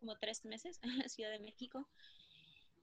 como 0.00 0.16
tres 0.16 0.44
meses 0.44 0.80
en 0.82 0.98
la 0.98 1.08
Ciudad 1.08 1.30
de 1.30 1.38
México. 1.38 1.88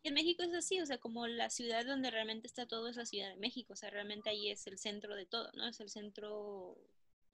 Y 0.03 0.07
en 0.09 0.13
México 0.13 0.43
es 0.43 0.53
así, 0.53 0.79
o 0.79 0.85
sea, 0.85 0.99
como 0.99 1.27
la 1.27 1.49
ciudad 1.49 1.85
donde 1.85 2.11
realmente 2.11 2.47
está 2.47 2.65
todo 2.65 2.87
es 2.87 2.95
la 2.95 3.05
Ciudad 3.05 3.29
de 3.29 3.37
México, 3.37 3.73
o 3.73 3.75
sea, 3.75 3.89
realmente 3.89 4.29
ahí 4.29 4.49
es 4.49 4.67
el 4.67 4.77
centro 4.77 5.15
de 5.15 5.25
todo, 5.25 5.51
¿no? 5.53 5.67
Es 5.67 5.81
el 5.81 5.89
centro 5.89 6.77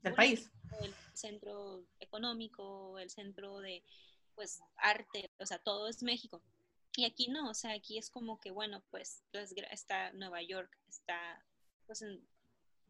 del 0.01 0.13
país. 0.13 0.49
El 0.81 0.93
centro 1.13 1.83
económico, 1.99 2.97
el 2.99 3.09
centro 3.09 3.59
de, 3.59 3.83
pues, 4.35 4.61
arte, 4.77 5.31
o 5.39 5.45
sea, 5.45 5.59
todo 5.59 5.87
es 5.87 6.03
México. 6.03 6.41
Y 6.95 7.05
aquí 7.05 7.27
no, 7.27 7.49
o 7.49 7.53
sea, 7.53 7.73
aquí 7.73 7.97
es 7.97 8.09
como 8.09 8.39
que, 8.39 8.51
bueno, 8.51 8.81
pues, 8.91 9.23
está 9.71 10.11
Nueva 10.13 10.41
York, 10.41 10.77
está, 10.89 11.43
pues, 11.85 12.01
en 12.01 12.21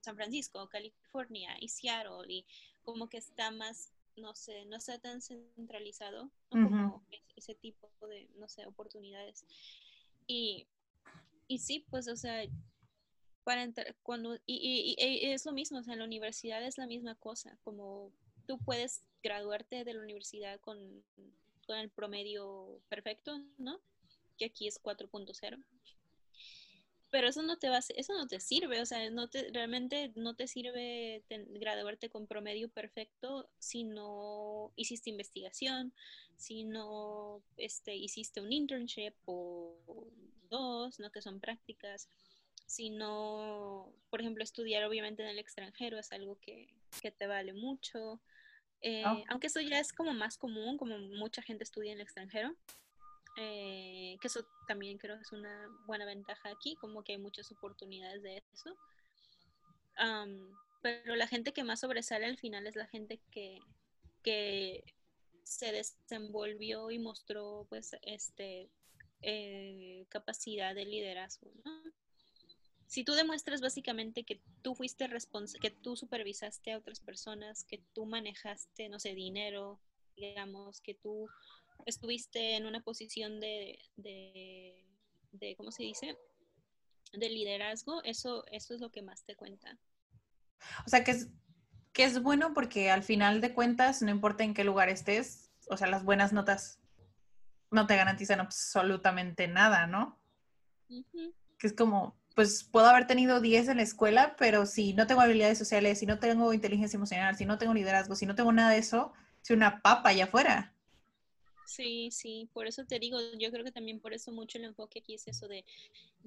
San 0.02 0.16
Francisco, 0.16 0.70
California 0.70 1.58
y 1.60 1.70
Seattle, 1.70 2.26
y 2.28 2.46
como 2.84 3.10
que 3.10 3.18
está 3.18 3.52
más 3.52 3.92
no 4.20 4.36
sé, 4.36 4.66
no 4.66 4.78
está 4.78 5.00
tan 5.00 5.22
centralizado 5.22 6.30
como 6.50 7.04
ese 7.36 7.56
tipo 7.56 7.90
de, 8.08 8.30
no 8.38 8.48
sé, 8.48 8.66
oportunidades. 8.66 9.46
Y, 10.28 10.68
y 11.48 11.60
sí, 11.60 11.86
pues, 11.90 12.08
o 12.08 12.16
sea, 12.16 12.44
para 13.50 13.68
cuando, 14.04 14.38
y, 14.46 14.96
es 15.00 15.44
lo 15.44 15.54
mismo, 15.54 15.80
o 15.80 15.84
sea, 15.84 15.94
en 15.94 16.00
la 16.00 16.06
universidad 16.06 16.64
es 16.64 16.78
la 16.78 16.86
misma 16.86 17.16
cosa, 17.16 17.58
como 17.64 18.12
tú 18.46 18.60
puedes 18.60 19.02
graduarte 19.24 19.84
de 19.84 19.94
la 19.96 20.04
universidad 20.04 20.60
con, 20.60 21.04
con 21.66 21.80
el 21.80 21.90
promedio 21.90 22.80
perfecto, 22.90 23.42
¿no? 23.58 23.82
Que 24.38 24.46
aquí 24.46 24.68
es 24.68 24.80
4.0 24.80 25.64
pero 27.10 27.28
eso 27.28 27.42
no 27.42 27.58
te 27.58 27.70
va 27.70 27.80
eso 27.80 28.14
no 28.14 28.28
te 28.28 28.40
sirve, 28.40 28.82
o 28.82 28.86
sea, 28.86 29.10
no 29.10 29.28
te, 29.32 29.50
realmente 29.52 30.12
no 30.16 30.36
te 30.36 30.48
sirve 30.48 31.24
graduarte 31.30 32.12
con 32.12 32.28
promedio 32.28 32.70
perfecto 32.70 33.50
si 33.58 33.84
no 33.84 34.72
hiciste 34.76 35.10
investigación, 35.10 35.92
si 36.38 36.66
no 36.66 37.42
este, 37.58 37.96
hiciste 37.96 38.42
un 38.42 38.54
internship 38.54 39.16
o 39.26 39.76
dos, 40.52 41.00
¿no? 41.00 41.12
Que 41.12 41.24
son 41.24 41.40
prácticas, 41.40 42.10
si 42.70 42.92
no, 42.92 43.92
por 44.12 44.22
ejemplo, 44.22 44.44
estudiar 44.44 44.84
obviamente 44.84 45.24
en 45.24 45.30
el 45.30 45.40
extranjero 45.40 45.98
es 45.98 46.12
algo 46.12 46.38
que, 46.40 46.68
que 47.02 47.10
te 47.10 47.26
vale 47.26 47.52
mucho. 47.52 48.22
Eh, 48.82 49.04
oh. 49.08 49.24
Aunque 49.30 49.48
eso 49.48 49.60
ya 49.60 49.80
es 49.80 49.92
como 49.92 50.14
más 50.14 50.38
común, 50.38 50.78
como 50.78 51.00
mucha 51.00 51.42
gente 51.42 51.64
estudia 51.64 51.94
en 51.94 51.98
el 51.98 52.04
extranjero, 52.04 52.56
eh, 53.38 54.18
que 54.22 54.28
eso 54.28 54.46
también 54.68 55.00
creo 55.00 55.16
que 55.16 55.24
es 55.24 55.32
una 55.32 55.68
buena 55.88 56.06
ventaja 56.06 56.50
aquí, 56.50 56.76
como 56.76 57.04
que 57.04 57.14
hay 57.14 57.18
muchas 57.18 57.52
oportunidades 57.52 58.22
de 58.22 58.44
eso. 58.54 58.78
pero 60.84 61.16
la 61.16 61.26
gente 61.26 61.54
que 61.54 61.64
más 61.64 61.80
sobresale 61.80 62.28
al 62.28 62.38
final 62.38 62.68
es 62.68 62.76
la 62.76 62.86
gente 62.86 63.20
que, 63.32 63.58
que 64.22 64.84
se 65.44 65.72
desenvolvió 65.72 66.92
y 66.92 67.00
mostró 67.00 67.66
pues 67.68 67.96
este 68.04 68.70
eh, 69.24 70.06
capacidad 70.10 70.76
de 70.76 70.86
liderazgo. 70.86 71.52
Si 72.90 73.04
tú 73.04 73.14
demuestras 73.14 73.62
básicamente 73.62 74.24
que 74.24 74.42
tú 74.64 74.74
fuiste 74.74 75.06
responsable, 75.06 75.70
que 75.70 75.76
tú 75.76 75.96
supervisaste 75.96 76.74
a 76.74 76.80
otras 76.80 77.00
personas, 77.00 77.64
que 77.64 77.84
tú 77.94 78.08
manejaste, 78.08 78.90
no 78.90 79.00
sé, 79.00 79.14
dinero, 79.14 79.80
digamos, 80.18 80.82
que 80.82 80.96
tú 80.96 81.30
estuviste 81.86 82.56
en 82.56 82.66
una 82.66 82.82
posición 82.82 83.40
de, 83.40 83.78
de, 83.96 85.56
¿cómo 85.56 85.72
se 85.72 85.84
dice? 85.84 86.18
De 87.14 87.30
liderazgo, 87.30 88.04
eso, 88.06 88.44
eso 88.48 88.74
es 88.74 88.82
lo 88.82 88.90
que 88.90 89.04
más 89.04 89.24
te 89.24 89.36
cuenta. 89.36 89.78
O 90.88 90.90
sea, 90.90 91.04
que 91.04 91.12
es, 91.12 91.30
que 91.94 92.06
es 92.06 92.24
bueno 92.24 92.56
porque 92.56 92.90
al 92.90 93.04
final 93.04 93.40
de 93.40 93.54
cuentas, 93.54 94.02
no 94.02 94.10
importa 94.10 94.44
en 94.44 94.56
qué 94.56 94.64
lugar 94.64 94.90
estés, 94.90 95.52
o 95.70 95.78
sea, 95.78 95.86
las 95.86 96.04
buenas 96.04 96.34
notas 96.34 96.80
no 97.70 97.86
te 97.86 97.96
garantizan 97.96 98.40
absolutamente 98.40 99.48
nada, 99.48 99.86
¿no? 99.86 100.20
Que 100.88 101.68
es 101.68 101.74
como, 101.74 102.20
pues 102.40 102.64
puedo 102.64 102.88
haber 102.88 103.06
tenido 103.06 103.42
10 103.42 103.68
en 103.68 103.76
la 103.76 103.84
escuela, 103.84 104.38
pero 104.38 104.66
si 104.66 104.94
no 104.94 105.06
tengo 105.06 105.20
habilidades 105.20 105.58
sociales, 105.58 106.00
si 106.00 106.06
no 106.06 106.20
tengo 106.20 106.54
inteligencia 106.54 106.96
emocional, 106.96 107.36
si 107.36 107.46
no 107.46 107.58
tengo 107.58 107.74
liderazgo, 107.74 108.16
si 108.16 108.26
no 108.26 108.34
tengo 108.34 108.54
nada 108.54 108.72
de 108.72 108.78
eso, 108.78 109.12
soy 109.42 109.58
una 109.58 109.82
papa 109.82 110.08
allá 110.08 110.24
afuera. 110.24 110.74
Sí, 111.66 112.12
sí, 112.14 112.50
por 112.54 112.66
eso 112.66 112.86
te 112.86 112.98
digo, 112.98 113.20
yo 113.38 113.52
creo 113.52 113.66
que 113.66 113.74
también 113.74 114.00
por 114.00 114.14
eso 114.14 114.32
mucho 114.32 114.58
el 114.58 114.64
enfoque 114.64 115.00
aquí 115.00 115.16
es 115.16 115.28
eso 115.28 115.50
de, 115.50 115.66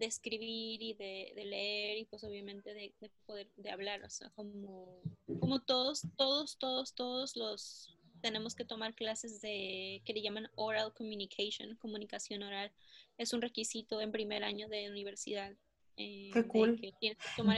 escribir 0.00 0.82
y 0.82 0.92
de, 0.92 1.32
leer 1.34 1.96
y 1.96 2.04
pues 2.04 2.22
obviamente 2.24 2.74
de, 2.74 2.92
poder 3.24 3.48
de 3.56 3.70
hablar, 3.70 4.04
o 4.04 4.10
sea, 4.10 4.28
como, 4.36 5.00
como 5.40 5.62
todos, 5.62 6.02
todos, 6.18 6.58
todos, 6.58 6.94
todos 6.94 7.36
los 7.36 7.96
tenemos 8.20 8.54
que 8.54 8.66
tomar 8.66 8.94
clases 8.94 9.40
de 9.40 10.02
que 10.04 10.12
le 10.12 10.20
llaman 10.20 10.50
oral 10.56 10.92
communication, 10.92 11.74
comunicación 11.76 12.42
oral. 12.42 12.70
Es 13.16 13.32
un 13.32 13.40
requisito 13.40 14.02
en 14.02 14.12
primer 14.12 14.44
año 14.44 14.68
de 14.68 14.90
universidad. 14.90 15.56
Eh, 15.96 16.30
Qué 16.32 16.46
cool. 16.46 16.80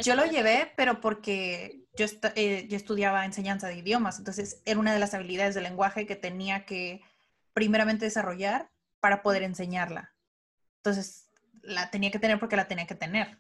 Yo 0.03 0.17
lo 0.17 0.25
llevé, 0.27 0.73
pero 0.77 1.01
porque 1.01 1.85
yo, 1.97 2.07
eh, 2.35 2.67
yo 2.69 2.77
estudiaba 2.77 3.25
enseñanza 3.25 3.69
de 3.69 3.77
idiomas, 3.77 4.19
entonces 4.19 4.63
era 4.65 4.81
una 4.81 4.93
de 4.93 4.99
las 4.99 5.15
habilidades 5.15 5.55
del 5.55 5.65
lenguaje 5.65 6.07
que 6.07 6.17
tenía 6.17 6.65
que 6.65 7.01
primeramente 7.53 8.05
desarrollar 8.05 8.71
para 9.01 9.23
poder 9.23 9.43
enseñarla. 9.43 10.15
Entonces, 10.79 11.31
la 11.63 11.91
tenía 11.91 12.11
que 12.11 12.19
tener 12.19 12.39
porque 12.39 12.57
la 12.57 12.69
tenía 12.69 12.87
que 12.87 12.95
tener. 12.95 13.39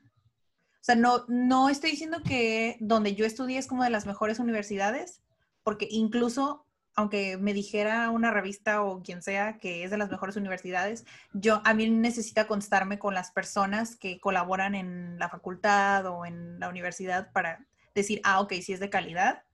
O 0.85 0.85
sea, 0.85 0.95
no, 0.95 1.25
no 1.29 1.71
estoy 1.71 1.93
diciendo 1.93 2.23
que 2.23 2.77
donde 2.81 3.15
yo 3.15 3.25
estudié 3.25 3.59
es 3.59 3.67
como 3.67 3.85
de 3.85 3.91
las 3.91 4.07
mejores 4.07 4.39
universidades, 4.39 5.23
porque 5.63 5.89
incluso 5.91 6.67
aunque 6.95 7.37
me 7.37 7.53
dijera 7.53 8.11
una 8.11 8.31
revista 8.31 8.83
o 8.83 9.03
quien 9.03 9.23
sea 9.23 9.59
que 9.59 9.85
es 9.85 9.91
de 9.91 9.99
las 9.99 10.11
mejores 10.11 10.37
universidades, 10.37 11.05
yo 11.33 11.61
a 11.65 11.75
mí 11.75 11.91
necesita 11.91 12.47
constarme 12.47 12.99
con 12.99 13.15
las 13.15 13.31
personas 13.31 13.97
que 13.97 14.21
colaboran 14.21 14.75
en 14.75 15.19
la 15.19 15.29
facultad 15.29 16.07
o 16.07 16.25
en 16.25 16.61
la 16.61 16.69
universidad 16.69 17.33
para 17.33 17.67
decir, 17.95 18.21
ah, 18.25 18.41
ok, 18.41 18.55
si 18.55 18.73
es 18.73 18.81
de 18.81 18.91
calidad 18.91 19.45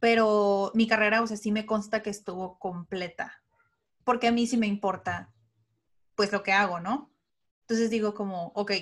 pero 0.00 0.72
mi 0.74 0.88
carrera, 0.88 1.22
o 1.22 1.26
sea, 1.26 1.36
sí 1.36 1.52
me 1.52 1.66
consta 1.66 2.02
que 2.02 2.10
estuvo 2.10 2.58
completa, 2.58 3.42
porque 4.02 4.28
a 4.28 4.32
mí 4.32 4.46
sí 4.46 4.56
me 4.56 4.66
importa, 4.66 5.30
pues, 6.16 6.32
lo 6.32 6.42
que 6.42 6.52
hago, 6.52 6.80
¿no? 6.80 7.12
Entonces 7.62 7.90
digo 7.90 8.14
como, 8.14 8.50
ok, 8.54 8.72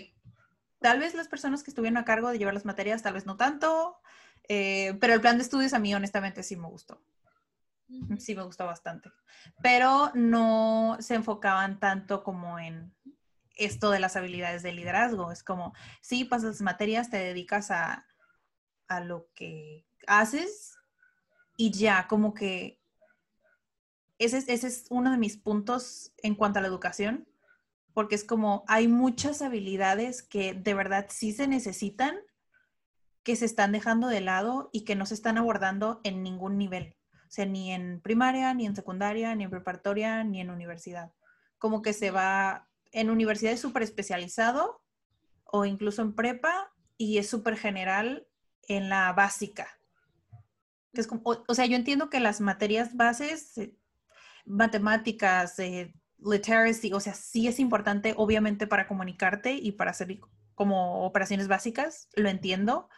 tal 0.80 1.00
vez 1.00 1.14
las 1.14 1.28
personas 1.28 1.62
que 1.62 1.70
estuvieron 1.70 1.98
a 1.98 2.04
cargo 2.04 2.30
de 2.30 2.38
llevar 2.38 2.54
las 2.54 2.64
materias, 2.64 3.02
tal 3.02 3.14
vez 3.14 3.26
no 3.26 3.36
tanto, 3.36 3.98
eh, 4.48 4.96
pero 5.00 5.14
el 5.14 5.20
plan 5.20 5.36
de 5.36 5.42
estudios 5.42 5.72
a 5.72 5.78
mí 5.78 5.94
honestamente 5.94 6.42
sí 6.42 6.56
me 6.56 6.68
gustó. 6.68 7.00
Sí 8.18 8.34
me 8.34 8.42
gustó 8.42 8.66
bastante. 8.66 9.10
Pero 9.62 10.10
no 10.14 10.98
se 11.00 11.14
enfocaban 11.14 11.80
tanto 11.80 12.22
como 12.22 12.58
en 12.58 12.94
esto 13.56 13.90
de 13.90 13.98
las 13.98 14.16
habilidades 14.16 14.62
de 14.62 14.72
liderazgo. 14.72 15.32
Es 15.32 15.42
como, 15.42 15.72
sí, 16.02 16.24
pasas 16.24 16.60
materias, 16.60 17.10
te 17.10 17.16
dedicas 17.16 17.70
a, 17.70 18.06
a 18.88 19.00
lo 19.00 19.28
que 19.34 19.86
haces 20.06 20.78
y 21.56 21.72
ya, 21.72 22.06
como 22.06 22.34
que 22.34 22.80
ese, 24.18 24.38
ese 24.38 24.66
es 24.66 24.86
uno 24.90 25.10
de 25.10 25.18
mis 25.18 25.36
puntos 25.36 26.12
en 26.18 26.36
cuanto 26.36 26.58
a 26.58 26.62
la 26.62 26.68
educación, 26.68 27.28
porque 27.92 28.14
es 28.14 28.24
como 28.24 28.64
hay 28.68 28.86
muchas 28.86 29.42
habilidades 29.42 30.22
que 30.22 30.54
de 30.54 30.74
verdad 30.74 31.06
sí 31.10 31.32
se 31.32 31.48
necesitan, 31.48 32.16
que 33.22 33.36
se 33.36 33.44
están 33.44 33.72
dejando 33.72 34.08
de 34.08 34.20
lado 34.20 34.70
y 34.72 34.84
que 34.84 34.96
no 34.96 35.06
se 35.06 35.14
están 35.14 35.38
abordando 35.38 36.00
en 36.04 36.22
ningún 36.22 36.58
nivel. 36.58 36.96
O 37.26 37.30
sea, 37.30 37.44
ni 37.44 37.72
en 37.72 38.00
primaria, 38.00 38.54
ni 38.54 38.66
en 38.66 38.74
secundaria, 38.74 39.34
ni 39.34 39.44
en 39.44 39.50
preparatoria, 39.50 40.24
ni 40.24 40.40
en 40.40 40.50
universidad. 40.50 41.12
Como 41.58 41.82
que 41.82 41.92
se 41.92 42.10
va 42.10 42.68
en 42.92 43.10
universidades 43.10 43.60
súper 43.60 43.82
especializado 43.82 44.82
o 45.44 45.64
incluso 45.64 46.02
en 46.02 46.14
prepa 46.14 46.72
y 46.96 47.18
es 47.18 47.28
súper 47.28 47.56
general 47.56 48.26
en 48.66 48.88
la 48.88 49.12
básica 49.12 49.78
o, 51.22 51.54
sea, 51.54 51.66
yo 51.66 51.76
entiendo 51.76 52.10
que 52.10 52.20
las 52.20 52.40
materias 52.40 52.96
bases, 52.96 53.58
eh, 53.58 53.74
matemáticas, 54.44 55.58
eh, 55.58 55.94
literacy, 56.18 56.92
o 56.92 57.00
sea, 57.00 57.14
sí 57.14 57.46
es 57.46 57.60
importante, 57.60 58.14
obviamente, 58.16 58.66
para 58.66 58.88
comunicarte 58.88 59.52
y 59.52 59.72
para 59.72 59.92
hacer 59.92 60.18
como 60.54 61.04
operaciones 61.04 61.46
básicas, 61.46 62.08
lo 62.14 62.28
entiendo, 62.28 62.88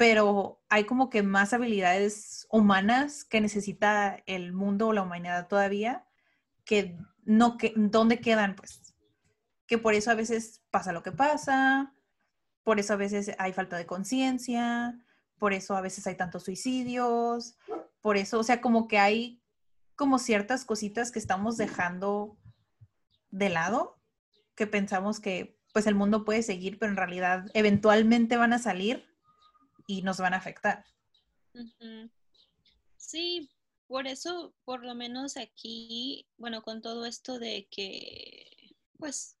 pero 0.00 0.62
hay 0.70 0.84
como 0.84 1.10
que 1.10 1.22
más 1.22 1.52
habilidades 1.52 2.46
humanas 2.50 3.22
que 3.22 3.42
necesita 3.42 4.22
el 4.24 4.54
mundo 4.54 4.88
o 4.88 4.92
la 4.94 5.02
humanidad 5.02 5.46
todavía, 5.46 6.06
que 6.64 6.96
no, 7.24 7.58
que, 7.58 7.74
¿dónde 7.76 8.18
quedan? 8.18 8.56
Pues 8.56 8.94
que 9.66 9.76
por 9.76 9.92
eso 9.92 10.10
a 10.10 10.14
veces 10.14 10.62
pasa 10.70 10.94
lo 10.94 11.02
que 11.02 11.12
pasa, 11.12 11.92
por 12.62 12.80
eso 12.80 12.94
a 12.94 12.96
veces 12.96 13.32
hay 13.36 13.52
falta 13.52 13.76
de 13.76 13.84
conciencia, 13.84 14.98
por 15.36 15.52
eso 15.52 15.76
a 15.76 15.82
veces 15.82 16.06
hay 16.06 16.14
tantos 16.14 16.44
suicidios, 16.44 17.58
por 18.00 18.16
eso, 18.16 18.38
o 18.38 18.42
sea, 18.42 18.62
como 18.62 18.88
que 18.88 18.98
hay 18.98 19.42
como 19.96 20.18
ciertas 20.18 20.64
cositas 20.64 21.12
que 21.12 21.18
estamos 21.18 21.58
dejando 21.58 22.38
de 23.30 23.50
lado, 23.50 24.00
que 24.54 24.66
pensamos 24.66 25.20
que 25.20 25.60
pues 25.74 25.86
el 25.86 25.94
mundo 25.94 26.24
puede 26.24 26.42
seguir, 26.42 26.78
pero 26.78 26.90
en 26.90 26.96
realidad 26.96 27.50
eventualmente 27.52 28.38
van 28.38 28.54
a 28.54 28.58
salir 28.58 29.09
y 29.90 30.02
nos 30.02 30.18
van 30.18 30.34
a 30.34 30.36
afectar. 30.36 30.84
Sí, 32.96 33.50
por 33.88 34.06
eso, 34.06 34.54
por 34.64 34.84
lo 34.84 34.94
menos 34.94 35.36
aquí, 35.36 36.26
bueno, 36.36 36.62
con 36.62 36.80
todo 36.80 37.06
esto 37.06 37.40
de 37.40 37.66
que, 37.70 38.46
pues, 38.98 39.36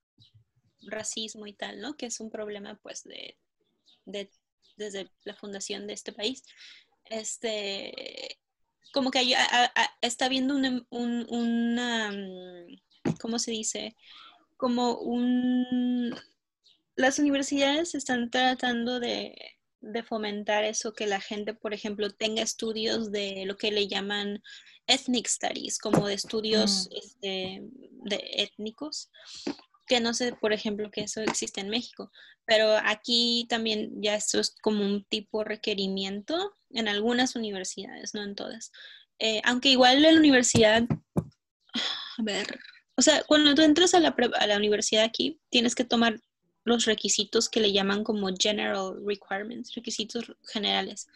racismo 0.82 1.46
y 1.46 1.52
tal, 1.52 1.80
¿no? 1.80 1.96
Que 1.96 2.06
es 2.06 2.18
un 2.18 2.30
problema, 2.30 2.74
pues, 2.82 3.04
de, 3.04 3.38
de- 4.06 4.30
desde 4.76 5.08
la 5.22 5.36
fundación 5.36 5.86
de 5.86 5.92
este 5.92 6.12
país. 6.12 6.42
Este, 7.04 8.40
como 8.92 9.12
que 9.12 9.20
hay- 9.20 9.34
está 10.00 10.24
habiendo 10.26 10.56
un, 10.56 10.84
un- 10.90 11.26
una, 11.30 12.10
mm, 12.10 13.14
¿cómo 13.20 13.38
se 13.38 13.52
dice? 13.52 13.94
Como 14.56 14.98
un, 14.98 16.16
las 16.96 17.20
universidades 17.20 17.94
están 17.94 18.30
tratando 18.30 18.98
de, 18.98 19.59
de 19.80 20.02
fomentar 20.02 20.64
eso, 20.64 20.92
que 20.92 21.06
la 21.06 21.20
gente, 21.20 21.54
por 21.54 21.74
ejemplo, 21.74 22.10
tenga 22.10 22.42
estudios 22.42 23.10
de 23.10 23.44
lo 23.46 23.56
que 23.56 23.70
le 23.70 23.88
llaman 23.88 24.42
ethnic 24.86 25.26
studies, 25.28 25.78
como 25.78 26.06
de 26.06 26.14
estudios 26.14 26.88
Mm. 26.90 26.96
este, 26.96 27.62
de 28.04 28.30
étnicos, 28.32 29.10
que 29.86 30.00
no 30.00 30.14
sé, 30.14 30.32
por 30.34 30.52
ejemplo, 30.52 30.90
que 30.90 31.02
eso 31.02 31.20
existe 31.20 31.60
en 31.60 31.68
México, 31.68 32.10
pero 32.46 32.76
aquí 32.84 33.46
también 33.48 33.90
ya 34.02 34.14
eso 34.14 34.38
es 34.40 34.54
como 34.62 34.84
un 34.84 35.04
tipo 35.04 35.44
requerimiento 35.44 36.52
en 36.70 36.88
algunas 36.88 37.34
universidades, 37.36 38.14
no 38.14 38.22
en 38.22 38.34
todas. 38.34 38.70
Eh, 39.18 39.40
aunque 39.44 39.70
igual 39.70 39.96
en 39.96 40.14
la 40.14 40.18
universidad, 40.18 40.84
a 42.18 42.22
ver, 42.22 42.58
o 42.96 43.02
sea, 43.02 43.22
cuando 43.24 43.54
tú 43.54 43.62
entras 43.62 43.94
a 43.94 44.00
la, 44.00 44.14
a 44.38 44.46
la 44.46 44.56
universidad 44.56 45.04
aquí, 45.04 45.40
tienes 45.50 45.74
que 45.74 45.84
tomar 45.84 46.20
los 46.64 46.84
requisitos 46.84 47.48
que 47.48 47.60
le 47.60 47.72
llaman 47.72 48.04
como 48.04 48.28
general 48.38 48.96
requirements, 49.04 49.74
requisitos 49.74 50.32
generales, 50.44 51.08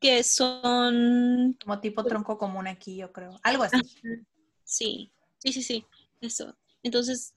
que 0.00 0.22
son, 0.22 1.56
Como 1.62 1.80
tipo 1.80 2.04
tronco 2.04 2.38
común 2.38 2.66
aquí, 2.66 2.96
yo 2.96 3.12
creo. 3.12 3.38
Algo 3.42 3.64
así. 3.64 3.78
sí, 4.64 5.12
sí, 5.38 5.52
sí, 5.52 5.62
sí, 5.62 5.84
eso. 6.20 6.56
Entonces, 6.82 7.34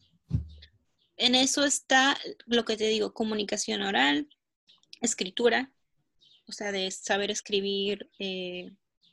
en 1.18 1.36
eso 1.36 1.64
está 1.64 2.18
lo 2.46 2.66
que 2.66 2.78
te 2.78 2.88
digo, 2.88 3.14
comunicación 3.14 3.82
oral, 3.82 4.28
escritura, 5.02 5.72
o 6.48 6.52
sea, 6.52 6.72
de 6.72 6.90
saber 6.92 7.32
escribir, 7.32 8.10
eh, 8.20 8.72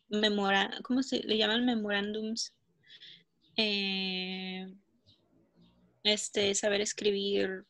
memora, 0.08 0.70
¿cómo 0.82 1.02
se 1.02 1.20
le 1.20 1.36
llaman? 1.36 1.64
Memorándums. 1.64 2.54
Eh, 3.56 4.66
este, 6.08 6.54
saber 6.54 6.80
escribir, 6.80 7.64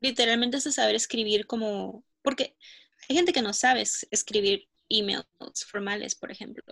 literalmente 0.00 0.56
es 0.58 0.64
saber 0.74 0.94
escribir 0.94 1.46
como, 1.46 2.04
porque 2.22 2.56
hay 3.08 3.16
gente 3.16 3.32
que 3.32 3.42
no 3.42 3.52
sabe 3.52 3.82
es- 3.82 4.06
escribir 4.10 4.68
emails 4.88 5.26
formales, 5.66 6.14
por 6.14 6.30
ejemplo, 6.30 6.62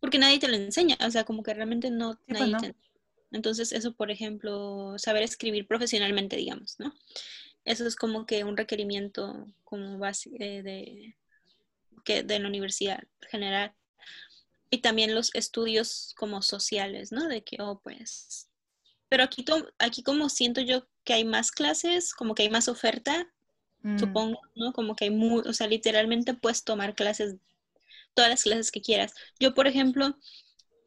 porque 0.00 0.18
nadie 0.18 0.38
te 0.38 0.48
lo 0.48 0.56
enseña, 0.56 0.96
o 1.06 1.10
sea, 1.10 1.24
como 1.24 1.42
que 1.42 1.54
realmente 1.54 1.90
no, 1.90 2.18
pues 2.26 2.40
nadie 2.40 2.52
no. 2.52 2.58
te- 2.60 2.74
Entonces, 3.30 3.72
eso, 3.72 3.94
por 3.94 4.10
ejemplo, 4.10 4.94
saber 4.98 5.22
escribir 5.22 5.66
profesionalmente, 5.66 6.36
digamos, 6.36 6.76
¿no? 6.78 6.92
Eso 7.64 7.86
es 7.86 7.94
como 7.96 8.26
que 8.26 8.42
un 8.44 8.56
requerimiento 8.56 9.46
como 9.64 9.98
base 9.98 10.30
eh, 10.40 10.62
de, 10.62 11.16
que, 12.04 12.24
de 12.24 12.38
la 12.40 12.48
universidad 12.48 13.02
general. 13.30 13.72
Y 14.70 14.78
también 14.78 15.14
los 15.14 15.34
estudios 15.34 16.14
como 16.16 16.42
sociales, 16.42 17.12
¿no? 17.12 17.28
De 17.28 17.44
que, 17.44 17.56
oh, 17.60 17.80
pues... 17.82 18.48
Pero 19.12 19.24
aquí, 19.24 19.44
aquí 19.78 20.02
como 20.02 20.30
siento 20.30 20.62
yo 20.62 20.86
que 21.04 21.12
hay 21.12 21.24
más 21.24 21.52
clases, 21.52 22.14
como 22.14 22.34
que 22.34 22.44
hay 22.44 22.50
más 22.50 22.68
oferta, 22.68 23.28
Mm. 23.82 23.98
supongo, 23.98 24.40
¿no? 24.54 24.72
Como 24.72 24.96
que 24.96 25.04
hay 25.06 25.10
muy, 25.10 25.42
o 25.46 25.52
sea, 25.52 25.66
literalmente 25.66 26.34
puedes 26.34 26.64
tomar 26.64 26.94
clases, 26.94 27.36
todas 28.14 28.30
las 28.30 28.42
clases 28.44 28.70
que 28.72 28.82
quieras. 28.82 29.14
Yo, 29.40 29.54
por 29.54 29.66
ejemplo, 29.66 30.16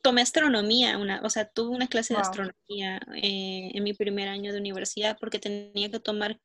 tomé 0.02 0.22
astronomía, 0.22 0.98
una, 0.98 1.22
o 1.24 1.30
sea, 1.30 1.46
tuve 1.50 1.76
una 1.76 1.88
clase 1.88 2.16
de 2.16 2.22
astronomía 2.22 3.00
eh, 3.16 3.72
en 3.74 3.84
mi 3.84 3.94
primer 3.94 4.30
año 4.30 4.54
de 4.54 4.60
universidad 4.60 5.18
porque 5.20 5.40
tenía 5.40 5.92
que 5.92 6.00
tomar 6.00 6.40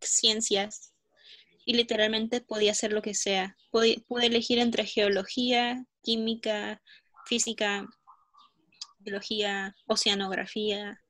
ciencias 0.00 0.92
y 1.66 1.74
literalmente 1.74 2.40
podía 2.42 2.72
hacer 2.72 2.92
lo 2.92 3.02
que 3.02 3.14
sea. 3.14 3.56
Pude, 3.70 4.04
pude 4.08 4.26
elegir 4.26 4.58
entre 4.60 4.86
geología, 4.86 5.84
química, 6.02 6.82
física, 7.26 7.86
biología, 9.00 9.74
oceanografía, 9.86 11.01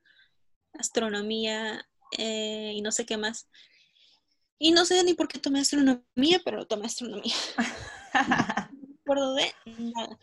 astronomía 0.74 1.86
eh, 2.18 2.72
y 2.74 2.82
no 2.82 2.92
sé 2.92 3.06
qué 3.06 3.16
más. 3.16 3.48
Y 4.58 4.70
no 4.70 4.84
sé 4.84 5.02
ni 5.04 5.14
por 5.14 5.28
qué 5.28 5.38
tomé 5.38 5.60
astronomía, 5.60 6.40
pero 6.44 6.66
tomé 6.66 6.86
astronomía. 6.86 7.34
No 8.74 8.88
me 8.88 8.94
acuerdo 9.00 9.34
de 9.34 9.54
nada. 9.66 10.18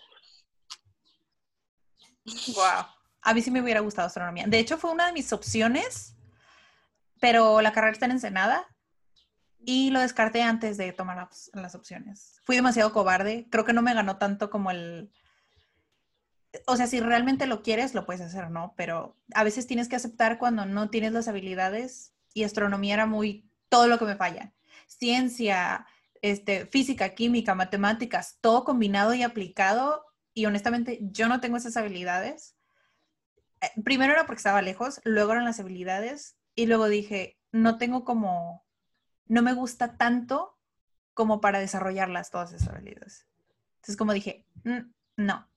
Wow. 2.55 2.85
A 3.21 3.33
mí 3.33 3.41
sí 3.41 3.51
me 3.51 3.61
hubiera 3.61 3.79
gustado 3.81 4.07
astronomía. 4.07 4.45
De 4.47 4.59
hecho, 4.59 4.77
fue 4.77 4.91
una 4.91 5.07
de 5.07 5.11
mis 5.11 5.33
opciones, 5.33 6.15
pero 7.19 7.61
la 7.61 7.73
carrera 7.73 7.91
está 7.91 8.05
en 8.05 8.11
Ensenada 8.11 8.67
y 9.59 9.89
lo 9.89 9.99
descarté 9.99 10.43
antes 10.43 10.77
de 10.77 10.93
tomar 10.93 11.17
las, 11.17 11.51
las 11.53 11.75
opciones. 11.75 12.39
Fui 12.45 12.55
demasiado 12.55 12.93
cobarde. 12.93 13.47
Creo 13.51 13.65
que 13.65 13.73
no 13.73 13.81
me 13.81 13.93
ganó 13.93 14.17
tanto 14.17 14.49
como 14.49 14.71
el... 14.71 15.11
O 16.65 16.75
sea, 16.75 16.87
si 16.87 16.99
realmente 16.99 17.45
lo 17.45 17.61
quieres, 17.61 17.93
lo 17.93 18.05
puedes 18.05 18.21
hacer, 18.21 18.49
¿no? 18.49 18.73
Pero 18.75 19.15
a 19.33 19.43
veces 19.43 19.67
tienes 19.67 19.87
que 19.87 19.95
aceptar 19.95 20.39
cuando 20.39 20.65
no 20.65 20.89
tienes 20.89 21.11
las 21.11 21.27
habilidades 21.27 22.13
y 22.33 22.43
astronomía 22.43 22.95
era 22.95 23.05
muy 23.05 23.49
todo 23.69 23.87
lo 23.87 23.99
que 23.99 24.05
me 24.05 24.15
falla. 24.15 24.53
Ciencia, 24.87 25.85
este, 26.21 26.65
física, 26.65 27.09
química, 27.09 27.55
matemáticas, 27.55 28.37
todo 28.41 28.63
combinado 28.63 29.13
y 29.13 29.23
aplicado 29.23 30.05
y 30.33 30.45
honestamente 30.45 30.99
yo 31.01 31.27
no 31.27 31.39
tengo 31.39 31.57
esas 31.57 31.77
habilidades. 31.77 32.55
Eh, 33.61 33.67
Primero 33.83 34.13
era 34.13 34.25
porque 34.25 34.39
estaba 34.39 34.61
lejos, 34.61 35.01
luego 35.03 35.33
eran 35.33 35.45
las 35.45 35.59
habilidades 35.59 36.35
y 36.55 36.65
luego 36.65 36.87
dije, 36.87 37.37
no 37.51 37.77
tengo 37.77 38.03
como, 38.05 38.65
no 39.27 39.41
me 39.41 39.53
gusta 39.53 39.97
tanto 39.97 40.57
como 41.13 41.41
para 41.41 41.59
desarrollarlas 41.59 42.31
todas 42.31 42.53
esas 42.53 42.69
habilidades. 42.69 43.27
Entonces 43.75 43.97
como 43.97 44.13
dije, 44.13 44.45
"Mm, 44.63 44.91
no, 45.17 45.48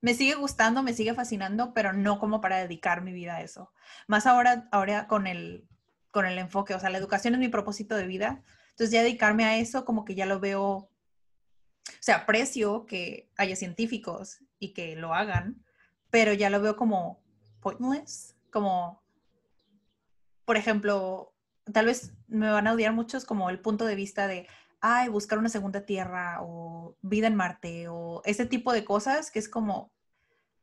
me 0.00 0.14
sigue 0.14 0.34
gustando, 0.34 0.82
me 0.82 0.94
sigue 0.94 1.14
fascinando, 1.14 1.74
pero 1.74 1.92
no 1.92 2.18
como 2.18 2.40
para 2.40 2.58
dedicar 2.58 3.02
mi 3.02 3.12
vida 3.12 3.36
a 3.36 3.42
eso. 3.42 3.72
Más 4.06 4.26
ahora, 4.26 4.68
ahora 4.72 5.06
con 5.06 5.26
el, 5.26 5.68
con 6.10 6.26
el 6.26 6.38
enfoque, 6.38 6.74
o 6.74 6.80
sea, 6.80 6.90
la 6.90 6.98
educación 6.98 7.34
es 7.34 7.40
mi 7.40 7.48
propósito 7.48 7.96
de 7.96 8.06
vida. 8.06 8.42
Entonces 8.70 8.90
ya 8.90 9.02
dedicarme 9.02 9.44
a 9.44 9.58
eso 9.58 9.84
como 9.84 10.04
que 10.04 10.14
ya 10.14 10.26
lo 10.26 10.40
veo 10.40 10.90
o 11.88 12.02
sea, 12.02 12.16
aprecio 12.16 12.86
que 12.86 13.30
haya 13.36 13.56
científicos 13.56 14.38
y 14.58 14.72
que 14.72 14.96
lo 14.96 15.14
hagan, 15.14 15.64
pero 16.10 16.32
ya 16.32 16.50
lo 16.50 16.60
veo 16.60 16.76
como 16.76 17.22
pointless, 17.60 18.36
como, 18.50 19.02
por 20.44 20.56
ejemplo, 20.56 21.34
tal 21.72 21.86
vez 21.86 22.12
me 22.26 22.50
van 22.50 22.66
a 22.66 22.72
odiar 22.72 22.92
muchos 22.92 23.24
como 23.24 23.50
el 23.50 23.60
punto 23.60 23.84
de 23.84 23.94
vista 23.94 24.26
de, 24.26 24.46
ay, 24.80 25.08
buscar 25.08 25.38
una 25.38 25.48
segunda 25.48 25.84
tierra 25.84 26.38
o 26.42 26.96
vida 27.02 27.26
en 27.26 27.36
Marte 27.36 27.88
o 27.88 28.22
ese 28.24 28.46
tipo 28.46 28.72
de 28.72 28.84
cosas 28.84 29.30
que 29.30 29.38
es 29.38 29.48
como, 29.48 29.92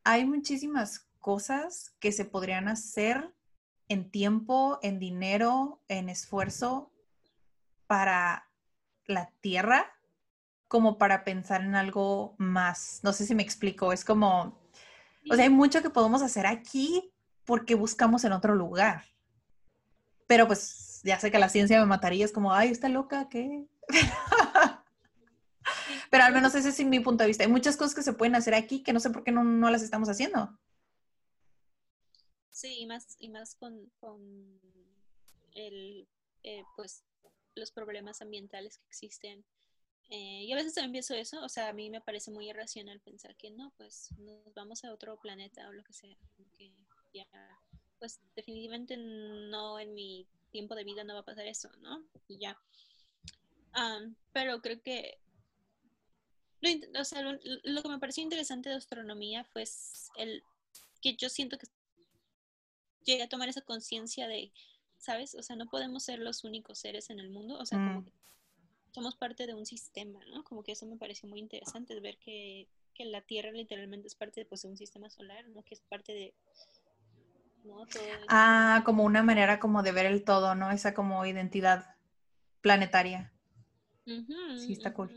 hay 0.03 0.25
muchísimas 0.25 1.07
cosas 1.19 1.95
que 1.99 2.11
se 2.11 2.25
podrían 2.25 2.67
hacer 2.67 3.33
en 3.89 4.09
tiempo, 4.09 4.79
en 4.81 4.99
dinero, 4.99 5.81
en 5.87 6.09
esfuerzo 6.09 6.91
para 7.87 8.49
la 9.05 9.31
Tierra 9.41 9.91
como 10.67 10.97
para 10.97 11.23
pensar 11.23 11.61
en 11.61 11.75
algo 11.75 12.35
más. 12.37 12.99
No 13.03 13.13
sé 13.13 13.25
si 13.25 13.35
me 13.35 13.43
explico, 13.43 13.93
es 13.93 14.03
como, 14.03 14.59
o 15.29 15.35
sea, 15.35 15.45
hay 15.45 15.49
mucho 15.49 15.81
que 15.81 15.89
podemos 15.89 16.21
hacer 16.21 16.45
aquí 16.45 17.13
porque 17.45 17.75
buscamos 17.75 18.25
en 18.25 18.33
otro 18.33 18.53
lugar. 18.55 19.03
Pero 20.27 20.45
pues 20.47 20.99
ya 21.03 21.19
sé 21.19 21.31
que 21.31 21.39
la 21.39 21.47
ciencia 21.47 21.79
me 21.79 21.85
mataría, 21.85 22.25
es 22.25 22.33
como, 22.33 22.53
ay, 22.53 22.69
está 22.69 22.89
loca, 22.89 23.29
¿qué? 23.29 23.65
Pero 26.09 26.23
al 26.23 26.33
menos 26.33 26.55
ese 26.55 26.69
es 26.69 26.85
mi 26.85 26.99
punto 26.99 27.23
de 27.23 27.27
vista. 27.27 27.43
Hay 27.43 27.49
muchas 27.49 27.77
cosas 27.77 27.95
que 27.95 28.03
se 28.03 28.13
pueden 28.13 28.35
hacer 28.35 28.53
aquí 28.53 28.83
que 28.83 28.93
no 28.93 28.99
sé 28.99 29.09
por 29.09 29.23
qué 29.23 29.31
no, 29.31 29.43
no 29.43 29.69
las 29.69 29.81
estamos 29.81 30.09
haciendo. 30.09 30.57
Sí, 32.49 32.79
y 32.79 32.85
más, 32.87 33.15
y 33.19 33.29
más 33.29 33.55
con, 33.55 33.91
con 33.99 34.19
el, 35.53 36.07
eh, 36.43 36.63
pues, 36.75 37.03
los 37.55 37.71
problemas 37.71 38.21
ambientales 38.21 38.77
que 38.77 38.87
existen. 38.87 39.45
Eh, 40.09 40.45
y 40.45 40.53
a 40.53 40.55
veces 40.55 40.73
también 40.73 40.93
pienso 40.93 41.13
eso, 41.15 41.43
o 41.43 41.49
sea, 41.49 41.67
a 41.67 41.73
mí 41.73 41.89
me 41.89 41.99
parece 41.99 42.31
muy 42.31 42.49
irracional 42.49 43.01
pensar 43.01 43.35
que 43.35 43.51
no, 43.51 43.73
pues 43.75 44.09
nos 44.17 44.53
vamos 44.53 44.85
a 44.85 44.93
otro 44.93 45.19
planeta 45.19 45.67
o 45.67 45.73
lo 45.73 45.83
que 45.83 45.93
sea. 45.93 46.15
que 46.57 46.71
ya, 47.13 47.27
pues 47.99 48.21
definitivamente 48.35 48.95
no 48.97 49.79
en 49.79 49.93
mi 49.93 50.25
tiempo 50.49 50.75
de 50.75 50.85
vida 50.85 51.03
no 51.03 51.13
va 51.13 51.19
a 51.19 51.25
pasar 51.25 51.45
eso, 51.45 51.69
¿no? 51.79 52.03
Y 52.27 52.37
ya. 52.37 52.57
Am, 53.79 54.15
pero 54.33 54.59
creo 54.59 54.81
que, 54.81 55.19
lo, 56.61 56.69
in- 56.69 56.97
o 56.97 57.03
sea, 57.05 57.21
lo, 57.21 57.37
lo 57.63 57.83
que 57.83 57.89
me 57.89 57.99
pareció 57.99 58.23
interesante 58.23 58.69
de 58.69 58.75
astronomía 58.75 59.43
fue 59.43 59.65
el 60.17 60.43
que 60.99 61.15
yo 61.15 61.29
siento 61.29 61.59
que 61.59 61.67
llegué 63.05 63.21
a 63.21 63.29
tomar 63.29 63.49
esa 63.49 63.61
conciencia 63.61 64.27
de, 64.27 64.51
¿sabes? 64.97 65.35
O 65.35 65.43
sea, 65.43 65.55
no 65.55 65.67
podemos 65.67 66.03
ser 66.03 66.17
los 66.17 66.43
únicos 66.43 66.79
seres 66.79 67.11
en 67.11 67.19
el 67.19 67.29
mundo, 67.29 67.57
o 67.59 67.65
sea, 67.67 67.77
como 67.77 68.01
Mm. 68.01 68.05
que 68.05 68.11
somos 68.95 69.15
parte 69.15 69.45
de 69.45 69.53
un 69.53 69.67
sistema, 69.67 70.19
¿no? 70.33 70.43
Como 70.43 70.63
que 70.63 70.71
eso 70.71 70.87
me 70.87 70.97
pareció 70.97 71.29
muy 71.29 71.39
interesante, 71.39 71.99
ver 71.99 72.17
que, 72.17 72.67
que 72.95 73.05
la 73.05 73.21
Tierra 73.21 73.51
literalmente 73.51 74.07
es 74.07 74.15
parte 74.15 74.39
de, 74.41 74.45
pues, 74.47 74.63
de 74.63 74.69
un 74.69 74.77
sistema 74.77 75.11
solar, 75.11 75.47
¿no? 75.49 75.61
Que 75.63 75.75
es 75.75 75.81
parte 75.81 76.13
de... 76.13 76.33
¿no? 77.63 77.85
Todo. 77.85 78.07
Ah, 78.27 78.81
como 78.85 79.03
una 79.03 79.21
manera 79.21 79.59
como 79.59 79.83
de 79.83 79.91
ver 79.91 80.07
el 80.07 80.23
todo, 80.23 80.55
¿no? 80.55 80.71
Esa 80.71 80.95
como 80.95 81.23
identidad 81.27 81.95
planetaria. 82.61 83.31
Sí, 84.57 84.73
está 84.73 84.93
cool. 84.93 85.09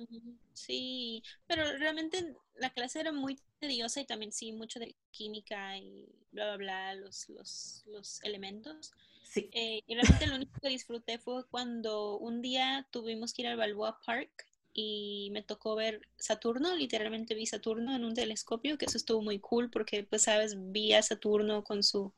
Sí, 0.53 1.23
pero 1.47 1.65
realmente 1.79 2.35
la 2.57 2.71
clase 2.71 3.01
era 3.01 3.13
muy 3.13 3.39
tediosa 3.61 4.01
y 4.01 4.07
también 4.07 4.33
sí, 4.33 4.53
mucho 4.53 4.81
de 4.81 4.97
química 5.11 5.79
y 5.79 6.07
bla, 6.33 6.57
bla, 6.57 6.57
bla, 6.57 6.95
los, 6.97 7.29
los, 7.29 7.83
los 7.87 8.23
elementos. 8.25 8.93
Sí. 9.23 9.49
Eh, 9.53 9.83
y 9.87 9.95
realmente 9.95 10.27
lo 10.27 10.35
único 10.37 10.61
que 10.61 10.69
disfruté 10.69 11.19
fue 11.19 11.47
cuando 11.47 12.19
un 12.19 12.43
día 12.43 12.87
tuvimos 12.91 13.33
que 13.33 13.43
ir 13.43 13.49
al 13.49 13.57
Balboa 13.57 14.01
Park 14.05 14.47
y 14.73 15.31
me 15.33 15.43
tocó 15.43 15.75
ver 15.77 16.07
Saturno, 16.19 16.75
literalmente 16.77 17.35
vi 17.35 17.47
Saturno 17.47 17.95
en 17.97 18.05
un 18.05 18.15
telescopio, 18.15 18.79
que 18.79 18.87
eso 18.87 18.99
estuvo 18.99 19.23
muy 19.23 19.39
cool 19.41 19.71
porque, 19.71 20.05
pues, 20.05 20.23
sabes, 20.23 20.55
vi 20.73 20.93
a 20.93 21.03
Saturno 21.03 21.65
con 21.65 21.83
su, 21.83 22.13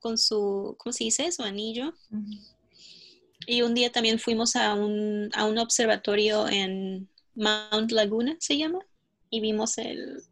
con 0.00 0.18
su, 0.18 0.76
¿cómo 0.78 0.92
se 0.92 1.04
dice? 1.04 1.30
Su 1.32 1.42
anillo. 1.42 1.94
Ujú. 2.10 2.55
Y 3.46 3.62
un 3.62 3.74
día 3.74 3.92
también 3.92 4.18
fuimos 4.18 4.56
a 4.56 4.74
un, 4.74 5.30
a 5.34 5.46
un 5.46 5.58
observatorio 5.58 6.48
en 6.48 7.08
Mount 7.34 7.92
Laguna, 7.92 8.36
se 8.40 8.56
llama, 8.56 8.78
y 9.30 9.40
vimos 9.40 9.78
el, 9.78 10.22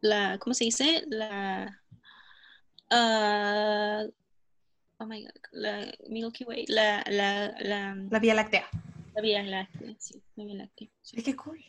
la, 0.00 0.38
¿cómo 0.38 0.54
se 0.54 0.64
dice? 0.64 1.04
La, 1.08 1.82
ah, 2.90 4.04
oh 4.98 5.06
my 5.06 5.22
God, 5.22 5.32
la 5.52 5.92
Milky 6.08 6.44
Way, 6.44 6.66
la, 6.68 7.04
la, 7.08 7.54
la, 7.60 7.94
La 8.10 8.18
Vía 8.18 8.34
Láctea. 8.34 8.68
la 9.14 9.20
Vía 9.22 9.42
Láctea, 9.42 9.94
sí, 9.98 10.22
la 10.36 10.44
Vía 10.44 10.54
Láctea. 10.54 10.88
sí. 11.02 11.16
Ay, 11.18 11.22
qué 11.24 11.36
cool. 11.36 11.62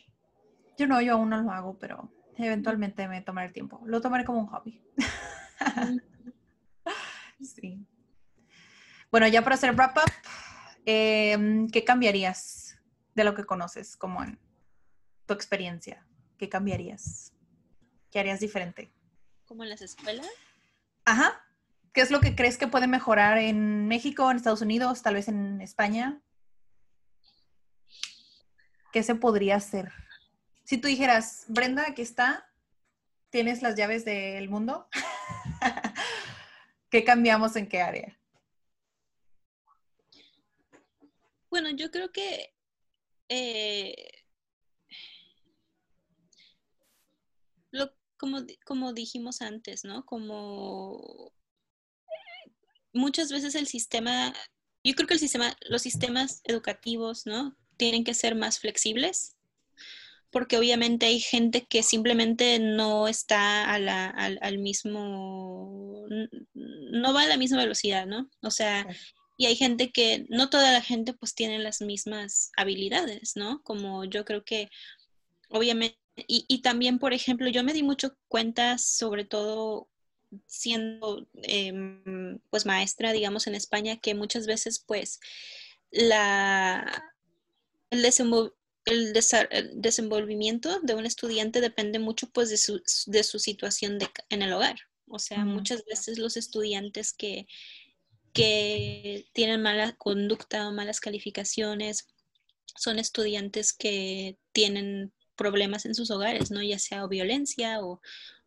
Yo 0.78 0.86
no, 0.86 1.00
yo 1.00 1.14
aún 1.14 1.30
no 1.30 1.40
lo 1.42 1.50
hago, 1.50 1.78
pero 1.78 2.12
eventualmente 2.36 3.08
me 3.08 3.22
tomaré 3.22 3.48
el 3.48 3.52
tiempo. 3.54 3.80
Lo 3.86 4.00
tomaré 4.00 4.24
como 4.24 4.40
un 4.40 4.46
hobby. 4.46 4.82
sí. 7.40 7.86
Bueno, 9.10 9.28
ya 9.28 9.42
para 9.42 9.54
hacer 9.54 9.74
wrap 9.74 9.96
up, 9.96 10.12
em, 10.84 11.68
¿qué 11.68 11.84
cambiarías 11.84 12.78
de 13.14 13.24
lo 13.24 13.34
que 13.34 13.44
conoces, 13.44 13.96
como 13.96 14.22
en 14.22 14.38
tu 15.26 15.34
experiencia? 15.34 16.06
¿Qué 16.38 16.48
cambiarías? 16.48 17.32
¿Qué 18.10 18.18
harías 18.18 18.40
diferente? 18.40 18.92
Como 19.46 19.62
en 19.62 19.70
las 19.70 19.82
escuelas. 19.82 20.26
Ajá. 21.04 21.42
¿Qué 21.92 22.02
es 22.02 22.10
lo 22.10 22.20
que 22.20 22.34
crees 22.34 22.58
que 22.58 22.66
puede 22.66 22.88
mejorar 22.88 23.38
en 23.38 23.88
México, 23.88 24.30
en 24.30 24.36
Estados 24.36 24.60
Unidos, 24.60 25.02
tal 25.02 25.14
vez 25.14 25.28
en 25.28 25.62
España? 25.62 26.20
¿Qué 28.92 29.02
se 29.02 29.14
podría 29.14 29.56
hacer? 29.56 29.92
Si 30.64 30.78
tú 30.78 30.88
dijeras, 30.88 31.44
Brenda, 31.48 31.84
aquí 31.88 32.02
está, 32.02 32.50
tienes 33.30 33.62
las 33.62 33.76
llaves 33.76 34.04
del 34.04 34.48
mundo, 34.50 34.88
¿qué 36.90 37.04
cambiamos 37.04 37.56
en 37.56 37.68
qué 37.68 37.80
área? 37.80 38.18
Bueno, 41.58 41.70
yo 41.70 41.90
creo 41.90 42.12
que 42.12 42.52
eh, 43.30 44.10
lo, 47.70 47.94
como, 48.18 48.44
como 48.66 48.92
dijimos 48.92 49.40
antes, 49.40 49.82
¿no? 49.82 50.04
Como 50.04 51.32
muchas 52.92 53.32
veces 53.32 53.54
el 53.54 53.66
sistema, 53.68 54.34
yo 54.84 54.94
creo 54.94 55.08
que 55.08 55.14
el 55.14 55.20
sistema, 55.20 55.56
los 55.70 55.80
sistemas 55.80 56.42
educativos, 56.44 57.24
¿no? 57.24 57.56
Tienen 57.78 58.04
que 58.04 58.12
ser 58.12 58.34
más 58.34 58.58
flexibles, 58.58 59.38
porque 60.30 60.58
obviamente 60.58 61.06
hay 61.06 61.20
gente 61.20 61.64
que 61.66 61.82
simplemente 61.82 62.58
no 62.58 63.08
está 63.08 63.64
a 63.64 63.76
al, 63.76 64.38
al 64.42 64.58
mismo, 64.58 66.04
no 66.52 67.14
va 67.14 67.22
a 67.22 67.26
la 67.26 67.38
misma 67.38 67.56
velocidad, 67.56 68.04
¿no? 68.04 68.28
O 68.42 68.50
sea. 68.50 68.86
Y 69.36 69.46
hay 69.46 69.56
gente 69.56 69.92
que, 69.92 70.26
no 70.30 70.50
toda 70.50 70.72
la 70.72 70.82
gente 70.82 71.12
pues 71.14 71.34
tiene 71.34 71.58
las 71.58 71.80
mismas 71.82 72.50
habilidades, 72.56 73.36
¿no? 73.36 73.62
Como 73.62 74.04
yo 74.04 74.24
creo 74.24 74.44
que, 74.44 74.70
obviamente, 75.50 75.98
y, 76.26 76.44
y 76.48 76.62
también, 76.62 76.98
por 76.98 77.12
ejemplo, 77.12 77.48
yo 77.48 77.64
me 77.64 77.72
di 77.74 77.82
mucho 77.82 78.16
cuenta, 78.28 78.78
sobre 78.78 79.24
todo 79.24 79.88
siendo 80.46 81.26
em, 81.42 82.40
pues 82.50 82.66
maestra, 82.66 83.12
digamos, 83.12 83.46
en 83.46 83.54
España, 83.54 83.98
que 83.98 84.14
muchas 84.14 84.46
veces 84.46 84.80
pues 84.86 85.20
la, 85.90 87.04
el, 87.90 88.02
desenvol- 88.04 88.54
el, 88.84 89.12
desa- 89.12 89.48
el 89.50 89.80
desenvolvimiento 89.80 90.80
de 90.80 90.94
un 90.94 91.06
estudiante 91.06 91.60
depende 91.60 91.98
mucho 91.98 92.28
pues 92.30 92.50
de 92.50 92.56
su, 92.56 92.82
de 93.06 93.22
su 93.24 93.38
situación 93.38 93.98
de 93.98 94.08
en 94.30 94.42
el 94.42 94.52
hogar. 94.52 94.76
O 95.08 95.18
sea, 95.18 95.44
muchas 95.44 95.84
veces 95.84 96.18
los 96.18 96.36
estudiantes 96.36 97.12
que, 97.12 97.46
que 98.36 99.26
tienen 99.32 99.62
mala 99.62 99.92
conducta 99.92 100.68
o 100.68 100.72
malas 100.72 101.00
calificaciones 101.00 102.06
son 102.76 102.98
estudiantes 102.98 103.72
que 103.72 104.36
tienen 104.52 105.10
problemas 105.36 105.86
en 105.86 105.94
sus 105.94 106.10
hogares, 106.10 106.50
¿no? 106.50 106.62
Ya 106.62 106.78
sea 106.78 107.06
o 107.06 107.08
violencia 107.08 107.80
o, 107.80 108.02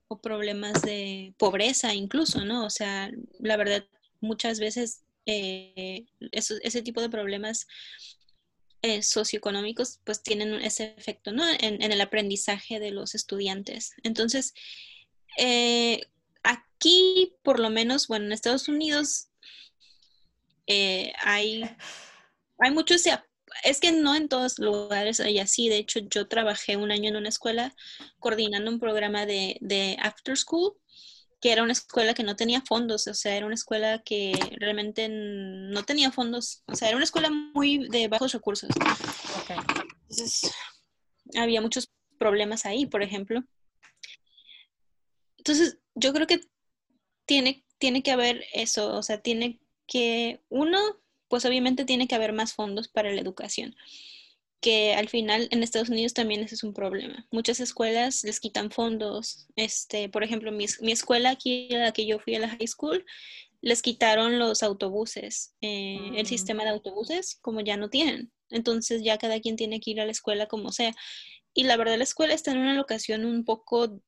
o 0.07 0.21
problemas 0.21 0.83
de 0.83 1.33
pobreza 1.37 1.95
incluso, 1.95 2.45
¿no? 2.45 2.65
O 2.65 2.69
sea, 2.69 3.11
la 3.39 3.57
verdad, 3.57 3.83
muchas 4.21 4.59
veces 4.59 5.01
eh, 5.25 6.05
ese 6.31 6.81
tipo 6.83 7.01
de 7.01 7.09
problemas 7.09 7.65
eh, 8.83 9.01
socioeconómicos 9.01 9.99
pues 10.03 10.21
tienen 10.21 10.53
ese 10.61 10.93
efecto, 10.97 11.31
¿no? 11.31 11.43
En, 11.49 11.81
en 11.81 11.91
el 11.91 12.01
aprendizaje 12.01 12.79
de 12.79 12.91
los 12.91 13.15
estudiantes. 13.15 13.93
Entonces, 14.03 14.53
eh, 15.39 16.01
aquí, 16.43 17.33
por 17.41 17.59
lo 17.59 17.71
menos, 17.71 18.07
bueno, 18.07 18.25
en 18.25 18.33
Estados 18.33 18.67
Unidos 18.67 19.28
eh, 20.69 21.11
hay, 21.23 21.63
hay 22.59 22.71
mucho 22.71 22.93
ese 22.93 23.11
ap- 23.11 23.25
es 23.63 23.79
que 23.79 23.91
no 23.91 24.15
en 24.15 24.29
todos 24.29 24.59
lugares 24.59 25.19
hay 25.19 25.39
así. 25.39 25.69
De 25.69 25.77
hecho, 25.77 25.99
yo 25.99 26.27
trabajé 26.27 26.77
un 26.77 26.91
año 26.91 27.09
en 27.09 27.15
una 27.17 27.29
escuela 27.29 27.75
coordinando 28.19 28.71
un 28.71 28.79
programa 28.79 29.25
de, 29.25 29.57
de 29.59 29.97
after 29.99 30.37
school, 30.37 30.73
que 31.41 31.51
era 31.51 31.63
una 31.63 31.71
escuela 31.73 32.13
que 32.13 32.23
no 32.23 32.35
tenía 32.35 32.61
fondos, 32.61 33.07
o 33.07 33.13
sea, 33.13 33.35
era 33.35 33.45
una 33.45 33.55
escuela 33.55 34.03
que 34.03 34.33
realmente 34.59 35.07
no 35.09 35.83
tenía 35.83 36.11
fondos, 36.11 36.63
o 36.67 36.75
sea, 36.75 36.89
era 36.89 36.97
una 36.97 37.05
escuela 37.05 37.29
muy 37.31 37.87
de 37.89 38.07
bajos 38.07 38.33
recursos. 38.33 38.69
Entonces, 40.09 40.51
había 41.35 41.61
muchos 41.61 41.89
problemas 42.17 42.65
ahí, 42.65 42.85
por 42.85 43.01
ejemplo. 43.01 43.43
Entonces, 45.37 45.79
yo 45.95 46.13
creo 46.13 46.27
que 46.27 46.41
tiene, 47.25 47.65
tiene 47.77 48.03
que 48.03 48.11
haber 48.11 48.43
eso, 48.53 48.95
o 48.95 49.01
sea, 49.03 49.21
tiene 49.21 49.59
que, 49.91 50.39
uno, 50.49 50.79
pues 51.27 51.45
obviamente 51.45 51.83
tiene 51.85 52.07
que 52.07 52.15
haber 52.15 52.31
más 52.33 52.53
fondos 52.53 52.87
para 52.87 53.11
la 53.11 53.19
educación, 53.21 53.75
que 54.61 54.93
al 54.93 55.09
final 55.09 55.47
en 55.51 55.63
Estados 55.63 55.89
Unidos 55.89 56.13
también 56.13 56.41
ese 56.41 56.55
es 56.55 56.63
un 56.63 56.73
problema. 56.73 57.27
Muchas 57.31 57.59
escuelas 57.59 58.23
les 58.23 58.39
quitan 58.39 58.71
fondos, 58.71 59.47
este, 59.55 60.09
por 60.09 60.23
ejemplo, 60.23 60.51
mi, 60.51 60.65
mi 60.81 60.91
escuela 60.91 61.31
aquí, 61.31 61.73
a 61.73 61.79
la 61.79 61.91
que 61.91 62.05
yo 62.05 62.19
fui 62.19 62.35
a 62.35 62.39
la 62.39 62.49
high 62.49 62.67
school, 62.67 63.05
les 63.61 63.81
quitaron 63.81 64.39
los 64.39 64.63
autobuses, 64.63 65.53
eh, 65.61 66.11
el 66.15 66.23
Mm. 66.23 66.27
sistema 66.27 66.63
de 66.63 66.69
autobuses, 66.69 67.37
como 67.41 67.61
ya 67.61 67.75
no 67.77 67.89
tienen. 67.89 68.31
Entonces 68.49 69.03
ya 69.03 69.17
cada 69.17 69.39
quien 69.41 69.55
tiene 69.57 69.79
que 69.79 69.91
ir 69.91 70.01
a 70.01 70.05
la 70.05 70.11
escuela 70.11 70.47
como 70.47 70.71
sea. 70.71 70.93
Y 71.53 71.63
la 71.63 71.77
verdad 71.77 71.97
la 71.97 72.03
escuela 72.03 72.33
está 72.33 72.51
en 72.51 72.59
una 72.59 72.73
locación 72.73 73.25
un 73.25 73.43
poco 73.43 74.01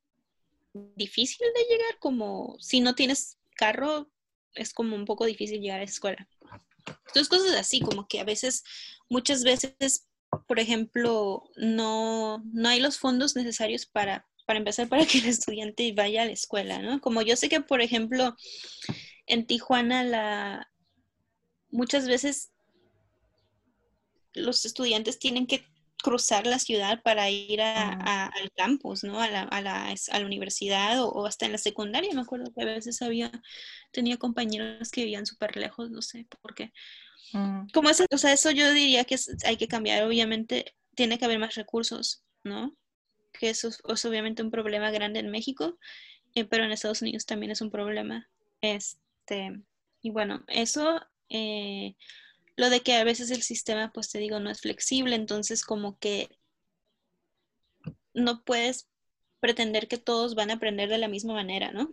difícil 0.96 1.46
de 1.54 1.64
llegar, 1.70 2.00
como 2.00 2.56
si 2.60 2.80
no 2.80 2.96
tienes 2.96 3.38
carro, 3.56 4.10
es 4.56 4.74
como 4.74 4.96
un 4.96 5.06
poco 5.06 5.26
difícil 5.26 5.62
llegar 5.62 5.80
a 5.80 5.84
esa 5.84 5.94
escuela. 5.94 6.28
Entonces 7.08 7.30
cosas 7.30 7.56
así, 7.56 7.80
como 7.80 8.08
que 8.08 8.20
a 8.20 8.24
veces, 8.24 8.64
muchas 9.10 9.44
veces, 9.44 10.08
por 10.48 10.60
ejemplo, 10.60 11.44
no, 11.56 12.44
no 12.54 12.70
hay 12.70 12.80
los 12.80 12.98
fondos 12.98 13.36
necesarios 13.36 13.86
para, 13.86 14.28
para 14.46 14.60
empezar 14.60 14.88
para 14.88 15.06
que 15.06 15.20
el 15.20 15.26
estudiante 15.28 15.94
vaya 15.94 16.24
a 16.24 16.26
la 16.26 16.32
escuela, 16.32 16.80
¿no? 16.80 17.00
Como 17.02 17.22
yo 17.22 17.36
sé 17.36 17.50
que, 17.50 17.62
por 17.62 17.82
ejemplo, 17.82 18.36
en 19.28 19.46
Tijuana 19.46 20.04
la 20.04 20.68
muchas 21.72 22.08
veces 22.08 22.52
los 24.34 24.66
estudiantes 24.66 25.20
tienen 25.20 25.48
que 25.48 25.66
cruzar 26.02 26.48
la 26.48 26.60
ciudad 26.60 27.02
para 27.04 27.30
ir 27.30 27.62
a, 27.62 27.92
a- 27.94 28.28
al 28.28 28.52
campus, 28.52 29.04
¿no? 29.04 29.20
A 29.22 29.30
la, 29.30 29.44
a 29.44 29.62
la, 29.62 29.88
a 30.12 30.20
la 30.20 30.26
universidad 30.26 31.02
o, 31.04 31.10
o 31.10 31.26
hasta 31.26 31.46
en 31.46 31.54
la 31.54 31.58
secundaria. 31.58 32.14
Me 32.14 32.22
acuerdo 32.22 32.52
que 32.54 32.62
a 32.64 32.66
veces 32.66 33.02
había, 33.02 33.32
tenía 33.92 34.18
compañeros 34.18 34.92
que 34.92 35.02
vivían 35.04 35.26
súper 35.26 35.58
lejos, 35.58 35.92
no 35.92 36.02
sé 36.02 36.28
por 36.42 36.56
qué. 36.56 36.72
Mm, 37.34 37.68
Como 37.74 37.90
eso, 37.90 38.06
o 38.12 38.18
sea, 38.18 38.34
eso 38.34 38.52
yo 38.52 38.72
diría 38.74 39.06
que 39.06 39.16
es- 39.16 39.36
hay 39.46 39.58
que 39.58 39.68
cambiar. 39.68 40.04
Obviamente 40.04 40.76
tiene 40.96 41.18
que 41.18 41.26
haber 41.26 41.40
más 41.40 41.56
recursos, 41.56 42.24
¿no? 42.44 42.76
Que 43.34 43.50
eso 43.52 43.70
es, 43.70 43.80
es 43.88 44.06
obviamente 44.06 44.44
un 44.44 44.52
problema 44.52 44.92
grande 44.92 45.20
en 45.22 45.32
México, 45.32 45.78
eh, 46.36 46.46
pero 46.46 46.66
en 46.66 46.72
Estados 46.74 47.02
Unidos 47.02 47.26
también 47.26 47.52
es 47.52 47.62
un 47.62 47.72
problema. 47.72 48.30
Este, 48.62 49.62
y 50.02 50.12
bueno, 50.12 50.44
eso, 50.48 51.02
eh, 51.30 51.96
lo 52.62 52.70
de 52.70 52.82
que 52.82 52.94
a 52.94 53.04
veces 53.04 53.32
el 53.32 53.42
sistema, 53.42 53.92
pues 53.92 54.12
te 54.12 54.20
digo, 54.20 54.40
no 54.40 54.52
es 54.52 54.62
flexible, 54.62 55.16
entonces 55.16 55.66
como 55.66 55.98
que 55.98 56.30
no 58.14 58.44
puedes 58.44 58.88
pretender 59.40 59.88
que 59.88 59.98
todos 59.98 60.36
van 60.36 60.52
a 60.52 60.54
aprender 60.54 60.88
de 60.88 61.00
la 61.00 61.08
misma 61.08 61.34
manera, 61.34 61.72
¿no? 61.72 61.92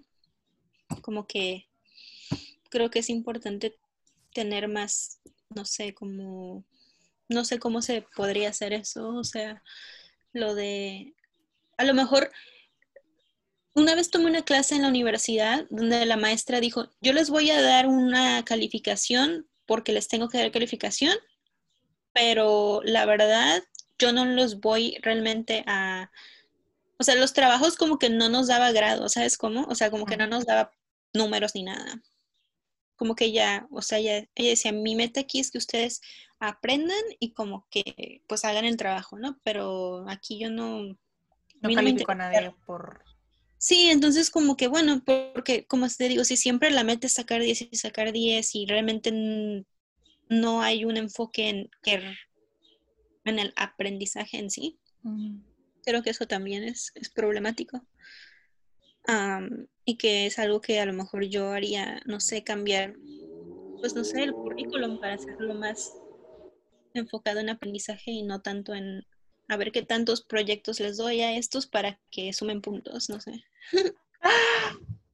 Como 1.00 1.26
que 1.26 1.70
creo 2.68 2.90
que 2.90 2.98
es 2.98 3.08
importante 3.08 3.78
tener 4.34 4.68
más, 4.68 5.22
no 5.48 5.64
sé, 5.64 5.94
como, 5.94 6.66
no 7.30 7.46
sé 7.46 7.58
cómo 7.58 7.80
se 7.80 8.04
podría 8.14 8.50
hacer 8.50 8.74
eso, 8.74 9.08
o 9.08 9.24
sea, 9.24 9.62
lo 10.34 10.54
de, 10.54 11.14
a 11.78 11.84
lo 11.84 11.94
mejor, 11.94 12.30
una 13.74 13.94
vez 13.94 14.10
tomé 14.10 14.26
una 14.26 14.44
clase 14.44 14.74
en 14.74 14.82
la 14.82 14.88
universidad 14.88 15.66
donde 15.70 16.04
la 16.04 16.18
maestra 16.18 16.60
dijo, 16.60 16.90
yo 17.00 17.14
les 17.14 17.30
voy 17.30 17.50
a 17.52 17.62
dar 17.62 17.86
una 17.86 18.44
calificación 18.44 19.48
porque 19.68 19.92
les 19.92 20.08
tengo 20.08 20.28
que 20.30 20.38
dar 20.38 20.50
calificación, 20.50 21.14
pero 22.14 22.80
la 22.84 23.04
verdad, 23.04 23.62
yo 23.98 24.12
no 24.12 24.24
los 24.24 24.60
voy 24.60 24.96
realmente 25.02 25.62
a, 25.66 26.10
o 26.98 27.04
sea, 27.04 27.14
los 27.14 27.34
trabajos 27.34 27.76
como 27.76 27.98
que 27.98 28.08
no 28.08 28.30
nos 28.30 28.48
daba 28.48 28.72
grado, 28.72 29.10
¿sabes 29.10 29.36
cómo? 29.36 29.66
O 29.68 29.74
sea, 29.74 29.90
como 29.90 30.06
que 30.06 30.16
no 30.16 30.26
nos 30.26 30.46
daba 30.46 30.72
números 31.12 31.54
ni 31.54 31.64
nada. 31.64 32.00
Como 32.96 33.14
que 33.14 33.26
ella, 33.26 33.68
o 33.70 33.82
sea, 33.82 33.98
ella, 33.98 34.26
ella 34.34 34.50
decía, 34.50 34.72
mi 34.72 34.96
meta 34.96 35.20
aquí 35.20 35.38
es 35.38 35.50
que 35.50 35.58
ustedes 35.58 36.00
aprendan 36.40 37.04
y 37.20 37.32
como 37.32 37.66
que 37.70 38.22
pues 38.26 38.46
hagan 38.46 38.64
el 38.64 38.78
trabajo, 38.78 39.18
¿no? 39.18 39.38
Pero 39.44 40.08
aquí 40.08 40.38
yo 40.38 40.50
no... 40.50 40.96
No 41.60 41.74
califico 41.74 42.12
a 42.12 42.14
nadie 42.14 42.54
por... 42.64 43.04
Sí, 43.58 43.90
entonces 43.90 44.30
como 44.30 44.56
que 44.56 44.68
bueno, 44.68 45.02
porque 45.04 45.66
como 45.66 45.88
te 45.88 46.08
digo, 46.08 46.24
si 46.24 46.36
siempre 46.36 46.70
la 46.70 46.84
meta 46.84 47.06
es 47.08 47.14
sacar 47.14 47.42
10 47.42 47.68
y 47.70 47.76
sacar 47.76 48.12
10 48.12 48.54
y 48.54 48.66
realmente 48.66 49.12
no 50.28 50.62
hay 50.62 50.84
un 50.84 50.96
enfoque 50.96 51.48
en, 51.48 51.70
en 53.24 53.38
el 53.38 53.52
aprendizaje 53.56 54.38
en 54.38 54.50
sí, 54.50 54.78
creo 55.84 56.02
que 56.02 56.10
eso 56.10 56.26
también 56.26 56.64
es, 56.64 56.92
es 56.94 57.10
problemático. 57.10 57.84
y 59.84 59.96
que 59.96 60.26
es 60.26 60.38
algo 60.38 60.60
que 60.60 60.80
a 60.80 60.86
lo 60.86 60.92
mejor 60.92 61.24
yo 61.24 61.50
haría, 61.50 62.00
no 62.06 62.20
sé, 62.20 62.44
cambiar, 62.44 62.94
pues 63.80 63.96
no 63.96 64.04
sé, 64.04 64.22
el 64.22 64.34
currículum 64.34 65.00
para 65.00 65.14
hacerlo 65.14 65.54
más 65.54 65.92
enfocado 66.94 67.40
en 67.40 67.48
aprendizaje 67.48 68.10
y 68.10 68.22
no 68.22 68.40
tanto 68.40 68.74
en 68.74 69.04
a 69.48 69.56
ver 69.56 69.72
qué 69.72 69.82
tantos 69.82 70.22
proyectos 70.22 70.80
les 70.80 70.96
doy 70.96 71.20
a 71.20 71.36
estos 71.36 71.66
para 71.66 71.98
que 72.10 72.32
sumen 72.32 72.60
puntos, 72.60 73.08
no 73.08 73.20
sé. 73.20 73.44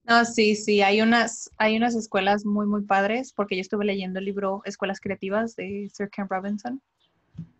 No, 0.06 0.22
sí, 0.26 0.54
sí, 0.54 0.82
hay 0.82 1.00
unas, 1.00 1.50
hay 1.56 1.78
unas 1.78 1.94
escuelas 1.94 2.44
muy, 2.44 2.66
muy 2.66 2.82
padres, 2.82 3.32
porque 3.32 3.56
yo 3.56 3.62
estuve 3.62 3.86
leyendo 3.86 4.18
el 4.18 4.26
libro 4.26 4.60
Escuelas 4.66 5.00
Creativas 5.00 5.56
de 5.56 5.90
Sir 5.94 6.10
Ken 6.10 6.28
Robinson, 6.28 6.82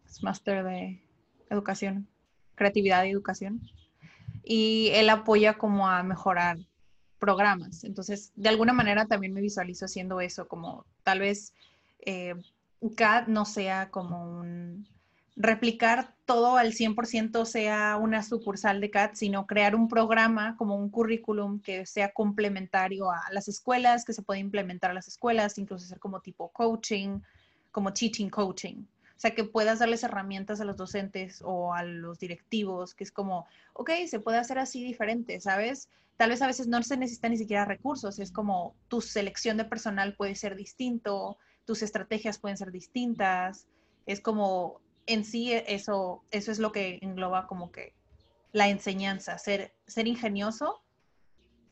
es 0.07 0.23
máster 0.23 0.63
de 0.63 1.03
educación 1.49 2.07
creatividad 2.55 3.05
y 3.05 3.11
educación. 3.11 3.61
Y 4.43 4.91
él 4.93 5.09
apoya 5.11 5.55
como 5.55 5.89
a 5.89 6.03
mejorar 6.03 6.59
programas. 7.19 7.85
Entonces, 7.85 8.33
de 8.37 8.49
alguna 8.49 8.73
manera 8.73 9.07
también 9.07 9.33
me 9.33 9.41
visualizo 9.41 9.87
haciendo 9.87 10.21
eso, 10.21 10.47
como 10.47 10.85
tal 11.03 11.21
vez 11.21 11.53
eh, 12.01 12.35
CAD 12.97 13.29
no 13.29 13.45
sea 13.45 13.91
como 13.91 14.41
un 14.41 14.87
replicar 15.37 16.15
todo 16.27 16.57
al 16.57 16.73
100% 16.73 17.45
sea 17.45 17.97
una 17.97 18.23
sucursal 18.23 18.81
de 18.81 18.91
CAD, 18.91 19.11
sino 19.15 19.47
crear 19.47 19.75
un 19.75 19.89
programa 19.89 20.57
como 20.57 20.77
un 20.77 20.91
currículum 20.91 21.61
que 21.61 21.87
sea 21.87 22.13
complementario 22.13 23.11
a 23.11 23.23
las 23.33 23.49
escuelas, 23.49 24.05
que 24.05 24.13
se 24.13 24.23
pueda 24.23 24.39
implementar 24.39 24.93
a 24.93 24.95
las 24.95 25.09
escuelas, 25.09 25.59
incluso 25.59 25.87
ser 25.87 25.99
como 25.99 26.21
tipo 26.21 26.51
coaching, 26.51 27.21
como 27.73 27.93
teaching 27.93 28.31
coaching. 28.31 28.85
O 29.17 29.21
sea, 29.25 29.35
que 29.35 29.45
puedas 29.45 29.81
darles 29.81 30.03
herramientas 30.03 30.61
a 30.61 30.65
los 30.65 30.77
docentes 30.77 31.41
o 31.45 31.75
a 31.75 31.83
los 31.83 32.19
directivos, 32.19 32.95
que 32.95 33.05
es 33.05 33.13
como, 33.13 33.47
ok, 33.73 33.91
se 34.07 34.21
puede 34.21 34.39
hacer 34.39 34.59
así 34.59 34.85
diferente, 34.85 35.41
¿sabes? 35.41 35.89
Tal 36.17 36.31
vez 36.31 36.43
a 36.43 36.47
veces 36.47 36.69
no 36.69 36.83
se 36.83 36.97
necesitan 36.97 37.33
ni 37.33 37.39
siquiera 37.39 37.65
recursos, 37.65 38.19
es 38.19 38.31
como 38.31 38.77
tu 38.89 39.01
selección 39.01 39.57
de 39.57 39.65
personal 39.65 40.15
puede 40.15 40.37
ser 40.37 40.55
distinto, 40.55 41.39
tus 41.65 41.83
estrategias 41.83 42.39
pueden 42.39 42.57
ser 42.57 42.71
distintas, 42.71 43.67
es 44.07 44.21
como 44.21 44.81
en 45.07 45.25
sí 45.25 45.53
eso, 45.53 46.25
eso 46.31 46.53
es 46.53 46.59
lo 46.59 46.73
que 46.73 46.99
engloba 47.03 47.47
como 47.47 47.71
que 47.71 47.95
la 48.53 48.69
enseñanza, 48.69 49.39
ser, 49.39 49.75
ser 49.87 50.07
ingenioso, 50.07 50.83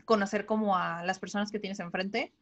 conocer 0.05 0.47
como 0.47 0.77
a 0.77 1.05
las 1.05 1.19
personas 1.19 1.51
que 1.51 1.61
tienes 1.61 1.81
enfrente 1.81 2.33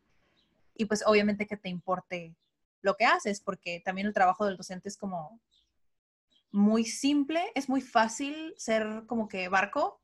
y 0.75 0.87
pues 0.87 1.05
obviamente 1.07 1.47
que 1.47 1.57
te 1.57 1.69
importe 1.69 2.35
lo 2.83 2.97
que 2.97 3.05
haces, 3.05 3.41
porque 3.41 3.83
también 3.85 4.07
el 4.07 4.15
trabajo 4.15 4.47
del 4.47 4.57
docente 4.57 4.89
es 4.89 4.97
como 4.97 5.39
muy 6.51 6.85
simple, 6.85 7.53
es 7.55 7.69
muy 7.69 7.83
fácil 7.83 8.55
ser 8.57 9.05
como 9.07 9.29
que 9.29 9.49
barco. 9.49 10.01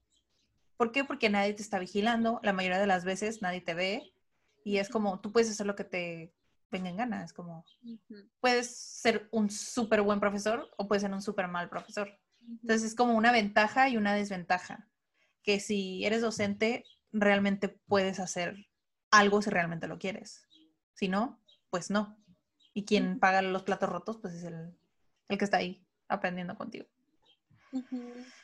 ¿Por 0.76 0.92
qué? 0.92 1.04
Porque 1.04 1.30
nadie 1.30 1.54
te 1.54 1.62
está 1.62 1.78
vigilando, 1.78 2.40
la 2.42 2.52
mayoría 2.52 2.78
de 2.78 2.86
las 2.86 3.04
veces 3.04 3.40
nadie 3.40 3.62
te 3.62 3.74
ve 3.74 4.12
y 4.62 4.76
es 4.76 4.90
como 4.90 5.20
tú 5.20 5.32
puedes 5.32 5.50
hacer 5.50 5.66
lo 5.66 5.76
que 5.76 5.84
te 5.84 6.34
venga 6.70 6.88
en 6.90 6.96
gana, 6.96 7.24
es 7.24 7.32
como 7.32 7.64
puedes 8.40 8.76
ser 8.76 9.28
un 9.30 9.50
súper 9.50 10.02
buen 10.02 10.20
profesor 10.20 10.70
o 10.76 10.88
puedes 10.88 11.02
ser 11.02 11.12
un 11.12 11.22
súper 11.22 11.48
mal 11.48 11.68
profesor. 11.68 12.18
Entonces 12.40 12.90
es 12.90 12.94
como 12.94 13.14
una 13.14 13.32
ventaja 13.32 13.88
y 13.88 13.96
una 13.96 14.14
desventaja, 14.14 14.88
que 15.42 15.60
si 15.60 16.04
eres 16.04 16.20
docente 16.20 16.84
realmente 17.12 17.68
puedes 17.68 18.20
hacer 18.20 18.66
algo 19.10 19.42
si 19.42 19.50
realmente 19.50 19.88
lo 19.88 19.98
quieres. 19.98 20.46
Si 20.94 21.08
no, 21.08 21.40
pues 21.70 21.90
no. 21.90 22.16
Y 22.72 22.84
quien 22.84 23.18
paga 23.18 23.42
los 23.42 23.62
platos 23.62 23.88
rotos, 23.88 24.18
pues 24.20 24.34
es 24.34 24.44
el, 24.44 24.76
que 25.28 25.44
está 25.44 25.58
ahí 25.58 25.84
aprendiendo 26.08 26.56
contigo. 26.56 26.86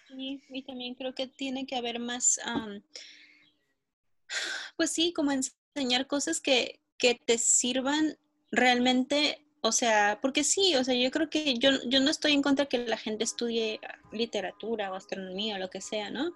y, 0.09 0.63
también 0.63 0.95
creo 0.95 1.15
que 1.15 1.27
tiene 1.27 1.67
que 1.67 1.77
haber 1.77 1.99
más, 1.99 2.41
pues 4.77 4.91
sí, 4.91 5.13
como 5.13 5.33
enseñar 5.33 6.07
cosas 6.07 6.41
que, 6.41 6.82
que 7.03 7.17
te 7.17 7.37
sirvan 7.37 8.17
realmente, 8.53 9.45
o 9.61 9.73
sea, 9.73 10.21
porque 10.23 10.45
sí, 10.45 10.77
o 10.77 10.85
sea, 10.85 10.95
yo 10.95 11.11
creo 11.11 11.29
que 11.29 11.59
yo, 11.59 11.71
yo 11.89 11.99
no 11.99 12.13
estoy 12.13 12.31
en 12.31 12.43
contra 12.43 12.67
que 12.67 12.79
la 12.79 12.97
gente 12.97 13.25
estudie 13.25 13.81
literatura 14.13 14.93
o 14.93 14.95
astronomía 14.95 15.57
o 15.57 15.59
lo 15.59 15.69
que 15.69 15.81
sea, 15.81 16.11
¿no? 16.11 16.33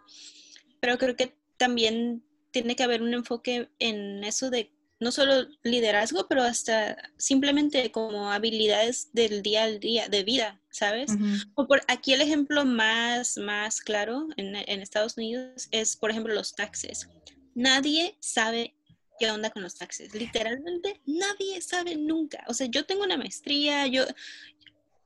Pero 0.81 0.99
creo 0.99 1.15
que 1.15 1.37
también 1.57 2.25
tiene 2.51 2.75
que 2.75 2.83
haber 2.83 3.01
un 3.01 3.15
enfoque 3.15 3.69
en 3.79 4.25
eso 4.25 4.51
de 4.51 4.73
no 4.99 5.13
solo 5.13 5.47
liderazgo, 5.63 6.27
pero 6.27 6.43
hasta 6.43 6.97
simplemente 7.17 7.93
como 7.93 8.33
habilidades 8.33 9.11
del 9.13 9.43
día 9.43 9.63
al 9.63 9.79
día, 9.79 10.09
de 10.09 10.25
vida, 10.25 10.61
¿sabes? 10.71 11.13
o 11.55 11.69
por, 11.69 11.83
aquí 11.87 12.13
el 12.13 12.23
ejemplo 12.23 12.65
más, 12.65 13.37
más 13.37 13.81
claro 13.81 14.27
en, 14.37 14.57
en, 14.57 14.81
Estados 14.81 15.17
Unidos 15.17 15.69
es, 15.71 15.97
por 15.97 16.11
ejemplo, 16.11 16.35
los 16.35 16.57
taxes. 16.57 17.09
Nadie 17.55 18.17
sabe 18.21 18.76
qué 19.19 19.31
onda 19.31 19.51
con 19.51 19.63
los 19.63 19.77
taxes. 19.77 20.15
Literalmente 20.15 21.01
nadie 21.07 21.61
sabe 21.61 21.97
nunca. 21.97 22.45
O 22.49 22.55
sea, 22.55 22.67
yo 22.67 22.85
tengo 22.87 23.05
una 23.05 23.17
maestría, 23.17 23.87
yo... 23.87 24.05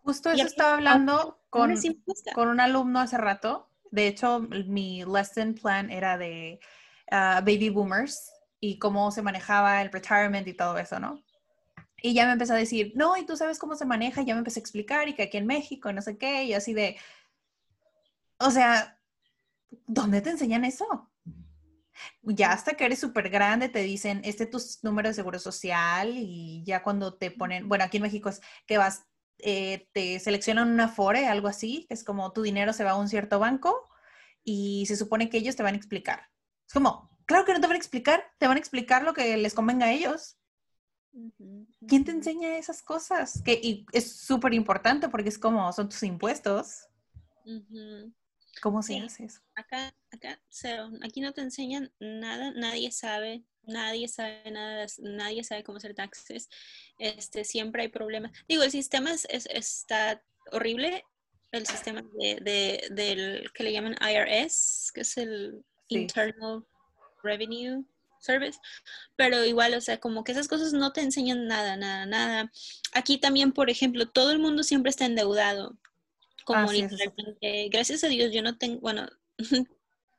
Justo 0.02 0.30
eso 0.30 0.46
estaba 0.46 0.74
hablando 0.74 1.40
con, 1.50 1.74
con 2.34 2.48
un 2.48 2.60
alumno 2.60 3.00
hace 3.00 3.18
rato. 3.18 3.68
De 3.90 4.06
hecho, 4.06 4.40
mi 4.40 5.04
lesson 5.04 5.54
plan 5.54 5.90
era 5.90 6.16
de 6.16 6.58
uh, 7.12 7.40
baby 7.44 7.68
boomers 7.68 8.32
y 8.60 8.78
cómo 8.78 9.10
se 9.10 9.22
manejaba 9.22 9.82
el 9.82 9.90
retirement 9.90 10.46
y 10.46 10.54
todo 10.54 10.78
eso, 10.78 11.00
¿no? 11.00 11.22
Y 12.02 12.14
ya 12.14 12.26
me 12.26 12.32
empezó 12.32 12.54
a 12.54 12.56
decir, 12.56 12.92
no, 12.94 13.16
y 13.16 13.26
tú 13.26 13.36
sabes 13.36 13.58
cómo 13.58 13.76
se 13.76 13.84
maneja, 13.84 14.22
y 14.22 14.24
ya 14.24 14.34
me 14.34 14.38
empecé 14.38 14.58
a 14.58 14.62
explicar, 14.62 15.08
y 15.08 15.14
que 15.14 15.24
aquí 15.24 15.36
en 15.36 15.46
México, 15.46 15.92
no 15.92 16.00
sé 16.00 16.16
qué, 16.16 16.44
y 16.44 16.54
así 16.54 16.72
de, 16.72 16.96
o 18.38 18.50
sea, 18.50 18.98
¿dónde 19.86 20.22
te 20.22 20.30
enseñan 20.30 20.64
eso? 20.64 21.09
Ya 22.22 22.52
hasta 22.52 22.74
que 22.74 22.84
eres 22.84 23.00
súper 23.00 23.30
grande 23.30 23.68
te 23.68 23.80
dicen, 23.82 24.20
este 24.24 24.44
es 24.44 24.50
tu 24.50 24.58
número 24.82 25.08
de 25.08 25.14
seguro 25.14 25.38
social, 25.38 26.14
y 26.16 26.62
ya 26.64 26.82
cuando 26.82 27.14
te 27.14 27.30
ponen, 27.30 27.68
bueno, 27.68 27.84
aquí 27.84 27.98
en 27.98 28.04
México 28.04 28.28
es 28.28 28.40
que 28.66 28.78
vas, 28.78 29.06
eh, 29.38 29.88
te 29.92 30.18
seleccionan 30.20 30.70
una 30.70 30.88
FORE, 30.88 31.26
algo 31.26 31.48
así, 31.48 31.86
es 31.88 32.04
como 32.04 32.32
tu 32.32 32.42
dinero 32.42 32.72
se 32.72 32.84
va 32.84 32.92
a 32.92 32.96
un 32.96 33.08
cierto 33.08 33.38
banco, 33.38 33.88
y 34.44 34.84
se 34.86 34.96
supone 34.96 35.28
que 35.28 35.38
ellos 35.38 35.56
te 35.56 35.62
van 35.62 35.74
a 35.74 35.78
explicar. 35.78 36.28
Es 36.66 36.74
como, 36.74 37.10
Claro 37.30 37.44
que 37.44 37.52
no 37.52 37.60
te 37.60 37.68
van 37.68 37.76
a 37.76 37.78
explicar, 37.78 38.24
te 38.38 38.48
van 38.48 38.56
a 38.56 38.58
explicar 38.58 39.04
lo 39.04 39.14
que 39.14 39.36
les 39.36 39.54
convenga 39.54 39.86
a 39.86 39.92
ellos. 39.92 40.36
¿Quién 41.86 42.04
te 42.04 42.10
enseña 42.10 42.58
esas 42.58 42.82
cosas? 42.82 43.40
Que 43.44 43.52
y 43.52 43.86
es 43.92 44.16
súper 44.16 44.52
importante 44.52 45.08
porque 45.08 45.28
es 45.28 45.38
como 45.38 45.72
son 45.72 45.88
tus 45.88 46.02
impuestos. 46.02 46.88
¿Cómo 48.62 48.82
se 48.82 48.98
hace 48.98 49.24
eso? 49.24 49.40
Acá, 49.54 49.94
acá, 50.10 50.40
cero. 50.48 50.90
Aquí 51.02 51.20
no 51.20 51.32
te 51.32 51.40
enseñan 51.40 51.92
nada, 51.98 52.50
nadie 52.52 52.90
sabe, 52.90 53.44
nadie 53.62 54.08
sabe 54.08 54.50
nada, 54.50 54.86
nadie 54.98 55.44
sabe 55.44 55.64
cómo 55.64 55.78
hacer 55.78 55.94
taxes. 55.94 56.48
Este, 56.98 57.44
siempre 57.44 57.82
hay 57.82 57.88
problemas. 57.88 58.32
Digo, 58.48 58.62
el 58.62 58.70
sistema 58.70 59.12
es, 59.12 59.26
está 59.28 60.22
horrible, 60.52 61.04
el 61.52 61.66
sistema 61.66 62.02
de, 62.18 62.86
del 62.90 63.50
que 63.52 63.64
le 63.64 63.72
llaman 63.72 63.96
IRS, 64.00 64.92
que 64.92 65.00
es 65.00 65.16
el 65.16 65.64
Internal 65.88 66.64
revenue, 67.22 67.84
service, 68.20 68.58
pero 69.16 69.44
igual, 69.44 69.74
o 69.74 69.80
sea, 69.80 69.98
como 69.98 70.24
que 70.24 70.32
esas 70.32 70.48
cosas 70.48 70.72
no 70.72 70.92
te 70.92 71.00
enseñan 71.00 71.46
nada, 71.46 71.76
nada, 71.76 72.06
nada. 72.06 72.52
Aquí 72.92 73.18
también, 73.18 73.52
por 73.52 73.70
ejemplo, 73.70 74.08
todo 74.08 74.30
el 74.32 74.38
mundo 74.38 74.62
siempre 74.62 74.90
está 74.90 75.06
endeudado. 75.06 75.76
Es, 76.40 76.90
literalmente, 76.90 77.68
gracias 77.70 78.04
a 78.04 78.08
Dios, 78.08 78.32
yo 78.32 78.42
no 78.42 78.56
tengo, 78.58 78.80
bueno, 78.80 79.08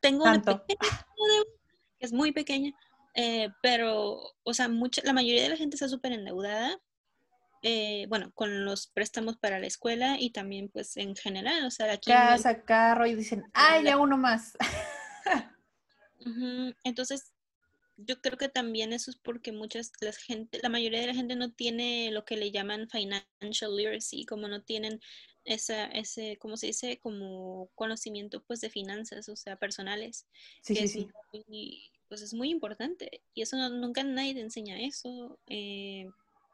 tengo 0.02 0.24
una 0.24 0.42
pequeña 0.68 1.06
deuda, 1.18 1.44
que 2.00 2.06
es 2.06 2.14
muy 2.14 2.32
pequeña, 2.32 2.72
eh, 3.16 3.50
pero, 3.62 4.20
o 4.44 4.54
sea, 4.54 4.68
mucha, 4.70 5.02
la 5.04 5.14
mayoría 5.14 5.44
de 5.44 5.50
la 5.50 5.58
gente 5.58 5.76
está 5.76 5.88
súper 5.90 6.14
endeudada. 6.14 6.80
eh, 7.64 8.08
bueno, 8.10 8.32
con 8.34 8.66
los 8.66 8.88
préstamos 8.88 9.38
para 9.38 9.60
la 9.60 9.68
escuela 9.68 10.18
y 10.20 10.32
también, 10.32 10.70
pues, 10.70 10.98
en 10.98 11.16
general, 11.16 11.64
o 11.66 11.70
sea, 11.70 11.94
aquí... 11.94 12.12
en 12.12 12.18
el- 12.18 12.28
Casa, 12.30 12.64
carro 12.64 13.06
y 13.06 13.14
dicen, 13.14 13.44
ay, 13.54 13.84
ya 13.84 13.98
uno 13.98 14.18
más. 14.18 14.54
Entonces, 16.84 17.34
yo 17.98 18.20
creo 18.22 18.38
que 18.38 18.50
también 18.50 18.94
eso 18.94 19.12
es 19.12 19.18
porque 19.18 19.52
muchas, 19.52 19.92
la 20.00 20.12
gente, 20.12 20.60
la 20.64 20.70
mayoría 20.70 21.02
de 21.02 21.08
la 21.08 21.14
gente 21.14 21.36
no 21.36 21.52
tiene 21.52 22.10
lo 22.12 22.26
que 22.26 22.36
le 22.38 22.52
llaman 22.52 22.90
financial 22.90 23.76
literacy, 23.76 24.26
como 24.26 24.48
no 24.48 24.64
tienen 24.64 25.00
esa, 25.46 25.86
ese, 25.88 26.38
¿cómo 26.40 26.58
se 26.58 26.68
dice? 26.68 27.00
Como 27.00 27.70
conocimiento, 27.76 28.44
pues, 28.44 28.62
de 28.62 28.70
finanzas, 28.70 29.30
o 29.30 29.36
sea, 29.36 29.56
personales, 29.58 30.28
Sí, 30.62 30.76
que 30.76 30.82
sí, 30.82 30.88
es 30.88 30.94
sí. 30.94 31.08
muy, 31.34 31.92
pues, 32.10 32.22
es 32.22 32.34
muy 32.34 32.50
importante. 32.52 33.22
Y 33.34 33.42
eso 33.44 33.58
no- 33.58 33.70
nunca 33.70 34.04
nadie 34.04 34.34
te 34.36 34.42
enseña 34.42 34.80
eso. 34.82 35.40
eh, 35.48 36.10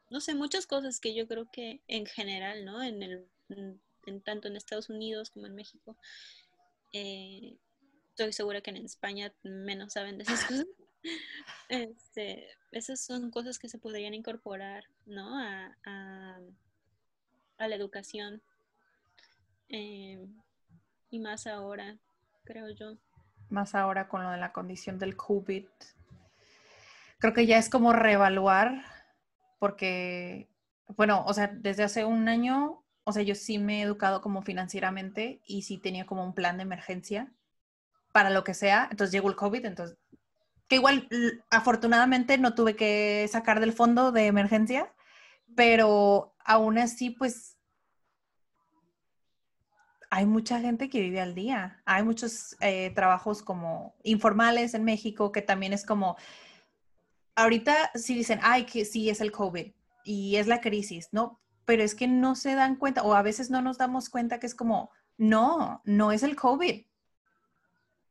no 0.09 0.21
sé, 0.21 0.35
muchas 0.35 0.67
cosas 0.67 0.99
que 1.01 1.13
yo 1.15 1.27
creo 1.27 1.49
que 1.51 1.81
en 1.87 2.05
general, 2.05 2.65
¿no? 2.65 2.81
En 2.83 3.03
el, 3.03 3.27
en- 3.49 3.81
en 4.05 4.21
tanto 4.21 4.47
en 4.47 4.55
Estados 4.55 4.89
Unidos 4.89 5.31
como 5.31 5.47
en 5.47 5.55
México, 5.55 5.97
eh, 6.93 7.57
estoy 8.11 8.33
segura 8.33 8.61
que 8.61 8.71
en 8.71 8.77
España 8.77 9.33
menos 9.43 9.93
saben 9.93 10.17
de 10.17 10.23
esas 10.23 10.45
cosas. 10.65 10.67
Este, 11.69 12.47
esas 12.71 12.99
son 13.01 13.31
cosas 13.31 13.59
que 13.59 13.69
se 13.69 13.77
podrían 13.79 14.13
incorporar, 14.13 14.85
¿no? 15.05 15.37
A, 15.39 15.77
a- 15.85 16.39
a 17.57 17.67
la 17.67 17.75
educación. 17.75 18.41
Eh, 19.69 20.27
y 21.09 21.19
más 21.19 21.47
ahora, 21.47 21.97
creo 22.43 22.69
yo. 22.69 22.97
Más 23.49 23.75
ahora 23.75 24.07
con 24.07 24.23
lo 24.23 24.31
de 24.31 24.37
la 24.37 24.51
condición 24.51 24.99
del 24.99 25.15
COVID. 25.15 25.65
Creo 27.19 27.33
que 27.33 27.45
ya 27.45 27.57
es 27.57 27.69
como 27.69 27.93
reevaluar, 27.93 28.83
porque, 29.59 30.49
bueno, 30.87 31.23
o 31.25 31.33
sea, 31.33 31.47
desde 31.47 31.83
hace 31.83 32.05
un 32.05 32.29
año, 32.29 32.83
o 33.03 33.11
sea, 33.11 33.23
yo 33.23 33.35
sí 33.35 33.57
me 33.57 33.79
he 33.79 33.83
educado 33.83 34.21
como 34.21 34.41
financieramente 34.41 35.41
y 35.45 35.63
sí 35.63 35.77
tenía 35.77 36.05
como 36.05 36.23
un 36.23 36.33
plan 36.33 36.57
de 36.57 36.63
emergencia 36.63 37.31
para 38.11 38.29
lo 38.29 38.43
que 38.43 38.53
sea. 38.53 38.87
Entonces 38.91 39.11
llegó 39.11 39.29
el 39.29 39.35
COVID, 39.35 39.65
entonces, 39.65 39.97
que 40.67 40.75
igual, 40.75 41.07
afortunadamente 41.49 42.37
no 42.37 42.53
tuve 42.53 42.75
que 42.75 43.27
sacar 43.31 43.59
del 43.59 43.73
fondo 43.73 44.11
de 44.11 44.27
emergencia, 44.27 44.93
pero 45.55 46.35
aún 46.43 46.77
así, 46.77 47.09
pues 47.09 47.56
hay 50.09 50.25
mucha 50.25 50.59
gente 50.59 50.89
que 50.89 51.01
vive 51.01 51.19
al 51.19 51.35
día. 51.35 51.81
Hay 51.85 52.03
muchos 52.03 52.55
eh, 52.59 52.91
trabajos 52.95 53.41
como 53.41 53.95
informales 54.03 54.73
en 54.73 54.83
México 54.83 55.31
que 55.31 55.41
también 55.41 55.73
es 55.73 55.85
como, 55.85 56.17
ahorita 57.35 57.91
sí 57.95 58.15
dicen, 58.15 58.39
ay, 58.41 58.65
que 58.65 58.85
sí 58.85 59.09
es 59.09 59.21
el 59.21 59.31
COVID 59.31 59.71
y 60.03 60.35
es 60.37 60.47
la 60.47 60.61
crisis, 60.61 61.09
¿no? 61.11 61.39
Pero 61.65 61.83
es 61.83 61.95
que 61.95 62.07
no 62.07 62.35
se 62.35 62.55
dan 62.55 62.77
cuenta 62.77 63.03
o 63.03 63.13
a 63.13 63.21
veces 63.21 63.49
no 63.49 63.61
nos 63.61 63.77
damos 63.77 64.09
cuenta 64.09 64.39
que 64.39 64.47
es 64.47 64.55
como, 64.55 64.91
no, 65.17 65.81
no 65.83 66.11
es 66.11 66.23
el 66.23 66.35
COVID. 66.35 66.85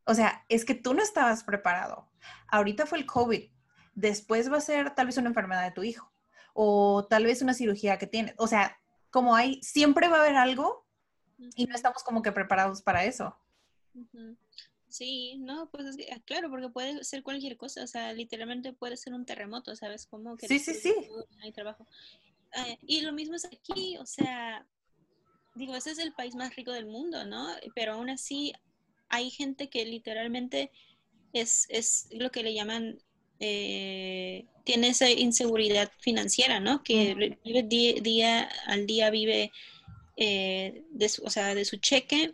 O 0.05 0.15
sea, 0.15 0.45
es 0.49 0.65
que 0.65 0.75
tú 0.75 0.95
no 0.95 1.03
estabas 1.03 1.43
preparado. 1.43 2.09
Ahorita 2.49 2.87
fue 2.87 2.99
el 2.99 3.07
COVID. 3.07 3.51
Después 3.95 4.53
va 4.53 4.59
a 4.59 4.61
ser 4.61 4.95
tal 4.95 5.07
vez 5.07 5.17
una 5.17 5.29
enfermedad 5.29 5.65
de 5.65 5.73
tu 5.73 5.83
hijo 5.83 6.13
o 6.53 7.07
tal 7.09 7.25
vez 7.25 7.43
una 7.43 7.55
cirugía 7.55 7.99
que 7.99 8.07
tienes. 8.07 8.35
O 8.37 8.47
sea, 8.47 8.79
como 9.11 9.35
hay, 9.35 9.61
siempre 9.63 10.09
va 10.09 10.19
a 10.19 10.21
haber 10.21 10.37
algo 10.37 10.86
y 11.39 11.67
no 11.67 11.75
estamos 11.75 12.03
como 12.03 12.23
que 12.23 12.33
preparados 12.33 12.83
para 12.83 13.05
eso. 13.05 13.37
Sí, 14.89 15.37
no, 15.39 15.69
pues 15.71 15.87
es 15.87 15.97
que, 15.97 16.09
ah, 16.13 16.21
claro, 16.25 16.49
porque 16.49 16.69
puede 16.69 17.05
ser 17.05 17.23
cualquier 17.23 17.57
cosa, 17.57 17.83
o 17.83 17.87
sea, 17.87 18.13
literalmente 18.13 18.73
puede 18.73 18.97
ser 18.97 19.15
un 19.15 19.27
terremoto, 19.27 19.75
¿sabes? 19.77 20.07
Como 20.07 20.37
que 20.37 20.49
Sí, 20.49 20.59
sí, 20.59 20.75
sí. 20.75 20.95
no 21.11 21.43
hay 21.43 21.53
trabajo. 21.53 21.87
Eh, 22.55 22.79
y 22.87 23.01
lo 23.01 23.13
mismo 23.13 23.35
es 23.35 23.45
aquí, 23.45 23.97
o 23.99 24.07
sea, 24.07 24.67
digo, 25.55 25.75
ese 25.75 25.91
es 25.91 25.99
el 25.99 26.13
país 26.13 26.35
más 26.35 26.55
rico 26.57 26.73
del 26.73 26.87
mundo, 26.87 27.25
¿no? 27.25 27.49
Pero 27.75 27.95
aún 27.95 28.11
así 28.11 28.53
hay 29.09 29.31
gente 29.31 29.69
que 29.69 29.85
literalmente 29.85 30.71
es, 31.33 31.67
es 31.69 32.09
lo 32.13 32.31
que 32.31 32.43
le 32.43 32.55
llaman, 32.55 32.99
eh, 33.41 34.47
tiene 34.65 34.89
esa 34.89 35.11
inseguridad 35.11 35.91
financiera, 35.99 36.61
¿no? 36.61 36.83
Que 36.83 37.39
vive 37.45 37.63
día, 37.65 37.95
día 38.01 38.49
al 38.67 38.87
día, 38.87 39.11
vive 39.11 39.53
eh, 40.17 40.85
de 40.91 41.09
su, 41.09 41.25
o 41.25 41.31
sea, 41.31 41.55
de 41.55 41.65
su 41.65 41.77
cheque 41.77 42.33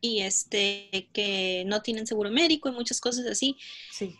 y 0.00 0.20
este 0.20 1.08
que 1.12 1.64
no 1.66 1.82
tienen 1.82 2.06
seguro 2.06 2.30
médico 2.30 2.68
y 2.68 2.72
muchas 2.72 3.00
cosas 3.00 3.26
así. 3.26 3.56
Sí. 3.90 4.16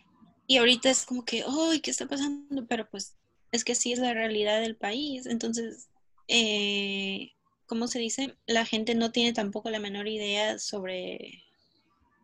Y 0.46 0.58
ahorita 0.58 0.90
es 0.90 1.04
como 1.04 1.24
que, 1.24 1.44
¡ay, 1.46 1.80
qué 1.80 1.90
está 1.90 2.06
pasando! 2.06 2.66
Pero 2.66 2.88
pues 2.88 3.14
es 3.52 3.64
que 3.64 3.72
así 3.72 3.92
es 3.92 3.98
la 3.98 4.14
realidad 4.14 4.60
del 4.60 4.76
país. 4.76 5.26
Entonces, 5.26 5.88
eh, 6.28 7.32
¿cómo 7.66 7.88
se 7.88 7.98
dice? 7.98 8.36
La 8.46 8.64
gente 8.66 8.94
no 8.94 9.10
tiene 9.10 9.32
tampoco 9.32 9.70
la 9.70 9.78
menor 9.78 10.08
idea 10.08 10.58
sobre 10.58 11.44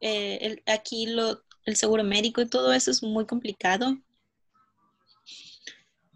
eh, 0.00 0.38
el, 0.40 0.62
aquí 0.66 1.06
lo, 1.06 1.42
el 1.64 1.76
seguro 1.76 2.04
médico 2.04 2.40
y 2.40 2.48
todo 2.48 2.72
eso 2.72 2.90
es 2.90 3.02
muy 3.02 3.26
complicado. 3.26 3.98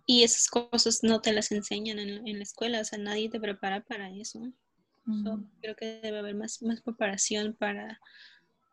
Y 0.07 0.23
esas 0.23 0.49
cosas 0.49 1.01
no 1.03 1.21
te 1.21 1.33
las 1.33 1.51
enseñan 1.51 1.99
en, 1.99 2.27
en 2.27 2.37
la 2.37 2.43
escuela, 2.43 2.81
o 2.81 2.85
sea, 2.85 2.99
nadie 2.99 3.31
te 3.31 3.41
prepara 3.41 3.83
para 3.83 4.11
eso. 4.11 4.53
So, 5.23 5.45
creo 5.61 5.77
que 5.77 6.01
debe 6.03 6.19
haber 6.19 6.35
más, 6.35 6.63
más 6.63 6.81
preparación 6.81 7.55
para, 7.59 8.01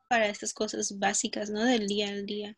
para 0.10 0.28
estas 0.28 0.54
cosas 0.54 0.98
básicas, 0.98 1.50
¿no? 1.50 1.64
Del 1.64 1.88
día 1.88 2.08
al 2.08 2.26
día. 2.26 2.58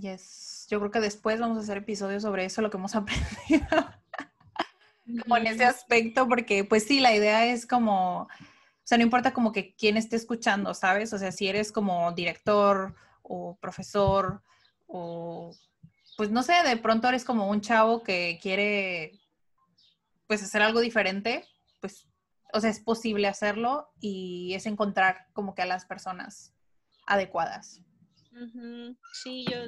Yes. 0.00 0.66
Yo 0.70 0.78
creo 0.78 0.90
que 0.90 1.00
después 1.00 1.40
vamos 1.40 1.58
a 1.58 1.60
hacer 1.62 1.78
episodios 1.78 2.22
sobre 2.22 2.44
eso, 2.44 2.62
lo 2.62 2.70
que 2.70 2.76
hemos 2.76 2.94
aprendido. 2.96 3.66
como 5.22 5.36
en 5.36 5.48
ese 5.48 5.64
aspecto, 5.64 6.28
porque 6.28 6.64
pues 6.64 6.84
sí, 6.84 7.00
la 7.00 7.14
idea 7.14 7.46
es 7.46 7.66
como, 7.66 8.22
o 8.22 8.28
sea, 8.84 8.96
no 8.96 9.04
importa 9.04 9.32
como 9.32 9.52
que 9.52 9.74
quién 9.74 9.96
esté 9.96 10.14
escuchando, 10.16 10.72
¿sabes? 10.74 11.12
O 11.12 11.18
sea, 11.18 11.32
si 11.32 11.48
eres 11.48 11.72
como 11.72 12.12
director 12.12 12.94
o 13.22 13.56
profesor 13.60 14.42
o 14.86 15.52
pues 16.16 16.30
no 16.30 16.42
sé, 16.42 16.54
de 16.64 16.76
pronto 16.76 17.08
eres 17.08 17.24
como 17.24 17.48
un 17.48 17.60
chavo 17.60 18.02
que 18.02 18.38
quiere 18.42 19.20
pues 20.26 20.42
hacer 20.42 20.62
algo 20.62 20.80
diferente, 20.80 21.46
pues, 21.80 22.08
o 22.54 22.60
sea, 22.60 22.70
es 22.70 22.80
posible 22.80 23.28
hacerlo 23.28 23.90
y 24.00 24.54
es 24.54 24.66
encontrar 24.66 25.26
como 25.32 25.54
que 25.54 25.62
a 25.62 25.66
las 25.66 25.84
personas 25.84 26.54
adecuadas. 27.06 27.82
Sí, 29.12 29.44
yo, 29.50 29.58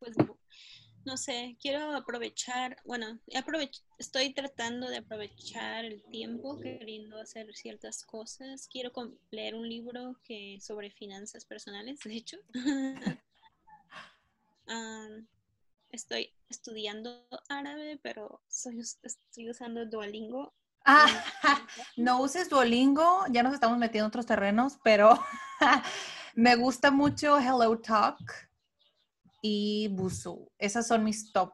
pues, 0.00 0.16
no 1.04 1.16
sé, 1.16 1.56
quiero 1.60 1.94
aprovechar, 1.94 2.76
bueno, 2.84 3.18
estoy 3.98 4.34
tratando 4.34 4.88
de 4.88 4.98
aprovechar 4.98 5.84
el 5.84 6.02
tiempo 6.10 6.60
queriendo 6.60 7.20
hacer 7.20 7.54
ciertas 7.54 8.04
cosas. 8.04 8.68
Quiero 8.70 8.92
leer 9.30 9.54
un 9.54 9.68
libro 9.68 10.20
que 10.24 10.58
sobre 10.60 10.90
finanzas 10.90 11.44
personales, 11.44 12.00
de 12.00 12.14
hecho. 12.16 12.36
Am, 14.66 15.26
estoy 15.90 16.34
estudiando 16.48 17.26
árabe, 17.48 17.98
pero 18.02 18.42
soy, 18.48 18.80
estoy 18.80 19.50
usando 19.50 19.86
Duolingo. 19.86 20.54
Ah, 20.84 21.06
no 21.96 22.20
uses 22.22 22.48
Duolingo, 22.48 23.24
ya 23.30 23.42
nos 23.42 23.54
estamos 23.54 23.78
metiendo 23.78 24.06
en 24.06 24.08
otros 24.08 24.26
terrenos, 24.26 24.78
pero 24.82 25.18
me 26.34 26.56
gusta 26.56 26.90
mucho 26.90 27.38
Hello 27.38 27.78
Talk 27.80 28.18
y 29.42 29.88
Busuu. 29.88 30.50
Esas 30.58 30.86
son 30.86 31.04
mis 31.04 31.32
top 31.32 31.52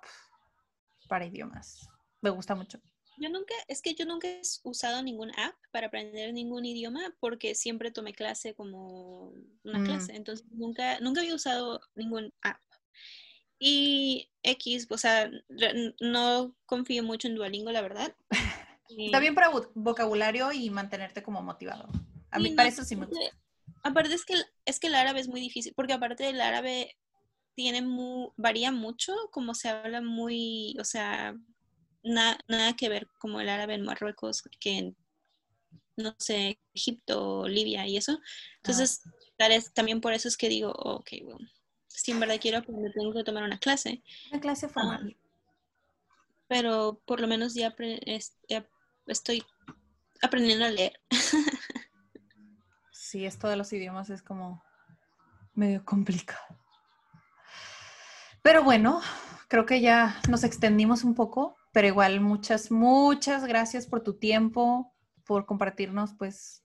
para 1.08 1.26
idiomas. 1.26 1.88
Me 2.20 2.30
gusta 2.30 2.54
mucho. 2.54 2.80
Yo 3.16 3.28
nunca, 3.28 3.54
es 3.68 3.80
que 3.80 3.94
yo 3.94 4.06
nunca 4.06 4.26
he 4.26 4.40
usado 4.64 5.00
ningún 5.02 5.30
app 5.38 5.54
para 5.70 5.86
aprender 5.86 6.32
ningún 6.32 6.64
idioma 6.64 7.14
porque 7.20 7.54
siempre 7.54 7.92
tomé 7.92 8.12
clase 8.12 8.54
como 8.54 9.32
una 9.62 9.78
Mm. 9.78 9.84
clase, 9.84 10.16
entonces 10.16 10.44
nunca, 10.50 10.98
nunca 11.00 11.20
había 11.20 11.34
usado 11.34 11.80
ningún 11.94 12.32
app. 12.42 12.60
Y 13.66 14.28
X, 14.42 14.86
o 14.90 14.98
sea, 14.98 15.30
no 16.00 16.54
confío 16.66 17.02
mucho 17.02 17.28
en 17.28 17.34
Duolingo, 17.36 17.70
la 17.72 17.80
verdad. 17.80 18.14
Está 18.98 19.18
bien 19.20 19.34
para 19.34 19.50
vo- 19.50 19.70
vocabulario 19.74 20.52
y 20.52 20.68
mantenerte 20.68 21.22
como 21.22 21.40
motivado. 21.42 21.88
A 22.30 22.38
mí 22.38 22.50
para 22.50 22.68
eso 22.68 22.84
sí 22.84 22.94
me 22.94 23.06
gusta. 23.06 23.24
aparte- 23.82 24.12
es 24.14 24.24
que, 24.26 24.34
el- 24.34 24.44
es 24.66 24.78
que 24.78 24.88
el 24.88 24.94
árabe 24.94 25.20
es 25.20 25.28
muy 25.28 25.40
difícil, 25.40 25.72
porque 25.74 25.94
aparte 25.94 26.24
del 26.24 26.40
árabe 26.42 26.94
tiene 27.54 27.80
mu- 27.80 28.32
varía 28.36 28.70
mucho, 28.70 29.14
como 29.30 29.54
se 29.54 29.70
habla 29.70 30.02
muy, 30.02 30.76
o 30.78 30.84
sea, 30.84 31.34
na- 32.02 32.38
nada 32.48 32.74
que 32.76 32.90
ver 32.90 33.08
como 33.18 33.40
el 33.40 33.48
árabe 33.48 33.74
en 33.74 33.84
Marruecos, 33.84 34.42
que 34.60 34.78
en, 34.78 34.96
no 35.96 36.14
sé, 36.18 36.60
Egipto, 36.74 37.48
Libia 37.48 37.86
y 37.86 37.96
eso. 37.96 38.18
Entonces, 38.56 39.00
es- 39.38 39.72
también 39.72 40.02
por 40.02 40.12
eso 40.12 40.28
es 40.28 40.36
que 40.36 40.50
digo, 40.50 40.70
ok, 40.72 41.08
bueno, 41.22 41.48
si 41.94 42.10
en 42.10 42.20
verdad 42.20 42.38
quiero 42.40 42.58
aprender, 42.58 42.92
tengo 42.92 43.12
que 43.12 43.24
tomar 43.24 43.44
una 43.44 43.58
clase. 43.58 44.02
Una 44.30 44.40
clase 44.40 44.68
formal. 44.68 45.16
pero 46.48 47.00
por 47.06 47.20
lo 47.20 47.26
menos 47.26 47.54
ya, 47.54 47.74
ya 48.48 48.68
estoy 49.06 49.44
aprendiendo 50.20 50.64
a 50.64 50.70
leer. 50.70 51.00
sí, 52.92 53.24
esto 53.24 53.48
de 53.48 53.56
los 53.56 53.72
idiomas 53.72 54.10
es 54.10 54.22
como 54.22 54.62
medio 55.54 55.84
complicado. 55.84 56.58
Pero 58.42 58.64
bueno, 58.64 59.00
creo 59.48 59.64
que 59.64 59.80
ya 59.80 60.20
nos 60.28 60.42
extendimos 60.44 61.04
un 61.04 61.14
poco, 61.14 61.56
pero 61.72 61.86
igual 61.86 62.20
muchas, 62.20 62.70
muchas 62.70 63.44
gracias 63.46 63.86
por 63.86 64.02
tu 64.02 64.18
tiempo, 64.18 64.92
por 65.24 65.46
compartirnos 65.46 66.12
pues 66.14 66.64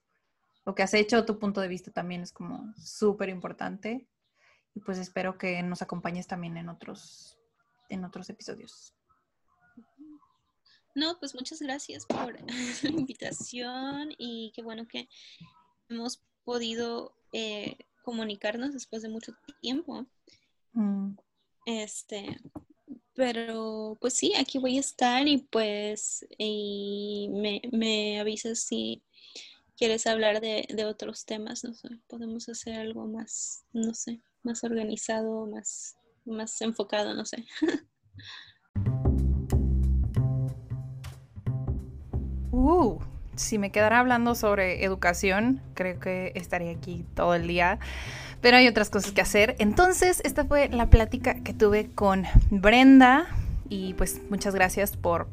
lo 0.65 0.75
que 0.75 0.83
has 0.83 0.93
hecho, 0.93 1.25
tu 1.25 1.39
punto 1.39 1.61
de 1.61 1.67
vista 1.67 1.91
también 1.91 2.21
es 2.21 2.33
como 2.33 2.73
súper 2.77 3.29
importante 3.29 4.07
y 4.79 4.81
pues 4.81 4.97
espero 4.97 5.37
que 5.37 5.61
nos 5.61 5.81
acompañes 5.81 6.25
también 6.25 6.55
en 6.55 6.69
otros, 6.69 7.37
en 7.89 8.05
otros 8.05 8.29
episodios. 8.29 8.93
No, 10.95 11.19
pues 11.19 11.35
muchas 11.35 11.61
gracias 11.61 12.05
por 12.05 12.39
la 12.83 12.89
invitación 12.89 14.15
y 14.17 14.53
qué 14.55 14.63
bueno 14.63 14.87
que 14.87 15.09
hemos 15.89 16.23
podido 16.45 17.13
eh, 17.33 17.77
comunicarnos 18.03 18.71
después 18.71 19.01
de 19.01 19.09
mucho 19.09 19.33
tiempo. 19.61 20.05
Mm. 20.71 21.15
Este, 21.65 22.39
pero 23.15 23.97
pues 23.99 24.13
sí, 24.13 24.33
aquí 24.37 24.59
voy 24.59 24.77
a 24.77 24.79
estar 24.79 25.27
y 25.27 25.39
pues 25.39 26.25
y 26.37 27.27
me, 27.33 27.61
me 27.73 28.17
avisas 28.21 28.59
si 28.59 29.03
quieres 29.75 30.07
hablar 30.07 30.39
de, 30.39 30.67
de, 30.69 30.85
otros 30.85 31.25
temas, 31.25 31.65
no 31.65 31.73
sé, 31.73 31.89
podemos 32.07 32.47
hacer 32.47 32.79
algo 32.79 33.07
más, 33.07 33.65
no 33.73 33.93
sé, 33.93 34.21
más 34.43 34.63
organizado, 34.63 35.45
más, 35.47 35.97
más 36.25 36.59
enfocado, 36.61 37.13
no 37.13 37.25
sé. 37.25 37.45
Uh, 42.51 42.99
si 43.35 43.57
me 43.57 43.71
quedara 43.71 43.99
hablando 43.99 44.35
sobre 44.35 44.83
educación, 44.83 45.61
creo 45.75 45.99
que 45.99 46.33
estaría 46.35 46.71
aquí 46.71 47.05
todo 47.15 47.35
el 47.35 47.47
día 47.47 47.79
pero 48.41 48.57
hay 48.57 48.67
otras 48.67 48.89
cosas 48.89 49.11
que 49.11 49.21
hacer. 49.21 49.55
Entonces, 49.59 50.21
esta 50.23 50.45
fue 50.45 50.69
la 50.69 50.89
plática 50.89 51.35
que 51.43 51.53
tuve 51.53 51.89
con 51.93 52.25
Brenda 52.49 53.27
y 53.69 53.93
pues 53.95 54.21
muchas 54.29 54.55
gracias 54.55 54.95
por 54.97 55.27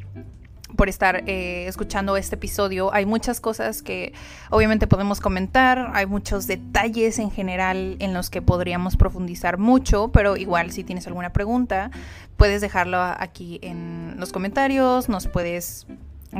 por 0.76 0.88
estar 0.88 1.24
eh, 1.26 1.66
escuchando 1.66 2.16
este 2.16 2.36
episodio. 2.36 2.92
Hay 2.94 3.06
muchas 3.06 3.40
cosas 3.40 3.82
que 3.82 4.12
obviamente 4.50 4.86
podemos 4.86 5.20
comentar, 5.20 5.90
hay 5.94 6.06
muchos 6.06 6.46
detalles 6.46 7.18
en 7.18 7.30
general 7.30 7.96
en 7.98 8.14
los 8.14 8.30
que 8.30 8.42
podríamos 8.42 8.96
profundizar 8.96 9.58
mucho, 9.58 10.12
pero 10.12 10.36
igual 10.36 10.70
si 10.70 10.84
tienes 10.84 11.06
alguna 11.06 11.32
pregunta, 11.32 11.90
puedes 12.36 12.60
dejarlo 12.60 12.98
aquí 13.00 13.58
en 13.62 14.14
los 14.18 14.32
comentarios, 14.32 15.08
nos 15.08 15.26
puedes 15.26 15.86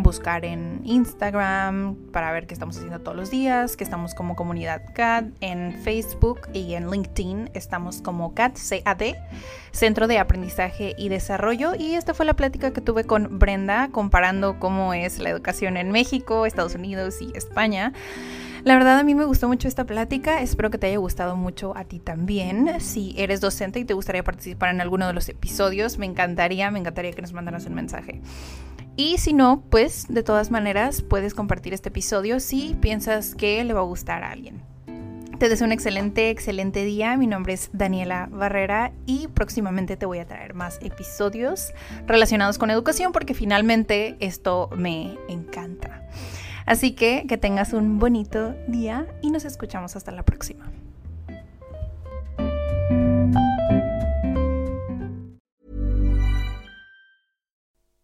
buscar 0.02 0.44
en 0.44 0.80
Instagram 0.84 1.96
para 2.12 2.32
ver 2.32 2.46
qué 2.46 2.54
estamos 2.54 2.76
haciendo 2.76 3.00
todos 3.00 3.16
los 3.16 3.30
días, 3.30 3.76
que 3.76 3.84
estamos 3.84 4.14
como 4.14 4.36
comunidad 4.36 4.82
CAD, 4.94 5.24
en 5.40 5.72
Facebook 5.82 6.48
y 6.52 6.74
en 6.74 6.90
LinkedIn 6.90 7.50
estamos 7.54 8.02
como 8.02 8.34
CAD, 8.34 8.52
CAD, 8.84 9.14
Centro 9.72 10.06
de 10.06 10.18
Aprendizaje 10.18 10.94
y 10.98 11.08
Desarrollo. 11.08 11.74
Y 11.74 11.94
esta 11.94 12.14
fue 12.14 12.26
la 12.26 12.34
plática 12.34 12.72
que 12.72 12.80
tuve 12.80 13.04
con 13.04 13.38
Brenda 13.38 13.88
comparando 13.90 14.58
cómo 14.58 14.94
es 14.94 15.18
la 15.18 15.30
educación 15.30 15.76
en 15.76 15.90
México, 15.90 16.46
Estados 16.46 16.74
Unidos 16.74 17.20
y 17.20 17.36
España. 17.36 17.92
La 18.66 18.74
verdad 18.74 18.98
a 18.98 19.04
mí 19.04 19.14
me 19.14 19.24
gustó 19.24 19.46
mucho 19.46 19.68
esta 19.68 19.84
plática, 19.84 20.40
espero 20.40 20.70
que 20.70 20.78
te 20.78 20.88
haya 20.88 20.98
gustado 20.98 21.36
mucho 21.36 21.76
a 21.76 21.84
ti 21.84 22.00
también. 22.00 22.80
Si 22.80 23.14
eres 23.16 23.40
docente 23.40 23.78
y 23.78 23.84
te 23.84 23.94
gustaría 23.94 24.24
participar 24.24 24.70
en 24.70 24.80
alguno 24.80 25.06
de 25.06 25.12
los 25.12 25.28
episodios, 25.28 25.98
me 25.98 26.06
encantaría, 26.06 26.68
me 26.72 26.80
encantaría 26.80 27.12
que 27.12 27.22
nos 27.22 27.32
mandaras 27.32 27.66
un 27.66 27.74
mensaje. 27.74 28.20
Y 28.96 29.18
si 29.18 29.34
no, 29.34 29.62
pues 29.68 30.06
de 30.08 30.22
todas 30.22 30.50
maneras 30.50 31.02
puedes 31.02 31.34
compartir 31.34 31.74
este 31.74 31.90
episodio 31.90 32.40
si 32.40 32.74
piensas 32.80 33.34
que 33.34 33.62
le 33.62 33.74
va 33.74 33.80
a 33.80 33.84
gustar 33.84 34.24
a 34.24 34.30
alguien. 34.30 34.62
Te 35.38 35.50
deseo 35.50 35.66
un 35.66 35.72
excelente, 35.72 36.30
excelente 36.30 36.82
día. 36.82 37.14
Mi 37.18 37.26
nombre 37.26 37.52
es 37.52 37.68
Daniela 37.74 38.26
Barrera 38.32 38.92
y 39.04 39.28
próximamente 39.28 39.98
te 39.98 40.06
voy 40.06 40.18
a 40.18 40.26
traer 40.26 40.54
más 40.54 40.78
episodios 40.80 41.74
relacionados 42.06 42.56
con 42.56 42.70
educación 42.70 43.12
porque 43.12 43.34
finalmente 43.34 44.16
esto 44.20 44.70
me 44.74 45.18
encanta. 45.28 46.08
Así 46.64 46.92
que 46.92 47.26
que 47.28 47.36
tengas 47.36 47.74
un 47.74 47.98
bonito 47.98 48.54
día 48.66 49.06
y 49.20 49.30
nos 49.30 49.44
escuchamos 49.44 49.94
hasta 49.94 50.10
la 50.10 50.24
próxima. 50.24 50.72